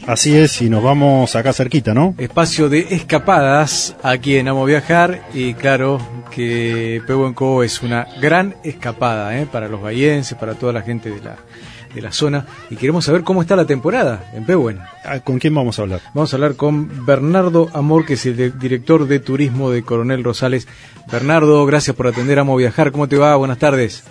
Así 0.07 0.37
es, 0.37 0.61
y 0.61 0.69
nos 0.69 0.83
vamos 0.83 1.35
acá 1.35 1.53
cerquita, 1.55 1.95
¿no? 1.95 2.15
Espacio 2.19 2.69
de 2.69 2.87
escapadas 2.91 3.97
aquí 4.03 4.37
en 4.37 4.49
Amo 4.49 4.65
Viajar 4.67 5.23
y 5.33 5.55
claro 5.55 5.99
que 6.31 7.01
Pehuenco 7.07 7.63
es 7.63 7.83
una 7.83 8.07
gran 8.21 8.55
escapada 8.65 9.39
¿eh? 9.39 9.47
para 9.51 9.69
los 9.69 9.81
bahienses, 9.81 10.37
para 10.37 10.55
toda 10.55 10.75
la 10.75 10.83
gente 10.83 11.09
de 11.11 11.21
la, 11.23 11.37
de 11.95 12.03
la 12.03 12.13
zona 12.13 12.45
y 12.69 12.77
queremos 12.77 13.07
saber 13.07 13.23
cómo 13.23 13.41
está 13.41 13.57
la 13.57 13.65
temporada 13.65 14.31
en 14.35 14.45
Pehuen. 14.45 14.79
Ah, 15.05 15.21
¿Con 15.21 15.39
quién 15.39 15.55
vamos 15.55 15.79
a 15.79 15.83
hablar? 15.83 16.01
Vamos 16.13 16.33
a 16.35 16.37
hablar 16.37 16.55
con 16.57 17.07
Bernardo 17.07 17.71
Amor, 17.73 18.05
que 18.05 18.15
es 18.15 18.27
el 18.27 18.37
de- 18.37 18.51
director 18.51 19.07
de 19.09 19.21
turismo 19.21 19.71
de 19.71 19.85
Coronel 19.85 20.23
Rosales. 20.23 20.69
Bernardo, 21.11 21.65
gracias 21.65 21.97
por 21.97 22.09
atender 22.09 22.39
Amo 22.39 22.57
Viajar. 22.57 22.93
¿Cómo 22.93 23.09
te 23.09 23.17
va? 23.17 23.37
Buenas 23.37 23.59
tardes. 23.59 24.05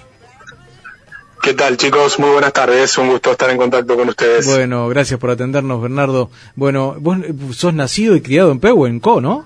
¿Qué 1.44 1.54
tal 1.54 1.76
chicos? 1.76 2.20
Muy 2.20 2.30
buenas 2.30 2.54
tardes, 2.54 2.98
un 2.98 3.10
gusto 3.10 3.34
estar 3.34 3.50
en 3.50 3.58
contacto 3.58 3.98
con 3.98 4.08
ustedes. 4.08 4.46
Bueno, 4.46 4.88
gracias 4.88 5.20
por 5.20 5.30
atendernos, 5.30 5.82
Bernardo. 5.82 6.32
Bueno, 6.56 6.96
vos 6.98 7.18
eh, 7.18 7.34
sos 7.52 7.74
nacido 7.74 8.16
y 8.16 8.22
criado 8.22 8.54
en 8.54 8.62
Pehuenco, 8.62 9.20
¿no? 9.20 9.46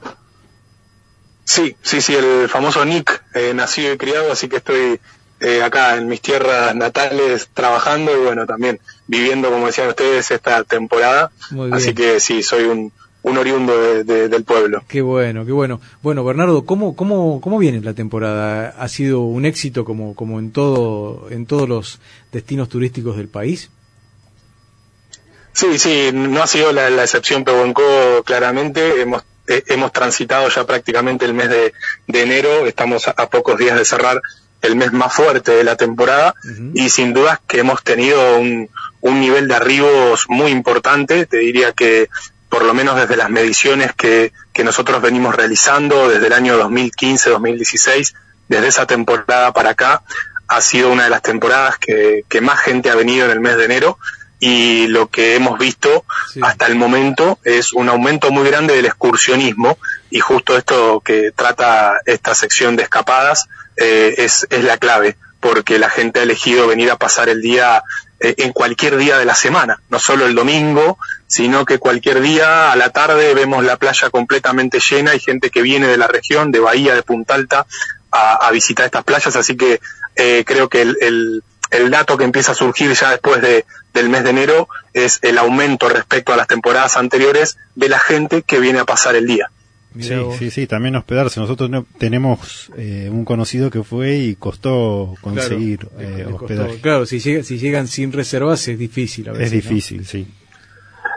Sí, 1.44 1.76
sí, 1.82 2.00
sí, 2.00 2.14
el 2.14 2.50
famoso 2.50 2.86
Nick, 2.86 3.24
eh, 3.34 3.52
nacido 3.56 3.92
y 3.94 3.98
criado, 3.98 4.32
así 4.32 4.48
que 4.48 4.58
estoy 4.58 5.00
eh, 5.40 5.64
acá 5.64 5.96
en 5.96 6.08
mis 6.08 6.22
tierras 6.22 6.76
natales 6.76 7.50
trabajando 7.52 8.16
y 8.16 8.24
bueno, 8.24 8.46
también 8.46 8.80
viviendo, 9.08 9.50
como 9.50 9.66
decían 9.66 9.88
ustedes, 9.88 10.30
esta 10.30 10.64
temporada. 10.66 11.32
Muy 11.50 11.66
bien. 11.66 11.74
Así 11.74 11.96
que 11.96 12.20
sí, 12.20 12.44
soy 12.44 12.66
un, 12.66 12.94
un 13.28 13.38
oriundo 13.38 13.78
de- 13.78 14.04
de- 14.04 14.28
del 14.30 14.44
pueblo. 14.44 14.84
Qué 14.88 15.02
bueno, 15.02 15.46
qué 15.46 15.52
bueno. 15.52 15.80
Bueno, 16.02 16.24
Bernardo, 16.24 16.66
¿cómo, 16.66 16.96
cómo, 16.96 17.40
cómo 17.42 17.58
viene 17.60 17.82
la 17.82 17.94
temporada? 17.94 18.76
¿Ha 18.78 18.88
sido 18.88 19.22
un 19.22 19.46
éxito 19.46 19.86
como, 19.86 20.16
como 20.16 20.40
en 20.40 20.52
todo, 20.52 21.28
en 21.30 21.46
todos 21.46 21.68
los 21.70 22.00
destinos 22.32 22.70
turísticos 22.70 23.18
del 23.18 23.28
país? 23.28 23.70
Sí, 25.54 25.80
sí, 25.80 26.12
no 26.14 26.44
ha 26.44 26.48
sido 26.48 26.72
la, 26.72 26.90
la 26.90 27.04
excepción 27.04 27.44
Pehuenco, 27.44 27.82
claramente. 28.26 29.02
Hemos, 29.02 29.24
eh, 29.48 29.64
hemos 29.68 29.92
transitado 29.92 30.48
ya 30.50 30.66
prácticamente 30.66 31.26
el 31.26 31.34
mes 31.34 31.50
de, 31.50 31.74
de 32.08 32.22
enero, 32.22 32.68
estamos 32.68 33.08
a, 33.08 33.12
a 33.12 33.30
pocos 33.30 33.58
días 33.58 33.78
de 33.78 33.86
cerrar 33.86 34.22
el 34.62 34.76
mes 34.76 34.92
más 34.92 35.14
fuerte 35.14 35.52
de 35.52 35.64
la 35.64 35.76
temporada 35.76 36.34
y 36.74 36.90
sin 36.90 37.14
dudas 37.14 37.40
que 37.48 37.60
hemos 37.60 37.84
tenido 37.84 38.40
un, 38.40 38.70
un 39.02 39.20
nivel 39.20 39.48
de 39.48 39.54
arribos 39.56 40.26
muy 40.30 40.52
importante. 40.52 41.26
Te 41.28 41.38
diría 41.38 41.74
que 41.74 42.08
por 42.50 42.64
lo 42.64 42.74
menos 42.74 42.96
desde 42.96 43.18
las 43.18 43.30
mediciones 43.30 43.94
que, 43.94 44.32
que 44.54 44.64
nosotros 44.64 45.02
venimos 45.02 45.36
realizando 45.36 46.10
desde 46.10 46.28
el 46.28 46.34
año 46.34 46.58
2015-2016, 46.70 48.14
desde 48.48 48.68
esa 48.68 48.86
temporada 48.86 49.52
para 49.54 49.72
acá, 49.72 50.04
ha 50.48 50.62
sido 50.62 50.92
una 50.92 51.04
de 51.04 51.10
las 51.10 51.22
temporadas 51.22 51.78
que, 51.78 52.24
que 52.30 52.42
más 52.42 52.60
gente 52.60 52.90
ha 52.90 52.96
venido 52.96 53.26
en 53.26 53.32
el 53.32 53.40
mes 53.40 53.58
de 53.58 53.66
enero 53.66 53.98
y 54.40 54.88
lo 54.88 55.08
que 55.08 55.36
hemos 55.36 55.58
visto 55.58 56.06
hasta 56.42 56.68
el 56.68 56.76
momento 56.76 57.40
es 57.44 57.74
un 57.74 57.90
aumento 57.90 58.32
muy 58.32 58.48
grande 58.48 58.76
del 58.76 58.86
excursionismo 58.86 59.78
y 60.12 60.20
justo 60.20 60.56
esto 60.56 61.02
que 61.04 61.32
trata 61.36 62.00
esta 62.06 62.36
sección 62.36 62.76
de 62.76 62.84
escapadas 62.84 63.48
eh, 63.78 64.14
es, 64.20 64.46
es 64.50 64.64
la 64.64 64.78
clave 64.78 65.18
porque 65.40 65.80
la 65.80 65.90
gente 65.90 66.20
ha 66.20 66.24
elegido 66.24 66.68
venir 66.68 66.92
a 66.92 66.98
pasar 66.98 67.30
el 67.30 67.42
día 67.42 67.84
en 68.20 68.52
cualquier 68.52 68.98
día 68.98 69.18
de 69.18 69.26
la 69.26 69.36
semana, 69.36 69.82
no 69.90 70.00
solo 70.00 70.26
el 70.26 70.36
domingo, 70.36 70.98
sino 71.28 71.66
que 71.66 71.78
cualquier 71.78 72.22
día 72.22 72.72
a 72.72 72.76
la 72.76 72.90
tarde 72.90 73.34
vemos 73.34 73.64
la 73.64 73.78
playa 73.78 74.10
completamente 74.10 74.80
llena 74.80 75.14
y 75.14 75.20
gente 75.20 75.50
que 75.50 75.62
viene 75.62 75.88
de 75.88 75.98
la 75.98 76.08
región, 76.08 76.52
de 76.52 76.60
Bahía, 76.60 76.96
de 76.96 77.04
Punta 77.04 77.36
Alta, 77.36 77.66
a, 78.12 78.50
visitar 78.52 78.86
estas 78.86 79.04
playas, 79.04 79.36
así 79.36 79.56
que 79.56 79.80
eh, 80.16 80.44
creo 80.48 80.70
que 80.70 80.82
el, 80.82 80.98
el, 81.02 81.44
el 81.70 81.92
dato 81.92 82.18
que 82.18 82.24
empieza 82.24 82.54
a 82.54 82.56
surgir 82.56 82.92
ya 82.94 83.12
después 83.12 83.42
de, 83.42 83.66
del 83.94 84.10
mes 84.10 84.24
de 84.24 84.30
enero 84.32 84.70
es 84.94 85.20
el 85.22 85.38
aumento 85.38 85.90
respecto 85.90 86.34
a 86.34 86.38
las 86.38 86.48
temporadas 86.48 86.98
anteriores 86.98 87.58
de 87.76 87.90
la 87.90 88.00
gente 88.00 88.42
que 88.42 88.60
viene 88.60 88.80
a 88.80 88.86
pasar 88.86 89.16
el 89.16 89.28
día. 89.28 89.52
Sí, 90.02 90.16
sí, 90.38 90.52
sí, 90.52 90.68
también 90.68 90.96
hospedarse. 90.96 91.40
Nosotros 91.40 91.70
no, 91.70 91.86
tenemos 91.98 92.72
eh, 92.78 93.10
un 93.12 93.26
conocido 93.26 93.70
que 93.70 93.84
fue 93.84 94.18
y 94.18 94.36
costó 94.36 95.16
conseguir 95.22 95.80
Claro, 95.88 96.00
eh, 96.00 96.24
costó. 96.24 96.46
hospedaje. 96.46 96.82
Claro, 96.82 97.06
si, 97.06 97.20
llega- 97.20 97.44
si 97.44 97.58
llegan 97.58 97.88
sin 97.88 98.12
reservas 98.12 98.68
es 98.68 98.78
difícil 98.78 99.30
a 99.30 99.34
veces. 99.34 99.54
Es 99.54 99.64
¿no? 99.66 99.70
difícil, 99.72 100.06
sí. 100.06 100.28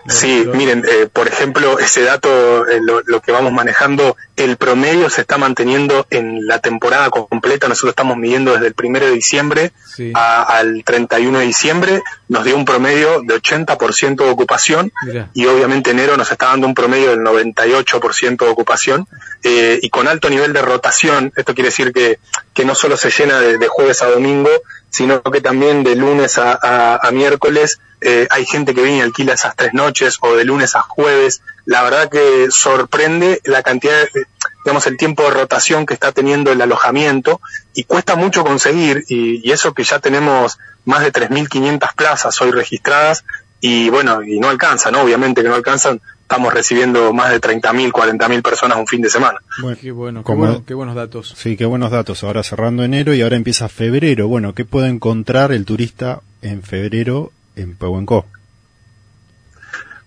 Sí, 0.08 0.46
miren, 0.54 0.84
eh, 0.88 1.08
por 1.12 1.28
ejemplo, 1.28 1.78
ese 1.78 2.02
dato, 2.02 2.66
eh, 2.68 2.80
lo, 2.82 3.02
lo 3.06 3.20
que 3.20 3.32
vamos 3.32 3.52
manejando, 3.52 4.16
el 4.36 4.56
promedio 4.56 5.10
se 5.10 5.20
está 5.20 5.36
manteniendo 5.38 6.06
en 6.10 6.46
la 6.46 6.58
temporada 6.60 7.10
completa. 7.10 7.68
Nosotros 7.68 7.90
estamos 7.90 8.16
midiendo 8.16 8.52
desde 8.54 8.68
el 8.68 8.74
primero 8.74 9.06
de 9.06 9.12
diciembre 9.12 9.72
Sí. 9.84 10.12
a- 10.14 10.42
al 10.42 10.82
31 10.84 11.38
de 11.40 11.46
diciembre. 11.46 12.02
Nos 12.28 12.44
dio 12.44 12.56
un 12.56 12.64
promedio 12.64 13.20
de 13.22 13.34
80% 13.34 14.24
de 14.24 14.30
ocupación 14.30 14.90
Mirá. 15.04 15.30
y 15.34 15.46
obviamente 15.46 15.90
enero 15.90 16.16
nos 16.16 16.30
está 16.32 16.46
dando 16.46 16.66
un 16.66 16.74
promedio 16.74 17.10
del 17.10 17.20
98% 17.20 18.44
de 18.44 18.50
ocupación 18.50 19.06
eh, 19.42 19.78
y 19.82 19.90
con 19.90 20.08
alto 20.08 20.30
nivel 20.30 20.52
de 20.52 20.62
rotación. 20.62 21.32
Esto 21.36 21.54
quiere 21.54 21.68
decir 21.68 21.92
que, 21.92 22.18
que 22.54 22.64
no 22.64 22.74
solo 22.74 22.96
se 22.96 23.10
llena 23.10 23.40
de, 23.40 23.58
de 23.58 23.68
jueves 23.68 24.02
a 24.02 24.06
domingo, 24.10 24.50
sino 24.90 25.22
que 25.22 25.40
también 25.40 25.82
de 25.84 25.96
lunes 25.96 26.38
a, 26.38 26.58
a- 26.96 27.10
miércoles 27.12 27.80
eh, 28.00 28.26
hay 28.30 28.46
gente 28.46 28.74
que 28.74 28.82
viene 28.82 28.98
y 28.98 29.00
alquila 29.02 29.34
esas 29.34 29.54
tres 29.56 29.74
noches 29.74 30.18
o 30.20 30.34
de 30.34 30.44
lunes 30.44 30.74
a 30.74 30.80
jueves 30.82 31.42
la 31.66 31.82
verdad 31.82 32.08
que 32.08 32.48
sorprende 32.50 33.40
la 33.44 33.62
cantidad, 33.62 33.94
de, 34.12 34.26
digamos, 34.64 34.86
el 34.86 34.96
tiempo 34.96 35.22
de 35.24 35.30
rotación 35.30 35.86
que 35.86 35.94
está 35.94 36.10
teniendo 36.12 36.50
el 36.50 36.60
alojamiento 36.62 37.40
y 37.74 37.84
cuesta 37.84 38.16
mucho 38.16 38.42
conseguir 38.44 39.04
y, 39.08 39.50
eso 39.52 39.74
que 39.74 39.84
ya 39.84 39.98
tenemos 39.98 40.58
más 40.84 41.02
de 41.02 41.12
3.500 41.12 41.94
plazas 41.94 42.40
hoy 42.40 42.50
registradas 42.50 43.24
y 43.60 43.90
bueno, 43.90 44.22
y 44.22 44.40
no 44.40 44.48
alcanza, 44.48 44.90
¿no? 44.90 45.02
Obviamente 45.02 45.42
que 45.42 45.48
no 45.48 45.54
alcanzan, 45.54 46.00
estamos 46.30 46.54
recibiendo 46.54 47.12
más 47.12 47.30
de 47.32 47.40
30.000, 47.40 47.90
40.000 47.90 48.40
personas 48.40 48.78
un 48.78 48.86
fin 48.86 49.02
de 49.02 49.10
semana. 49.10 49.40
Bueno, 49.60 49.76
qué 49.80 49.90
bueno, 49.90 50.20
qué, 50.20 50.24
Como- 50.24 50.46
bueno- 50.46 50.64
qué 50.64 50.74
buenos 50.74 50.94
datos. 50.94 51.34
Sí, 51.36 51.56
qué 51.56 51.64
buenos 51.64 51.90
datos. 51.90 52.22
Ahora 52.22 52.44
cerrando 52.44 52.84
enero 52.84 53.12
y 53.14 53.22
ahora 53.22 53.34
empieza 53.34 53.68
febrero. 53.68 54.28
Bueno, 54.28 54.54
¿qué 54.54 54.64
puede 54.64 54.86
encontrar 54.88 55.50
el 55.50 55.64
turista 55.64 56.20
en 56.40 56.62
febrero 56.62 57.32
en 57.56 57.74
Pehuenco? 57.74 58.26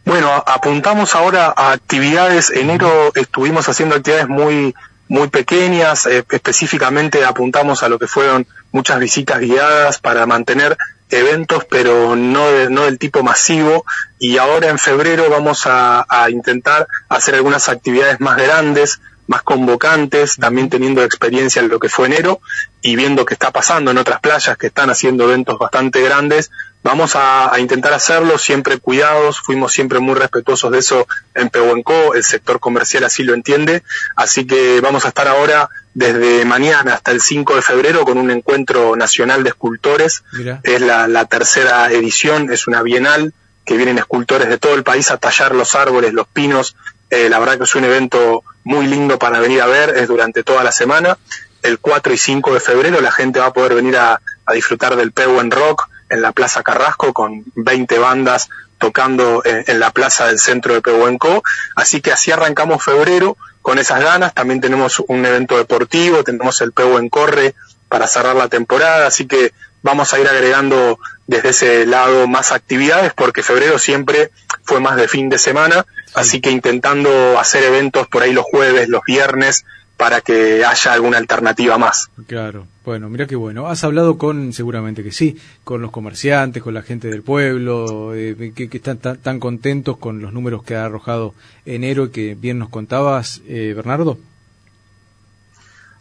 Bueno, 0.05 0.31
apuntamos 0.47 1.13
ahora 1.13 1.53
a 1.57 1.73
actividades. 1.73 2.51
Enero 2.51 3.11
estuvimos 3.15 3.67
haciendo 3.67 3.95
actividades 3.95 4.29
muy 4.29 4.73
muy 5.09 5.27
pequeñas, 5.27 6.05
eh, 6.07 6.23
específicamente 6.31 7.25
apuntamos 7.25 7.83
a 7.83 7.89
lo 7.89 7.99
que 7.99 8.07
fueron 8.07 8.47
muchas 8.71 8.97
visitas 9.01 9.39
guiadas 9.41 9.99
para 9.99 10.25
mantener 10.25 10.77
eventos, 11.13 11.65
pero 11.69 12.15
no, 12.15 12.51
de- 12.51 12.69
no 12.69 12.83
del 12.83 12.99
tipo 12.99 13.23
masivo. 13.23 13.85
Y 14.19 14.37
ahora 14.37 14.69
en 14.69 14.79
febrero 14.79 15.29
vamos 15.29 15.65
a, 15.65 16.05
a 16.09 16.29
intentar 16.29 16.87
hacer 17.09 17.35
algunas 17.35 17.69
actividades 17.69 18.19
más 18.19 18.37
grandes, 18.37 19.01
más 19.33 19.41
convocantes, 19.41 20.35
también 20.37 20.69
teniendo 20.69 21.03
experiencia 21.03 21.59
en 21.59 21.67
lo 21.67 21.79
que 21.79 21.89
fue 21.89 22.05
enero 22.05 22.39
y 22.83 22.95
viendo 22.95 23.25
qué 23.25 23.33
está 23.33 23.49
pasando 23.49 23.89
en 23.89 23.97
otras 23.97 24.19
playas 24.19 24.57
que 24.59 24.67
están 24.67 24.91
haciendo 24.91 25.23
eventos 25.23 25.57
bastante 25.57 26.01
grandes. 26.01 26.51
Vamos 26.83 27.15
a, 27.15 27.51
a 27.51 27.59
intentar 27.59 27.93
hacerlo 27.93 28.37
siempre 28.37 28.77
cuidados, 28.77 29.39
fuimos 29.39 29.71
siempre 29.71 29.97
muy 29.97 30.13
respetuosos 30.13 30.71
de 30.71 30.77
eso 30.77 31.07
en 31.33 31.49
Pehuenco, 31.49 32.13
el 32.13 32.23
sector 32.23 32.59
comercial 32.59 33.05
así 33.05 33.23
lo 33.23 33.33
entiende, 33.33 33.81
así 34.15 34.45
que 34.45 34.79
vamos 34.81 35.05
a 35.05 35.07
estar 35.07 35.27
ahora 35.27 35.67
desde 35.95 36.45
mañana 36.45 36.93
hasta 36.93 37.09
el 37.09 37.19
5 37.19 37.55
de 37.55 37.61
febrero 37.63 38.05
con 38.05 38.19
un 38.19 38.29
encuentro 38.29 38.95
nacional 38.95 39.41
de 39.41 39.49
escultores, 39.49 40.23
Mira. 40.33 40.59
es 40.61 40.79
la, 40.79 41.07
la 41.07 41.25
tercera 41.25 41.91
edición, 41.91 42.51
es 42.51 42.67
una 42.67 42.83
bienal 42.83 43.33
que 43.65 43.77
vienen 43.77 43.97
escultores 43.97 44.49
de 44.49 44.57
todo 44.57 44.75
el 44.75 44.83
país 44.83 45.09
a 45.09 45.17
tallar 45.17 45.55
los 45.55 45.75
árboles, 45.75 46.13
los 46.13 46.27
pinos, 46.27 46.75
Eh, 47.13 47.29
la 47.29 47.37
verdad 47.37 47.59
que 47.59 47.65
es 47.65 47.75
un 47.75 47.83
evento 47.83 48.43
muy 48.63 48.87
lindo 48.87 49.19
para 49.19 49.39
venir 49.39 49.61
a 49.61 49.67
ver, 49.67 49.91
es 49.97 50.07
durante 50.07 50.41
toda 50.43 50.63
la 50.63 50.71
semana, 50.71 51.15
el 51.61 51.77
4 51.77 52.11
y 52.11 52.17
5 52.17 52.55
de 52.55 52.59
febrero 52.59 53.01
la 53.01 53.11
gente 53.11 53.39
va 53.39 53.47
a 53.47 53.53
poder 53.53 53.75
venir 53.75 53.97
a, 53.97 54.19
disfrutar 54.51 54.95
del 54.95 55.11
Pehuen 55.11 55.51
Rock 55.51 55.89
en 56.09 56.23
la 56.23 56.31
Plaza 56.31 56.63
Carrasco 56.63 57.13
con 57.13 57.43
20 57.53 57.99
bandas 57.99 58.49
tocando 58.79 59.43
en, 59.45 59.63
en 59.67 59.79
la 59.79 59.91
plaza 59.91 60.25
del 60.25 60.39
centro 60.39 60.73
de 60.73 60.81
Pehuenco. 60.81 61.43
Así 61.75 62.01
que 62.01 62.11
así 62.11 62.31
arrancamos 62.31 62.83
febrero 62.83 63.37
con 63.61 63.77
esas 63.77 64.01
ganas. 64.01 64.33
También 64.33 64.59
tenemos 64.59 64.99
un 65.07 65.23
evento 65.23 65.55
deportivo, 65.55 66.23
tenemos 66.23 66.59
el 66.61 66.73
Pehuen 66.73 67.09
Corre 67.09 67.53
para 67.89 68.07
cerrar 68.07 68.35
la 68.35 68.49
temporada. 68.49 69.07
Así 69.07 69.27
que 69.27 69.53
vamos 69.83 70.13
a 70.13 70.19
ir 70.19 70.27
agregando 70.27 70.97
desde 71.27 71.49
ese 71.49 71.85
lado 71.85 72.27
más 72.27 72.51
actividades 72.51 73.13
porque 73.13 73.43
febrero 73.43 73.77
siempre 73.77 74.31
fue 74.63 74.79
más 74.79 74.95
de 74.95 75.07
fin 75.07 75.29
de 75.29 75.37
semana. 75.37 75.85
Así 76.15 76.41
que 76.41 76.51
intentando 76.51 77.39
hacer 77.39 77.63
eventos 77.63 78.07
por 78.07 78.23
ahí 78.23 78.33
los 78.33 78.45
jueves, 78.45 78.87
los 78.87 79.01
viernes, 79.05 79.65
para 79.97 80.21
que 80.21 80.65
haya 80.65 80.93
alguna 80.93 81.17
alternativa 81.17 81.77
más. 81.77 82.09
Claro, 82.27 82.67
bueno, 82.83 83.09
mira 83.09 83.25
qué 83.27 83.35
bueno. 83.35 83.67
Has 83.67 83.83
hablado 83.83 84.17
con, 84.17 84.53
seguramente 84.53 85.03
que 85.03 85.11
sí, 85.11 85.37
con 85.63 85.81
los 85.81 85.91
comerciantes, 85.91 86.61
con 86.61 86.73
la 86.73 86.81
gente 86.81 87.07
del 87.09 87.21
pueblo, 87.21 88.13
eh, 88.13 88.53
que, 88.55 88.69
que 88.69 88.77
están 88.77 88.97
tan, 88.97 89.17
tan 89.17 89.39
contentos 89.39 89.97
con 89.97 90.21
los 90.21 90.33
números 90.33 90.63
que 90.63 90.75
ha 90.75 90.85
arrojado 90.85 91.33
enero 91.65 92.05
y 92.05 92.09
que 92.09 92.35
bien 92.35 92.59
nos 92.59 92.69
contabas, 92.69 93.41
eh, 93.47 93.73
Bernardo. 93.75 94.17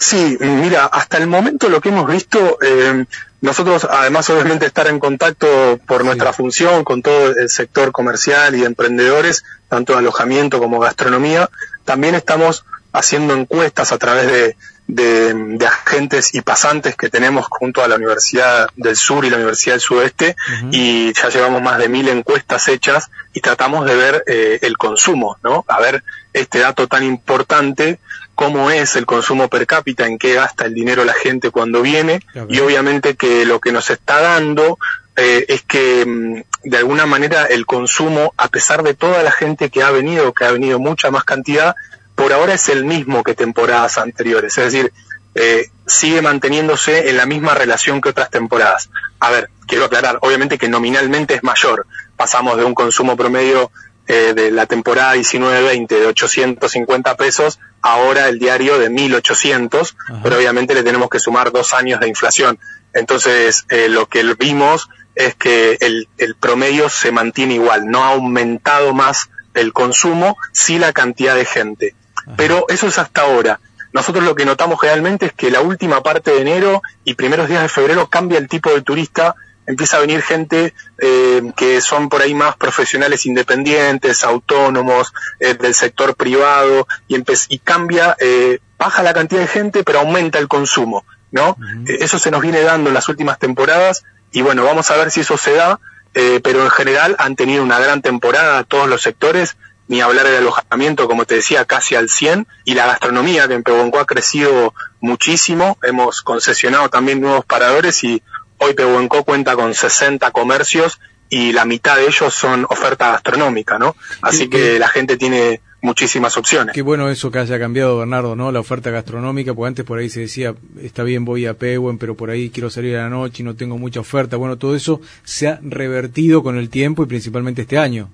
Sí, 0.02 0.36
mira, 0.40 0.86
hasta 0.86 1.16
el 1.18 1.28
momento 1.28 1.68
lo 1.68 1.80
que 1.80 1.90
hemos 1.90 2.08
visto, 2.10 2.58
eh, 2.60 3.04
nosotros 3.40 3.86
además 3.88 4.28
obviamente 4.30 4.66
estar 4.66 4.88
en 4.88 4.98
contacto 4.98 5.78
por 5.86 6.04
nuestra 6.04 6.32
función 6.32 6.82
con 6.82 7.02
todo 7.02 7.28
el 7.28 7.48
sector 7.48 7.92
comercial 7.92 8.56
y 8.56 8.60
de 8.62 8.66
emprendedores, 8.66 9.44
tanto 9.68 9.92
de 9.92 10.00
alojamiento 10.00 10.58
como 10.58 10.80
gastronomía, 10.80 11.48
también 11.84 12.16
estamos 12.16 12.64
haciendo 12.92 13.34
encuestas 13.34 13.92
a 13.92 13.98
través 13.98 14.26
de, 14.26 14.56
de, 14.88 15.34
de 15.34 15.66
agentes 15.66 16.34
y 16.34 16.40
pasantes 16.40 16.96
que 16.96 17.08
tenemos 17.08 17.46
junto 17.48 17.82
a 17.82 17.88
la 17.88 17.94
Universidad 17.94 18.68
del 18.76 18.96
Sur 18.96 19.24
y 19.24 19.30
la 19.30 19.36
Universidad 19.36 19.74
del 19.74 19.80
Sudeste 19.80 20.36
y 20.72 21.12
ya 21.12 21.28
llevamos 21.28 21.62
más 21.62 21.78
de 21.78 21.88
mil 21.88 22.08
encuestas 22.08 22.66
hechas 22.68 23.08
y 23.32 23.40
tratamos 23.40 23.86
de 23.86 23.94
ver 23.94 24.24
eh, 24.26 24.58
el 24.62 24.76
consumo, 24.76 25.38
¿no? 25.42 25.64
A 25.68 25.80
ver 25.80 26.02
este 26.32 26.58
dato 26.58 26.88
tan 26.88 27.04
importante, 27.04 27.98
cómo 28.34 28.70
es 28.70 28.96
el 28.96 29.06
consumo 29.06 29.48
per 29.48 29.66
cápita, 29.66 30.06
en 30.06 30.18
qué 30.18 30.34
gasta 30.34 30.64
el 30.64 30.74
dinero 30.74 31.04
la 31.04 31.14
gente 31.14 31.50
cuando 31.50 31.82
viene 31.82 32.20
y 32.48 32.60
obviamente 32.60 33.14
que 33.14 33.44
lo 33.44 33.60
que 33.60 33.72
nos 33.72 33.90
está 33.90 34.20
dando 34.20 34.78
eh, 35.16 35.44
es 35.48 35.62
que 35.62 36.04
mm, 36.06 36.42
de 36.64 36.76
alguna 36.76 37.06
manera 37.06 37.44
el 37.46 37.66
consumo, 37.66 38.32
a 38.36 38.48
pesar 38.48 38.82
de 38.82 38.94
toda 38.94 39.22
la 39.22 39.30
gente 39.30 39.70
que 39.70 39.82
ha 39.82 39.90
venido, 39.90 40.32
que 40.32 40.44
ha 40.44 40.52
venido 40.52 40.78
mucha 40.78 41.10
más 41.10 41.24
cantidad, 41.24 41.74
por 42.14 42.32
ahora 42.32 42.54
es 42.54 42.68
el 42.68 42.84
mismo 42.84 43.22
que 43.22 43.34
temporadas 43.34 43.98
anteriores. 43.98 44.56
Es 44.58 44.72
decir, 44.72 44.92
eh, 45.34 45.70
sigue 45.86 46.22
manteniéndose 46.22 47.08
en 47.08 47.16
la 47.16 47.26
misma 47.26 47.54
relación 47.54 48.00
que 48.00 48.10
otras 48.10 48.30
temporadas. 48.30 48.90
A 49.18 49.30
ver, 49.30 49.50
quiero 49.66 49.86
aclarar, 49.86 50.18
obviamente 50.20 50.58
que 50.58 50.68
nominalmente 50.68 51.34
es 51.34 51.42
mayor. 51.42 51.86
Pasamos 52.16 52.56
de 52.56 52.64
un 52.64 52.74
consumo 52.74 53.16
promedio 53.16 53.70
eh, 54.06 54.34
de 54.34 54.50
la 54.50 54.66
temporada 54.66 55.16
19-20 55.16 55.88
de 55.88 56.06
850 56.06 57.16
pesos, 57.16 57.58
ahora 57.82 58.28
el 58.28 58.38
diario 58.38 58.78
de 58.78 58.88
1800, 58.88 59.96
pero 60.22 60.36
obviamente 60.36 60.74
le 60.74 60.82
tenemos 60.82 61.10
que 61.10 61.18
sumar 61.18 61.52
dos 61.52 61.74
años 61.74 62.00
de 62.00 62.08
inflación. 62.08 62.58
Entonces, 62.94 63.66
eh, 63.68 63.88
lo 63.88 64.06
que 64.06 64.22
vimos 64.34 64.88
es 65.14 65.34
que 65.34 65.76
el, 65.80 66.08
el 66.18 66.34
promedio 66.36 66.88
se 66.88 67.12
mantiene 67.12 67.54
igual, 67.54 67.86
no 67.88 68.04
ha 68.04 68.12
aumentado 68.12 68.94
más 68.94 69.30
el 69.54 69.72
consumo, 69.72 70.36
sí 70.52 70.78
la 70.78 70.92
cantidad 70.92 71.34
de 71.34 71.44
gente. 71.44 71.94
Pero 72.36 72.66
eso 72.68 72.86
es 72.86 72.98
hasta 72.98 73.22
ahora. 73.22 73.60
Nosotros 73.92 74.24
lo 74.24 74.34
que 74.34 74.46
notamos 74.46 74.80
realmente 74.80 75.26
es 75.26 75.32
que 75.32 75.50
la 75.50 75.60
última 75.60 76.02
parte 76.02 76.30
de 76.30 76.40
enero 76.40 76.82
y 77.04 77.14
primeros 77.14 77.48
días 77.48 77.62
de 77.62 77.68
febrero 77.68 78.08
cambia 78.08 78.38
el 78.38 78.48
tipo 78.48 78.70
de 78.70 78.80
turista, 78.80 79.34
empieza 79.66 79.96
a 79.96 80.00
venir 80.00 80.22
gente 80.22 80.74
eh, 80.98 81.42
que 81.56 81.80
son 81.80 82.08
por 82.08 82.22
ahí 82.22 82.34
más 82.34 82.56
profesionales 82.56 83.26
independientes, 83.26 84.24
autónomos, 84.24 85.12
eh, 85.40 85.54
del 85.54 85.74
sector 85.74 86.14
privado, 86.16 86.86
y, 87.08 87.14
empe- 87.16 87.46
y 87.48 87.58
cambia, 87.58 88.16
eh, 88.20 88.58
baja 88.78 89.02
la 89.02 89.14
cantidad 89.14 89.40
de 89.40 89.46
gente, 89.46 89.84
pero 89.84 90.00
aumenta 90.00 90.38
el 90.38 90.48
consumo, 90.48 91.04
¿no? 91.30 91.56
Eso 91.86 92.18
se 92.18 92.30
nos 92.30 92.40
viene 92.42 92.60
dando 92.62 92.88
en 92.90 92.94
las 92.94 93.08
últimas 93.08 93.38
temporadas, 93.38 94.04
y 94.32 94.42
bueno, 94.42 94.64
vamos 94.64 94.90
a 94.90 94.96
ver 94.96 95.10
si 95.10 95.20
eso 95.20 95.36
se 95.36 95.52
da, 95.54 95.78
pero 96.12 96.62
en 96.64 96.70
general 96.70 97.16
han 97.18 97.36
tenido 97.36 97.62
una 97.62 97.78
gran 97.78 98.02
temporada 98.02 98.64
todos 98.64 98.88
los 98.88 99.00
sectores, 99.02 99.56
ni 99.88 100.00
hablar 100.00 100.26
del 100.26 100.36
alojamiento, 100.36 101.06
como 101.08 101.24
te 101.26 101.34
decía, 101.36 101.64
casi 101.64 101.94
al 101.96 102.08
100, 102.08 102.46
y 102.64 102.74
la 102.74 102.86
gastronomía, 102.86 103.46
que 103.48 103.54
en 103.54 103.62
Pehuenco 103.62 103.98
ha 103.98 104.06
crecido 104.06 104.74
muchísimo, 105.00 105.76
hemos 105.82 106.22
concesionado 106.22 106.88
también 106.88 107.20
nuevos 107.20 107.44
paradores 107.44 108.02
y 108.04 108.22
hoy 108.62 108.74
Pehuenco 108.74 109.24
cuenta 109.24 109.54
con 109.56 109.74
60 109.74 110.30
comercios 110.30 111.00
y 111.28 111.52
la 111.52 111.64
mitad 111.64 111.96
de 111.96 112.06
ellos 112.06 112.34
son 112.34 112.66
oferta 112.68 113.12
gastronómica, 113.12 113.78
¿no? 113.78 113.96
Así 114.20 114.48
que 114.48 114.78
la 114.78 114.88
gente 114.88 115.16
tiene 115.16 115.60
muchísimas 115.80 116.36
opciones. 116.36 116.74
Qué 116.74 116.82
bueno 116.82 117.08
eso 117.10 117.30
que 117.30 117.38
haya 117.38 117.58
cambiado, 117.58 117.98
Bernardo, 117.98 118.36
¿no? 118.36 118.52
La 118.52 118.60
oferta 118.60 118.90
gastronómica, 118.90 119.54
porque 119.54 119.68
antes 119.68 119.84
por 119.84 119.98
ahí 119.98 120.10
se 120.10 120.20
decía, 120.20 120.54
está 120.80 121.02
bien, 121.02 121.24
voy 121.24 121.46
a 121.46 121.54
Pehuen, 121.54 121.98
pero 121.98 122.16
por 122.16 122.30
ahí 122.30 122.50
quiero 122.50 122.70
salir 122.70 122.96
a 122.96 123.04
la 123.04 123.08
noche 123.08 123.42
y 123.42 123.46
no 123.46 123.56
tengo 123.56 123.78
mucha 123.78 124.00
oferta. 124.00 124.36
Bueno, 124.36 124.58
todo 124.58 124.76
eso 124.76 125.00
se 125.24 125.48
ha 125.48 125.58
revertido 125.62 126.42
con 126.42 126.58
el 126.58 126.68
tiempo 126.68 127.02
y 127.02 127.06
principalmente 127.06 127.62
este 127.62 127.78
año. 127.78 128.10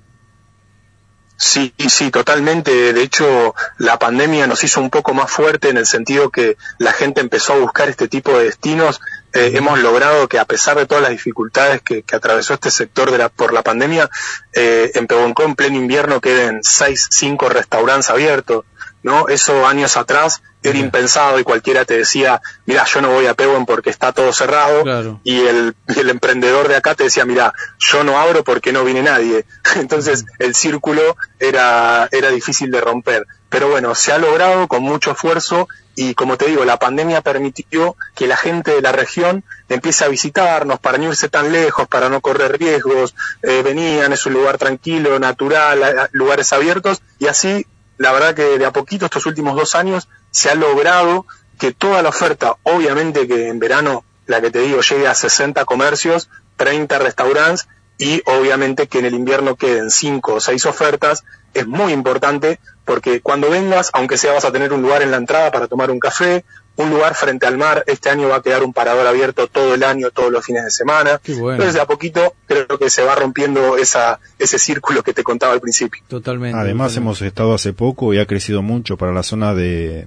Sí, 1.40 1.72
sí, 1.88 2.10
totalmente. 2.10 2.92
De 2.92 3.00
hecho, 3.00 3.54
la 3.78 3.96
pandemia 3.96 4.48
nos 4.48 4.64
hizo 4.64 4.80
un 4.80 4.90
poco 4.90 5.14
más 5.14 5.30
fuerte 5.30 5.68
en 5.68 5.76
el 5.76 5.86
sentido 5.86 6.30
que 6.30 6.56
la 6.78 6.92
gente 6.92 7.20
empezó 7.20 7.52
a 7.52 7.58
buscar 7.58 7.88
este 7.88 8.08
tipo 8.08 8.36
de 8.36 8.46
destinos. 8.46 9.00
Eh, 9.32 9.52
hemos 9.54 9.78
logrado 9.78 10.26
que 10.26 10.40
a 10.40 10.44
pesar 10.44 10.76
de 10.76 10.86
todas 10.86 11.00
las 11.00 11.12
dificultades 11.12 11.80
que, 11.80 12.02
que 12.02 12.16
atravesó 12.16 12.54
este 12.54 12.72
sector 12.72 13.12
de 13.12 13.18
la, 13.18 13.28
por 13.28 13.52
la 13.52 13.62
pandemia, 13.62 14.10
eh, 14.52 14.90
en 14.94 15.06
Pehuenco 15.06 15.44
en 15.44 15.54
pleno 15.54 15.76
invierno 15.76 16.20
queden 16.20 16.58
seis, 16.64 17.06
cinco 17.08 17.48
restaurantes 17.48 18.10
abiertos. 18.10 18.64
¿No? 19.08 19.26
Eso 19.28 19.66
años 19.66 19.96
atrás 19.96 20.40
era 20.62 20.78
impensado 20.78 21.38
y 21.38 21.44
cualquiera 21.44 21.84
te 21.84 21.96
decía, 21.98 22.40
mira, 22.66 22.84
yo 22.84 23.00
no 23.00 23.10
voy 23.10 23.26
a 23.26 23.34
Pehuen 23.34 23.64
porque 23.66 23.90
está 23.90 24.12
todo 24.12 24.32
cerrado 24.32 24.82
Claro. 24.82 25.20
y 25.24 25.40
el, 25.46 25.74
y 25.88 25.98
el 26.00 26.10
emprendedor 26.10 26.68
de 26.68 26.76
acá 26.76 26.94
te 26.94 27.04
decía, 27.04 27.24
mira, 27.24 27.52
yo 27.78 28.04
no 28.04 28.18
abro 28.18 28.44
porque 28.44 28.72
no 28.72 28.84
viene 28.84 29.02
nadie. 29.02 29.44
Entonces 29.76 30.24
el 30.38 30.54
círculo 30.54 31.16
era, 31.40 32.08
era 32.12 32.30
difícil 32.30 32.70
de 32.70 32.80
romper. 32.80 33.26
pero 33.48 33.68
bueno, 33.68 33.94
se 33.94 34.12
ha 34.12 34.18
logrado 34.18 34.68
con 34.68 34.82
mucho 34.82 35.12
esfuerzo 35.12 35.68
y 35.94 36.14
como 36.14 36.36
te 36.36 36.46
digo, 36.46 36.64
la 36.64 36.76
pandemia 36.78 37.22
permitió 37.22 37.96
que 38.14 38.28
la 38.28 38.36
gente 38.36 38.72
de 38.72 38.82
la 38.82 38.92
región 38.92 39.42
empiece 39.68 40.04
a 40.04 40.08
visitarnos 40.08 40.78
para 40.78 40.96
no 40.98 41.08
irse 41.08 41.28
tan 41.28 41.50
lejos, 41.50 41.88
para 41.88 42.08
no 42.08 42.20
correr 42.20 42.56
riesgos, 42.58 43.14
eh, 43.42 43.62
venían, 43.64 44.12
es 44.12 44.24
un 44.26 44.34
lugar 44.34 44.58
tranquilo, 44.58 45.18
natural, 45.18 46.08
lugares 46.12 46.52
abiertos 46.52 47.00
y 47.18 47.26
así, 47.26 47.66
la 47.98 48.12
verdad 48.12 48.34
que 48.34 48.58
de 48.58 48.64
a 48.64 48.72
poquito 48.72 49.04
estos 49.04 49.26
últimos 49.26 49.56
dos 49.56 49.74
años 49.74 50.08
se 50.30 50.50
ha 50.50 50.54
logrado 50.54 51.26
que 51.58 51.72
toda 51.72 52.02
la 52.02 52.08
oferta, 52.10 52.56
obviamente 52.62 53.26
que 53.26 53.48
en 53.48 53.58
verano, 53.58 54.04
la 54.26 54.40
que 54.40 54.50
te 54.50 54.60
digo, 54.60 54.80
llegue 54.80 55.08
a 55.08 55.14
60 55.14 55.64
comercios, 55.64 56.30
30 56.56 56.98
restaurantes 56.98 57.68
y 57.98 58.22
obviamente 58.26 58.86
que 58.86 59.00
en 59.00 59.06
el 59.06 59.14
invierno 59.14 59.56
queden 59.56 59.90
5 59.90 60.34
o 60.34 60.40
6 60.40 60.66
ofertas, 60.66 61.24
es 61.52 61.66
muy 61.66 61.92
importante 61.92 62.60
porque 62.84 63.20
cuando 63.20 63.50
vengas, 63.50 63.90
aunque 63.92 64.16
sea 64.16 64.32
vas 64.32 64.44
a 64.44 64.52
tener 64.52 64.72
un 64.72 64.82
lugar 64.82 65.02
en 65.02 65.10
la 65.10 65.16
entrada 65.16 65.50
para 65.50 65.66
tomar 65.66 65.90
un 65.90 65.98
café, 65.98 66.44
un 66.78 66.90
lugar 66.90 67.14
frente 67.14 67.44
al 67.46 67.58
mar, 67.58 67.84
este 67.86 68.08
año 68.08 68.28
va 68.28 68.36
a 68.36 68.42
quedar 68.42 68.62
un 68.62 68.72
parador 68.72 69.06
abierto 69.06 69.46
todo 69.48 69.74
el 69.74 69.82
año, 69.82 70.10
todos 70.10 70.32
los 70.32 70.44
fines 70.44 70.64
de 70.64 70.70
semana. 70.70 71.20
Qué 71.22 71.34
bueno. 71.34 71.52
Entonces 71.56 71.74
de 71.74 71.80
a 71.80 71.86
poquito 71.86 72.34
creo 72.46 72.66
que 72.78 72.88
se 72.88 73.02
va 73.04 73.14
rompiendo 73.14 73.76
esa, 73.76 74.20
ese 74.38 74.58
círculo 74.58 75.02
que 75.02 75.12
te 75.12 75.22
contaba 75.22 75.52
al 75.52 75.60
principio. 75.60 76.02
Totalmente. 76.08 76.56
Además 76.56 76.92
totalmente. 76.92 76.98
hemos 76.98 77.22
estado 77.22 77.52
hace 77.54 77.72
poco 77.72 78.14
y 78.14 78.18
ha 78.18 78.26
crecido 78.26 78.62
mucho 78.62 78.96
para 78.96 79.12
la 79.12 79.22
zona 79.22 79.54
de, 79.54 80.06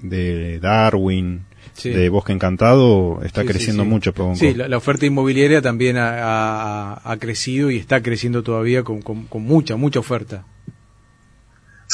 de 0.00 0.58
Darwin, 0.60 1.46
Sí. 1.72 1.90
de 1.90 2.08
Bosque 2.08 2.32
Encantado, 2.32 3.20
está 3.24 3.40
Sí, 3.42 3.48
creciendo 3.48 3.82
sí. 3.82 3.88
mucho. 3.88 4.12
Sí, 4.36 4.54
la, 4.54 4.68
la 4.68 4.76
oferta 4.76 5.06
inmobiliaria 5.06 5.60
también 5.60 5.96
ha, 5.96 6.18
ha- 6.92 7.00
ha 7.02 7.16
crecido 7.16 7.68
y 7.70 7.78
está 7.78 8.00
creciendo 8.00 8.44
todavía 8.44 8.84
con, 8.84 9.02
con- 9.02 9.24
con 9.26 9.42
mucha, 9.42 9.74
mucha 9.74 9.98
oferta. 9.98 10.44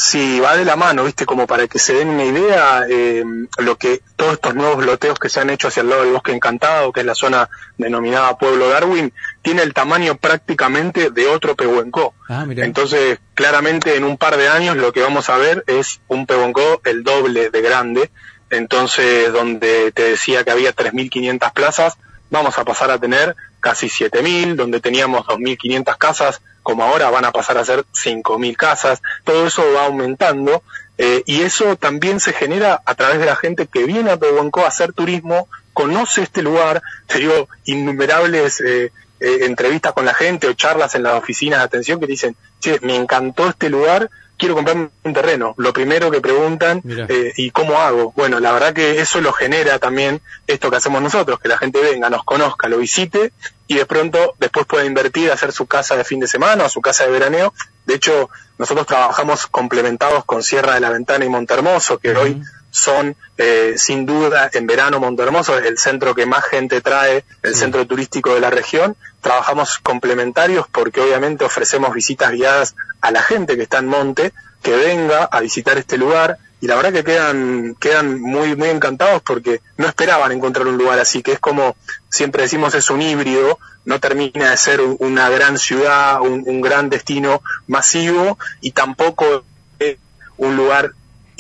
Sí, 0.03 0.41
va 0.41 0.57
de 0.57 0.65
la 0.65 0.77
mano, 0.77 1.05
viste, 1.05 1.27
como 1.27 1.47
para 1.47 1.69
que 1.69 1.79
se 1.79 1.93
den 1.93 2.09
una 2.09 2.25
idea, 2.25 2.87
eh, 2.89 3.23
lo 3.59 3.77
que 3.77 4.01
todos 4.17 4.33
estos 4.33 4.55
nuevos 4.55 4.83
loteos 4.83 5.19
que 5.19 5.29
se 5.29 5.41
han 5.41 5.51
hecho 5.51 5.69
hacia 5.69 5.83
el 5.83 5.91
lado 5.91 6.05
del 6.05 6.15
Bosque 6.15 6.33
Encantado, 6.33 6.91
que 6.91 7.01
es 7.01 7.07
la 7.07 7.15
zona 7.15 7.51
denominada 7.77 8.39
Pueblo 8.39 8.71
Darwin, 8.71 9.13
tiene 9.43 9.61
el 9.61 9.75
tamaño 9.75 10.17
prácticamente 10.17 11.11
de 11.11 11.27
otro 11.27 11.55
Pehuenco. 11.55 12.15
Ah. 12.31 12.47
Entonces, 12.49 13.19
claramente 13.35 13.95
en 13.97 14.05
un 14.05 14.17
par 14.17 14.39
de 14.39 14.49
años 14.49 14.79
lo 14.79 14.91
que 14.91 15.03
vamos 15.03 15.29
a 15.29 15.37
ver 15.37 15.65
es 15.67 16.01
un 16.09 16.25
Pehuenco 16.25 16.81
el 16.85 17.05
doble 17.05 17.51
de 17.51 17.61
grande. 17.61 18.11
Entonces, 18.49 19.31
donde 19.35 19.93
te 19.93 20.05
decía 20.05 20.45
que 20.45 20.51
había 20.51 20.75
3.500 20.75 21.53
plazas, 21.53 21.99
vamos 22.31 22.59
a 22.59 22.65
pasar 22.65 22.91
a 22.91 22.99
tener 22.99 23.37
casi 23.61 23.87
7.000, 23.87 24.57
donde 24.57 24.81
teníamos 24.81 25.27
2.500 25.27 25.97
casas, 25.99 26.41
como 26.63 26.85
ahora 26.85 27.11
van 27.11 27.25
a 27.25 27.33
pasar 27.33 27.59
a 27.59 27.65
ser 27.65 27.85
5.000 27.93 28.57
casas. 28.57 29.03
Todo 29.25 29.47
eso 29.47 29.63
va 29.75 29.87
aumentando 29.87 30.63
eh, 31.03 31.23
y 31.25 31.41
eso 31.41 31.77
también 31.77 32.21
se 32.21 32.35
genera 32.35 32.83
a 32.85 32.95
través 32.95 33.21
de 33.21 33.25
la 33.25 33.35
gente 33.35 33.67
que 33.67 33.85
viene 33.85 34.11
a 34.11 34.19
Pehuenco 34.19 34.61
a 34.61 34.69
hacer 34.69 34.93
turismo, 34.93 35.49
conoce 35.73 36.23
este 36.23 36.43
lugar, 36.43 36.83
te 37.07 37.21
digo, 37.21 37.49
innumerables 37.65 38.61
eh, 38.61 38.93
eh, 39.19 39.39
entrevistas 39.47 39.95
con 39.95 40.05
la 40.05 40.13
gente 40.13 40.47
o 40.47 40.53
charlas 40.53 40.95
en 40.95 41.05
las 41.05 41.15
oficinas 41.15 41.61
de 41.61 41.65
atención 41.65 42.01
que 42.01 42.07
dicen, 42.07 42.37
che, 42.61 42.79
me 42.83 42.97
encantó 42.97 43.49
este 43.49 43.71
lugar, 43.71 44.11
quiero 44.41 44.55
comprarme 44.55 44.89
un 45.05 45.13
terreno. 45.13 45.55
Lo 45.59 45.73
primero 45.73 46.11
que 46.11 46.21
preguntan, 46.21 46.83
eh, 46.87 47.33
¿y 47.37 47.51
cómo 47.51 47.79
hago? 47.79 48.13
Bueno, 48.17 48.41
la 48.41 48.51
verdad 48.53 48.73
que 48.73 49.01
eso 49.01 49.21
lo 49.21 49.33
genera 49.33 49.79
también 49.79 50.23
esto 50.47 50.71
que 50.71 50.79
hacemos 50.79 51.03
nosotros, 51.03 51.39
que 51.39 51.49
la 51.49 51.59
gente 51.59 51.81
venga, 51.81 52.09
nos 52.09 52.25
conozca, 52.25 52.67
lo 52.67 52.79
visite 52.79 53.33
y 53.69 53.77
de 53.77 53.87
pronto 53.87 54.35
después 54.41 54.67
pueda 54.67 54.85
invertir, 54.87 55.31
hacer 55.31 55.53
su 55.53 55.67
casa 55.67 55.95
de 55.97 56.05
fin 56.05 56.21
de 56.21 56.27
semana 56.27 56.65
o 56.65 56.69
su 56.71 56.81
casa 56.81 57.05
de 57.05 57.11
veraneo. 57.11 57.53
De 57.85 57.95
hecho, 57.95 58.31
nosotros 58.59 58.87
trabajamos 58.87 59.47
complementados 59.47 60.25
con 60.25 60.43
Sierra 60.43 60.75
de 60.75 60.81
la 60.81 60.91
Ventana 60.91 61.25
y 61.25 61.29
Montermoso, 61.29 61.99
que 61.99 62.17
hoy 62.17 62.43
son 62.71 63.17
eh, 63.37 63.75
sin 63.77 64.07
duda 64.07 64.49
en 64.53 64.67
verano 64.67 65.01
Montermoso 65.01 65.59
el 65.59 65.79
centro 65.79 66.15
que 66.15 66.27
más 66.27 66.45
gente 66.45 66.81
trae, 66.81 67.25
el 67.43 67.55
centro 67.55 67.87
turístico 67.87 68.35
de 68.35 68.41
la 68.41 68.51
región. 68.51 68.97
Trabajamos 69.21 69.79
complementarios 69.79 70.67
porque 70.71 71.01
obviamente 71.01 71.45
ofrecemos 71.45 71.93
visitas 71.95 72.33
guiadas 72.33 72.75
a 73.01 73.11
la 73.11 73.23
gente 73.23 73.57
que 73.57 73.63
está 73.65 73.79
en 73.79 73.87
Monte, 73.87 74.33
que 74.63 74.77
venga 74.77 75.25
a 75.25 75.41
visitar 75.41 75.79
este 75.79 75.99
lugar. 75.99 76.39
Y 76.63 76.67
la 76.67 76.77
verdad 76.77 76.93
que 76.93 77.05
quedan 77.05 77.75
quedan 77.81 78.21
muy 78.21 78.55
muy 78.55 78.69
encantados 78.69 79.23
porque 79.23 79.63
no 79.79 79.87
esperaban 79.89 80.31
encontrar 80.31 80.67
un 80.67 80.77
lugar 80.77 80.99
así, 80.99 81.23
que 81.23 81.33
es 81.33 81.39
como 81.41 81.75
siempre 82.11 82.43
decimos 82.43 82.75
es 82.75 82.91
un 82.91 83.01
híbrido, 83.01 83.59
no 83.87 83.99
termina 83.99 84.51
de 84.51 84.57
ser 84.59 84.83
un- 84.83 84.97
una 85.01 85.31
gran 85.31 85.59
ciudad, 85.59 86.21
un, 86.21 86.45
un 86.47 86.61
gran 86.61 86.91
destino 86.91 87.43
masivo 87.67 88.39
y 88.61 88.73
tampoco 88.73 89.43
es 89.79 89.97
un 90.37 90.57
lugar 90.57 90.93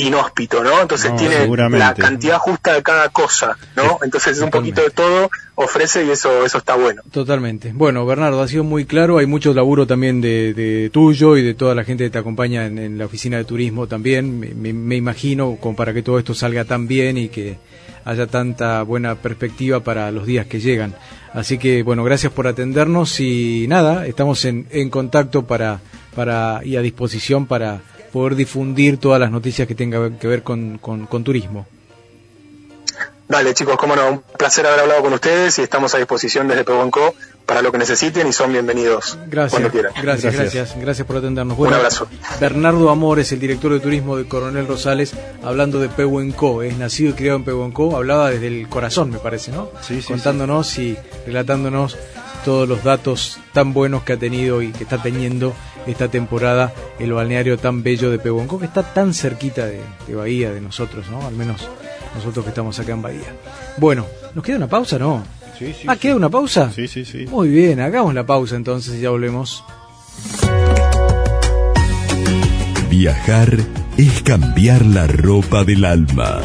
inhóspito, 0.06 0.62
¿no? 0.64 0.80
Entonces 0.82 1.10
No, 1.10 1.16
tiene 1.16 1.46
la 1.78 1.94
cantidad 1.94 2.38
justa 2.38 2.74
de 2.74 2.82
cada 2.82 3.08
cosa, 3.10 3.56
¿no? 3.76 3.98
Entonces 4.02 4.36
es 4.38 4.42
un 4.42 4.50
poquito 4.50 4.82
de 4.82 4.90
todo, 4.90 5.30
ofrece 5.54 6.04
y 6.04 6.10
eso 6.10 6.44
eso 6.44 6.58
está 6.58 6.76
bueno. 6.76 7.02
Totalmente. 7.10 7.72
Bueno, 7.74 8.04
Bernardo, 8.06 8.40
ha 8.42 8.48
sido 8.48 8.64
muy 8.64 8.84
claro. 8.86 9.18
Hay 9.18 9.26
mucho 9.26 9.52
laburo 9.52 9.86
también 9.86 10.20
de, 10.20 10.54
de 10.54 10.90
tuyo 10.90 11.36
y 11.36 11.42
de 11.42 11.54
toda 11.54 11.74
la 11.74 11.84
gente 11.84 12.04
que 12.04 12.10
te 12.10 12.18
acompaña 12.18 12.66
en, 12.66 12.78
en 12.78 12.98
la 12.98 13.04
oficina 13.06 13.36
de 13.36 13.44
turismo 13.44 13.86
también. 13.86 14.40
Me, 14.40 14.48
me- 14.54 14.72
me 14.72 14.96
imagino 14.96 15.56
como 15.60 15.76
para 15.76 15.92
que 15.92 16.02
todo 16.02 16.18
esto 16.18 16.34
salga 16.34 16.64
tan 16.64 16.86
bien 16.88 17.18
y 17.18 17.28
que 17.28 17.58
haya 18.04 18.26
tanta 18.26 18.82
buena 18.82 19.14
perspectiva 19.16 19.80
para 19.80 20.10
los 20.10 20.26
días 20.26 20.46
que 20.46 20.58
llegan. 20.60 20.94
Así 21.34 21.58
que, 21.58 21.82
bueno, 21.82 22.02
gracias 22.02 22.32
por 22.32 22.46
atendernos 22.48 23.20
y 23.20 23.66
nada, 23.68 24.06
estamos 24.06 24.44
en, 24.46 24.66
en 24.70 24.88
contacto 24.90 25.46
para, 25.46 25.80
para 26.16 26.60
y 26.64 26.76
a 26.76 26.80
disposición 26.80 27.46
para 27.46 27.82
poder 28.12 28.34
difundir 28.34 28.98
todas 28.98 29.20
las 29.20 29.30
noticias 29.30 29.66
que 29.68 29.74
tengan 29.74 30.18
que 30.18 30.26
ver 30.26 30.42
con, 30.42 30.78
con- 30.78 31.06
con 31.06 31.24
turismo. 31.24 31.66
Dale, 33.28 33.54
chicos, 33.54 33.76
cómo 33.76 33.94
no, 33.94 34.08
un 34.10 34.22
placer 34.36 34.66
haber 34.66 34.80
hablado 34.80 35.02
con 35.02 35.12
ustedes 35.12 35.56
y 35.60 35.62
estamos 35.62 35.94
a 35.94 35.98
disposición 35.98 36.48
desde 36.48 36.64
Pebonco 36.64 37.14
para 37.46 37.62
lo 37.62 37.70
que 37.70 37.78
necesiten 37.78 38.26
y 38.26 38.32
son 38.32 38.50
bienvenidos 38.52 39.16
Gracias, 39.28 39.50
cuando 39.52 39.70
quieran. 39.70 39.92
gracias, 40.02 40.34
Gracias. 40.34 40.54
gracias, 40.54 40.80
gracias 40.82 41.06
por 41.06 41.16
atendernos. 41.18 41.56
Un 41.56 41.72
abrazo. 41.72 42.08
Bernardo 42.40 42.90
Amor 42.90 43.20
es 43.20 43.30
el 43.30 43.38
director 43.38 43.72
de 43.72 43.78
turismo 43.78 44.16
de 44.16 44.26
Coronel 44.26 44.66
Rosales, 44.66 45.12
hablando 45.44 45.78
de 45.78 45.88
Pehuenco, 45.88 46.62
es 46.64 46.76
nacido 46.76 47.10
y 47.10 47.12
criado 47.12 47.36
en 47.38 47.44
Pehuenco, 47.44 47.94
hablaba 47.96 48.30
desde 48.30 48.48
el 48.48 48.68
corazón, 48.68 49.10
me 49.10 49.18
parece, 49.18 49.52
¿no? 49.52 49.70
Sí, 49.80 50.02
sí, 50.02 50.08
Contándonos 50.08 50.76
y 50.78 50.96
relatándonos 51.24 51.96
todos 52.44 52.68
los 52.68 52.84
datos 52.84 53.38
tan 53.52 53.72
buenos 53.72 54.02
que 54.02 54.14
ha 54.14 54.16
tenido 54.16 54.62
y 54.62 54.72
que 54.72 54.84
está 54.84 55.02
teniendo 55.02 55.54
esta 55.86 56.08
temporada 56.08 56.72
el 56.98 57.12
balneario 57.12 57.58
tan 57.58 57.82
bello 57.82 58.10
de 58.10 58.18
Pehuenco, 58.18 58.58
que 58.58 58.66
está 58.66 58.82
tan 58.82 59.14
cerquita 59.14 59.66
de, 59.66 59.80
de 60.06 60.14
Bahía, 60.14 60.50
de 60.50 60.60
nosotros, 60.60 61.08
¿no? 61.10 61.26
Al 61.26 61.34
menos 61.34 61.68
nosotros 62.14 62.44
que 62.44 62.50
estamos 62.50 62.78
acá 62.78 62.92
en 62.92 63.02
Bahía. 63.02 63.34
Bueno, 63.76 64.06
¿nos 64.34 64.44
queda 64.44 64.56
una 64.56 64.68
pausa, 64.68 64.98
no? 64.98 65.22
Sí, 65.58 65.74
sí, 65.78 65.84
ah, 65.86 65.94
sí. 65.94 66.00
¿queda 66.00 66.16
una 66.16 66.30
pausa? 66.30 66.70
Sí, 66.72 66.88
sí, 66.88 67.04
sí. 67.04 67.26
Muy 67.26 67.48
bien, 67.48 67.80
hagamos 67.80 68.14
la 68.14 68.24
pausa 68.24 68.56
entonces 68.56 68.94
y 68.94 69.00
ya 69.02 69.10
volvemos. 69.10 69.62
Viajar 72.88 73.56
es 73.96 74.22
cambiar 74.22 74.84
la 74.84 75.06
ropa 75.06 75.64
del 75.64 75.84
alma. 75.84 76.40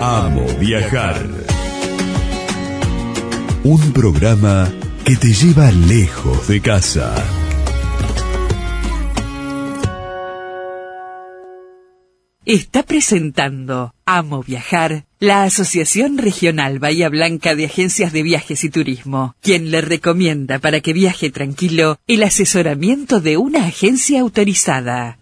Amo 0.00 0.46
viajar. 0.60 1.35
Un 3.68 3.92
programa 3.92 4.72
que 5.04 5.16
te 5.16 5.32
lleva 5.32 5.72
lejos 5.72 6.46
de 6.46 6.60
casa. 6.60 7.12
Está 12.44 12.84
presentando 12.84 13.92
Amo 14.04 14.44
Viajar, 14.44 15.06
la 15.18 15.42
Asociación 15.42 16.16
Regional 16.16 16.78
Bahía 16.78 17.08
Blanca 17.08 17.56
de 17.56 17.64
Agencias 17.64 18.12
de 18.12 18.22
Viajes 18.22 18.62
y 18.62 18.70
Turismo, 18.70 19.34
quien 19.42 19.72
le 19.72 19.80
recomienda 19.80 20.60
para 20.60 20.80
que 20.80 20.92
viaje 20.92 21.30
tranquilo 21.30 21.98
el 22.06 22.22
asesoramiento 22.22 23.20
de 23.20 23.36
una 23.36 23.66
agencia 23.66 24.20
autorizada. 24.20 25.18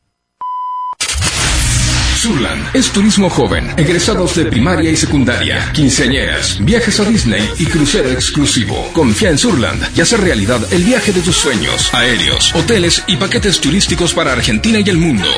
Surland 2.25 2.75
es 2.75 2.91
turismo 2.91 3.29
joven, 3.29 3.71
egresados 3.77 4.35
de 4.35 4.47
primaria 4.47 4.91
y 4.91 4.97
secundaria, 4.97 5.71
quinceañeras, 5.75 6.57
viajes 6.59 6.99
a 6.99 7.05
Disney 7.05 7.47
y 7.59 7.67
crucero 7.67 8.11
exclusivo. 8.11 8.91
Confía 8.95 9.29
en 9.29 9.37
Surland 9.37 9.95
y 9.95 10.01
hace 10.01 10.17
realidad 10.17 10.67
el 10.73 10.85
viaje 10.85 11.13
de 11.13 11.21
tus 11.21 11.37
sueños, 11.37 11.93
aéreos, 11.93 12.55
hoteles 12.55 13.05
y 13.07 13.19
paquetes 13.19 13.61
turísticos 13.61 14.15
para 14.15 14.33
Argentina 14.33 14.79
y 14.81 14.89
el 14.89 14.97
mundo. 14.97 15.29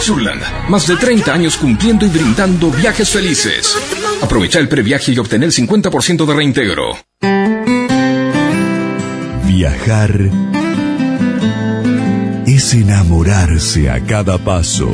Surland, 0.00 0.42
más 0.70 0.86
de 0.86 0.96
30 0.96 1.30
años 1.30 1.58
cumpliendo 1.58 2.06
y 2.06 2.08
brindando 2.08 2.70
viajes 2.70 3.10
felices. 3.10 3.76
Aprovecha 4.22 4.60
el 4.60 4.68
previaje 4.68 5.12
y 5.12 5.18
obtener 5.18 5.48
el 5.48 5.54
50% 5.54 6.24
de 6.24 6.34
reintegro. 6.34 6.96
Viajar 9.44 10.30
es 12.46 12.72
enamorarse 12.72 13.90
a 13.90 14.00
cada 14.06 14.38
paso. 14.38 14.90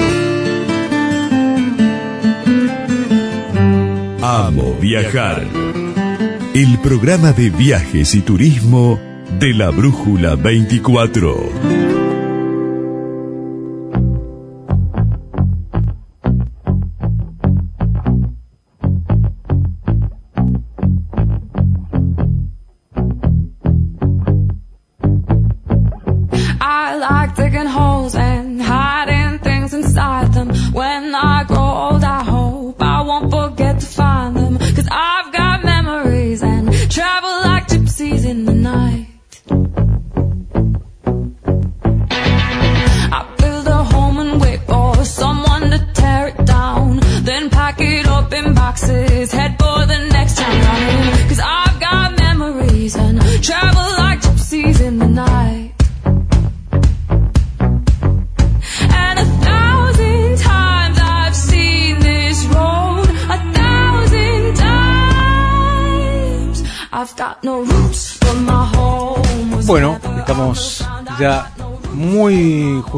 Amo 4.28 4.74
viajar. 4.80 5.46
El 6.52 6.78
programa 6.78 7.30
de 7.30 7.48
viajes 7.48 8.16
y 8.16 8.22
turismo 8.22 8.98
de 9.38 9.54
la 9.54 9.70
Brújula 9.70 10.34
24. 10.34 11.85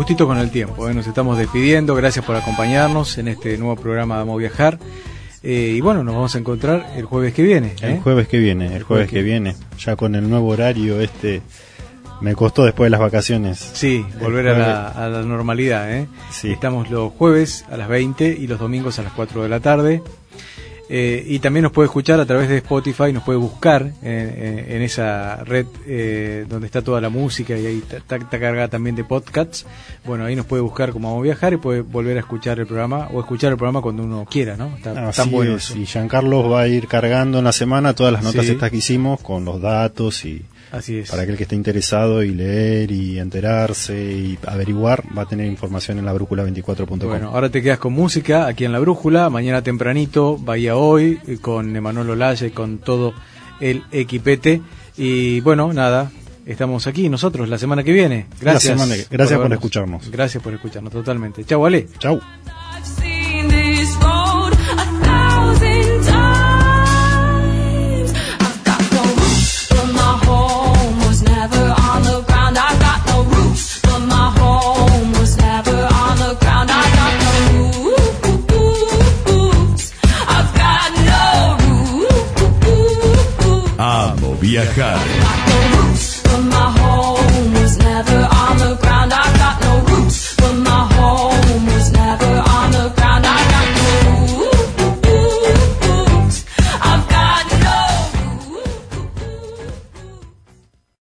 Justito 0.09 0.27
con 0.27 0.39
el 0.39 0.51
tiempo, 0.51 0.89
¿eh? 0.89 0.95
nos 0.95 1.07
estamos 1.07 1.37
despidiendo, 1.37 1.95
gracias 1.95 2.25
por 2.25 2.35
acompañarnos 2.35 3.19
en 3.19 3.29
este 3.29 3.59
nuevo 3.59 3.77
programa 3.77 4.17
de 4.17 4.23
Amo 4.23 4.39
Viajar. 4.39 4.79
Eh, 5.43 5.75
y 5.77 5.83
bueno, 5.83 6.03
nos 6.03 6.15
vamos 6.15 6.35
a 6.35 6.39
encontrar 6.39 6.95
el 6.97 7.05
jueves 7.05 7.35
que 7.35 7.43
viene. 7.43 7.75
¿eh? 7.83 7.93
El 7.97 8.01
jueves 8.01 8.27
que 8.27 8.39
viene, 8.39 8.75
el 8.75 8.85
jueves 8.85 9.11
que 9.11 9.21
viene, 9.21 9.55
ya 9.79 9.97
con 9.97 10.15
el 10.15 10.31
nuevo 10.31 10.49
horario 10.49 10.99
este 10.99 11.43
me 12.23 12.35
costó 12.35 12.65
después 12.65 12.87
de 12.87 12.91
las 12.93 13.01
vacaciones. 13.01 13.59
Sí, 13.59 14.03
volver 14.19 14.49
a 14.49 14.59
la, 14.59 14.89
a 14.89 15.11
la 15.11 15.21
normalidad. 15.25 15.95
¿eh? 15.95 16.07
Sí. 16.31 16.53
Estamos 16.53 16.91
los 16.91 17.13
jueves 17.13 17.67
a 17.71 17.77
las 17.77 17.91
20 17.91 18.29
y 18.29 18.47
los 18.47 18.59
domingos 18.59 18.99
a 18.99 19.03
las 19.03 19.13
4 19.13 19.43
de 19.43 19.49
la 19.51 19.61
tarde. 19.61 20.03
Eh, 20.91 21.22
y 21.26 21.39
también 21.41 21.64
nos 21.64 21.72
puede 21.72 21.86
escuchar 21.86 22.18
a 22.18 22.24
través 22.24 22.49
de 22.49 22.57
Spotify, 22.59 23.12
nos 23.12 23.22
puede 23.22 23.39
buscar 23.39 23.82
en, 24.03 24.11
en- 24.11 24.72
en 24.72 24.82
esa 24.82 25.36
red 25.45 25.66
eh, 25.86 26.47
donde 26.49 26.66
está 26.66 26.80
toda 26.80 26.99
la 27.01 27.11
música 27.11 27.59
y 27.59 27.66
ahí 27.66 27.82
está, 27.91 28.18
cargada 28.18 28.68
también 28.68 28.97
de 28.97 29.05
podcasts. 29.05 29.66
Bueno, 30.07 30.24
ahí 30.24 30.34
nos 30.34 30.47
puede 30.47 30.62
buscar 30.62 30.93
como 30.93 31.09
vamos 31.09 31.20
a 31.20 31.24
viajar 31.24 31.53
y 31.53 31.59
puede 31.59 31.82
volver 31.82 32.16
a 32.16 32.20
escuchar 32.20 32.59
el 32.59 32.66
programa 32.66 33.09
o 33.12 33.20
escuchar 33.20 33.51
el 33.53 33.59
programa 33.59 33.82
cuando 33.82 34.03
uno 34.03 34.26
quiera, 34.30 34.57
¿no? 34.57 34.74
Está 34.76 35.09
Así 35.09 35.20
tan 35.20 35.30
bueno 35.30 35.57
es, 35.57 35.76
y 35.76 35.84
Giancarlo 35.84 36.49
va 36.49 36.62
a 36.62 36.68
ir 36.68 36.89
cargando 36.89 37.39
en 37.39 37.45
la 37.45 37.53
semana 37.53 37.95
todas 37.95 38.12
las 38.14 38.22
notas 38.22 38.47
Sí. 38.47 38.53
estas 38.53 38.70
que 38.70 38.78
hicimos 38.78 39.20
con 39.20 39.45
los 39.45 39.61
datos 39.61 40.24
y 40.24 40.43
Así 40.71 40.99
es. 40.99 41.11
para 41.11 41.23
aquel 41.23 41.37
que 41.37 41.45
esté 41.45 41.55
interesado 41.57 42.23
y 42.23 42.35
leer 42.35 42.91
y 42.91 43.19
enterarse 43.19 43.95
y 44.12 44.39
averiguar 44.47 45.05
va 45.16 45.23
a 45.23 45.27
tener 45.27 45.47
información 45.47 45.99
en 45.99 46.05
la 46.05 46.14
brújula24.com. 46.14 46.99
Bueno, 47.09 47.29
ahora 47.31 47.49
te 47.51 47.62
quedas 47.62 47.79
con 47.79 47.93
música 47.93 48.47
aquí 48.47 48.64
en 48.64 48.73
La 48.73 48.79
Brújula, 48.79 49.31
mañana 49.31 49.62
tempranito, 49.62 50.37
Bahía 50.39 50.77
Hoy, 50.77 51.19
eh, 51.27 51.39
con 51.41 51.75
Emanuel 51.75 52.11
Olaya 52.11 52.47
y 52.47 52.51
con 52.51 52.79
todo 52.79 53.14
el 53.61 53.83
equipete. 53.93 54.61
Y 54.97 55.41
bueno, 55.41 55.73
nada, 55.73 56.11
estamos 56.45 56.87
aquí 56.87 57.09
nosotros 57.09 57.49
la 57.49 57.57
semana 57.59 57.83
que 57.85 57.93
viene. 57.93 58.27
Gracias. 58.41 58.77
La 58.77 58.85
semana 58.85 59.03
gracias 59.11 59.37
por 59.39 59.47
habernos- 59.47 59.53
escucharnos. 59.59 60.11
Gracias 60.11 60.43
por 60.43 60.53
escucharnos, 60.55 60.93
totalmente. 60.93 61.45
Chau, 61.45 61.64
Ale. 61.64 61.87
Chau. 61.99 62.21
viajar. 84.49 85.28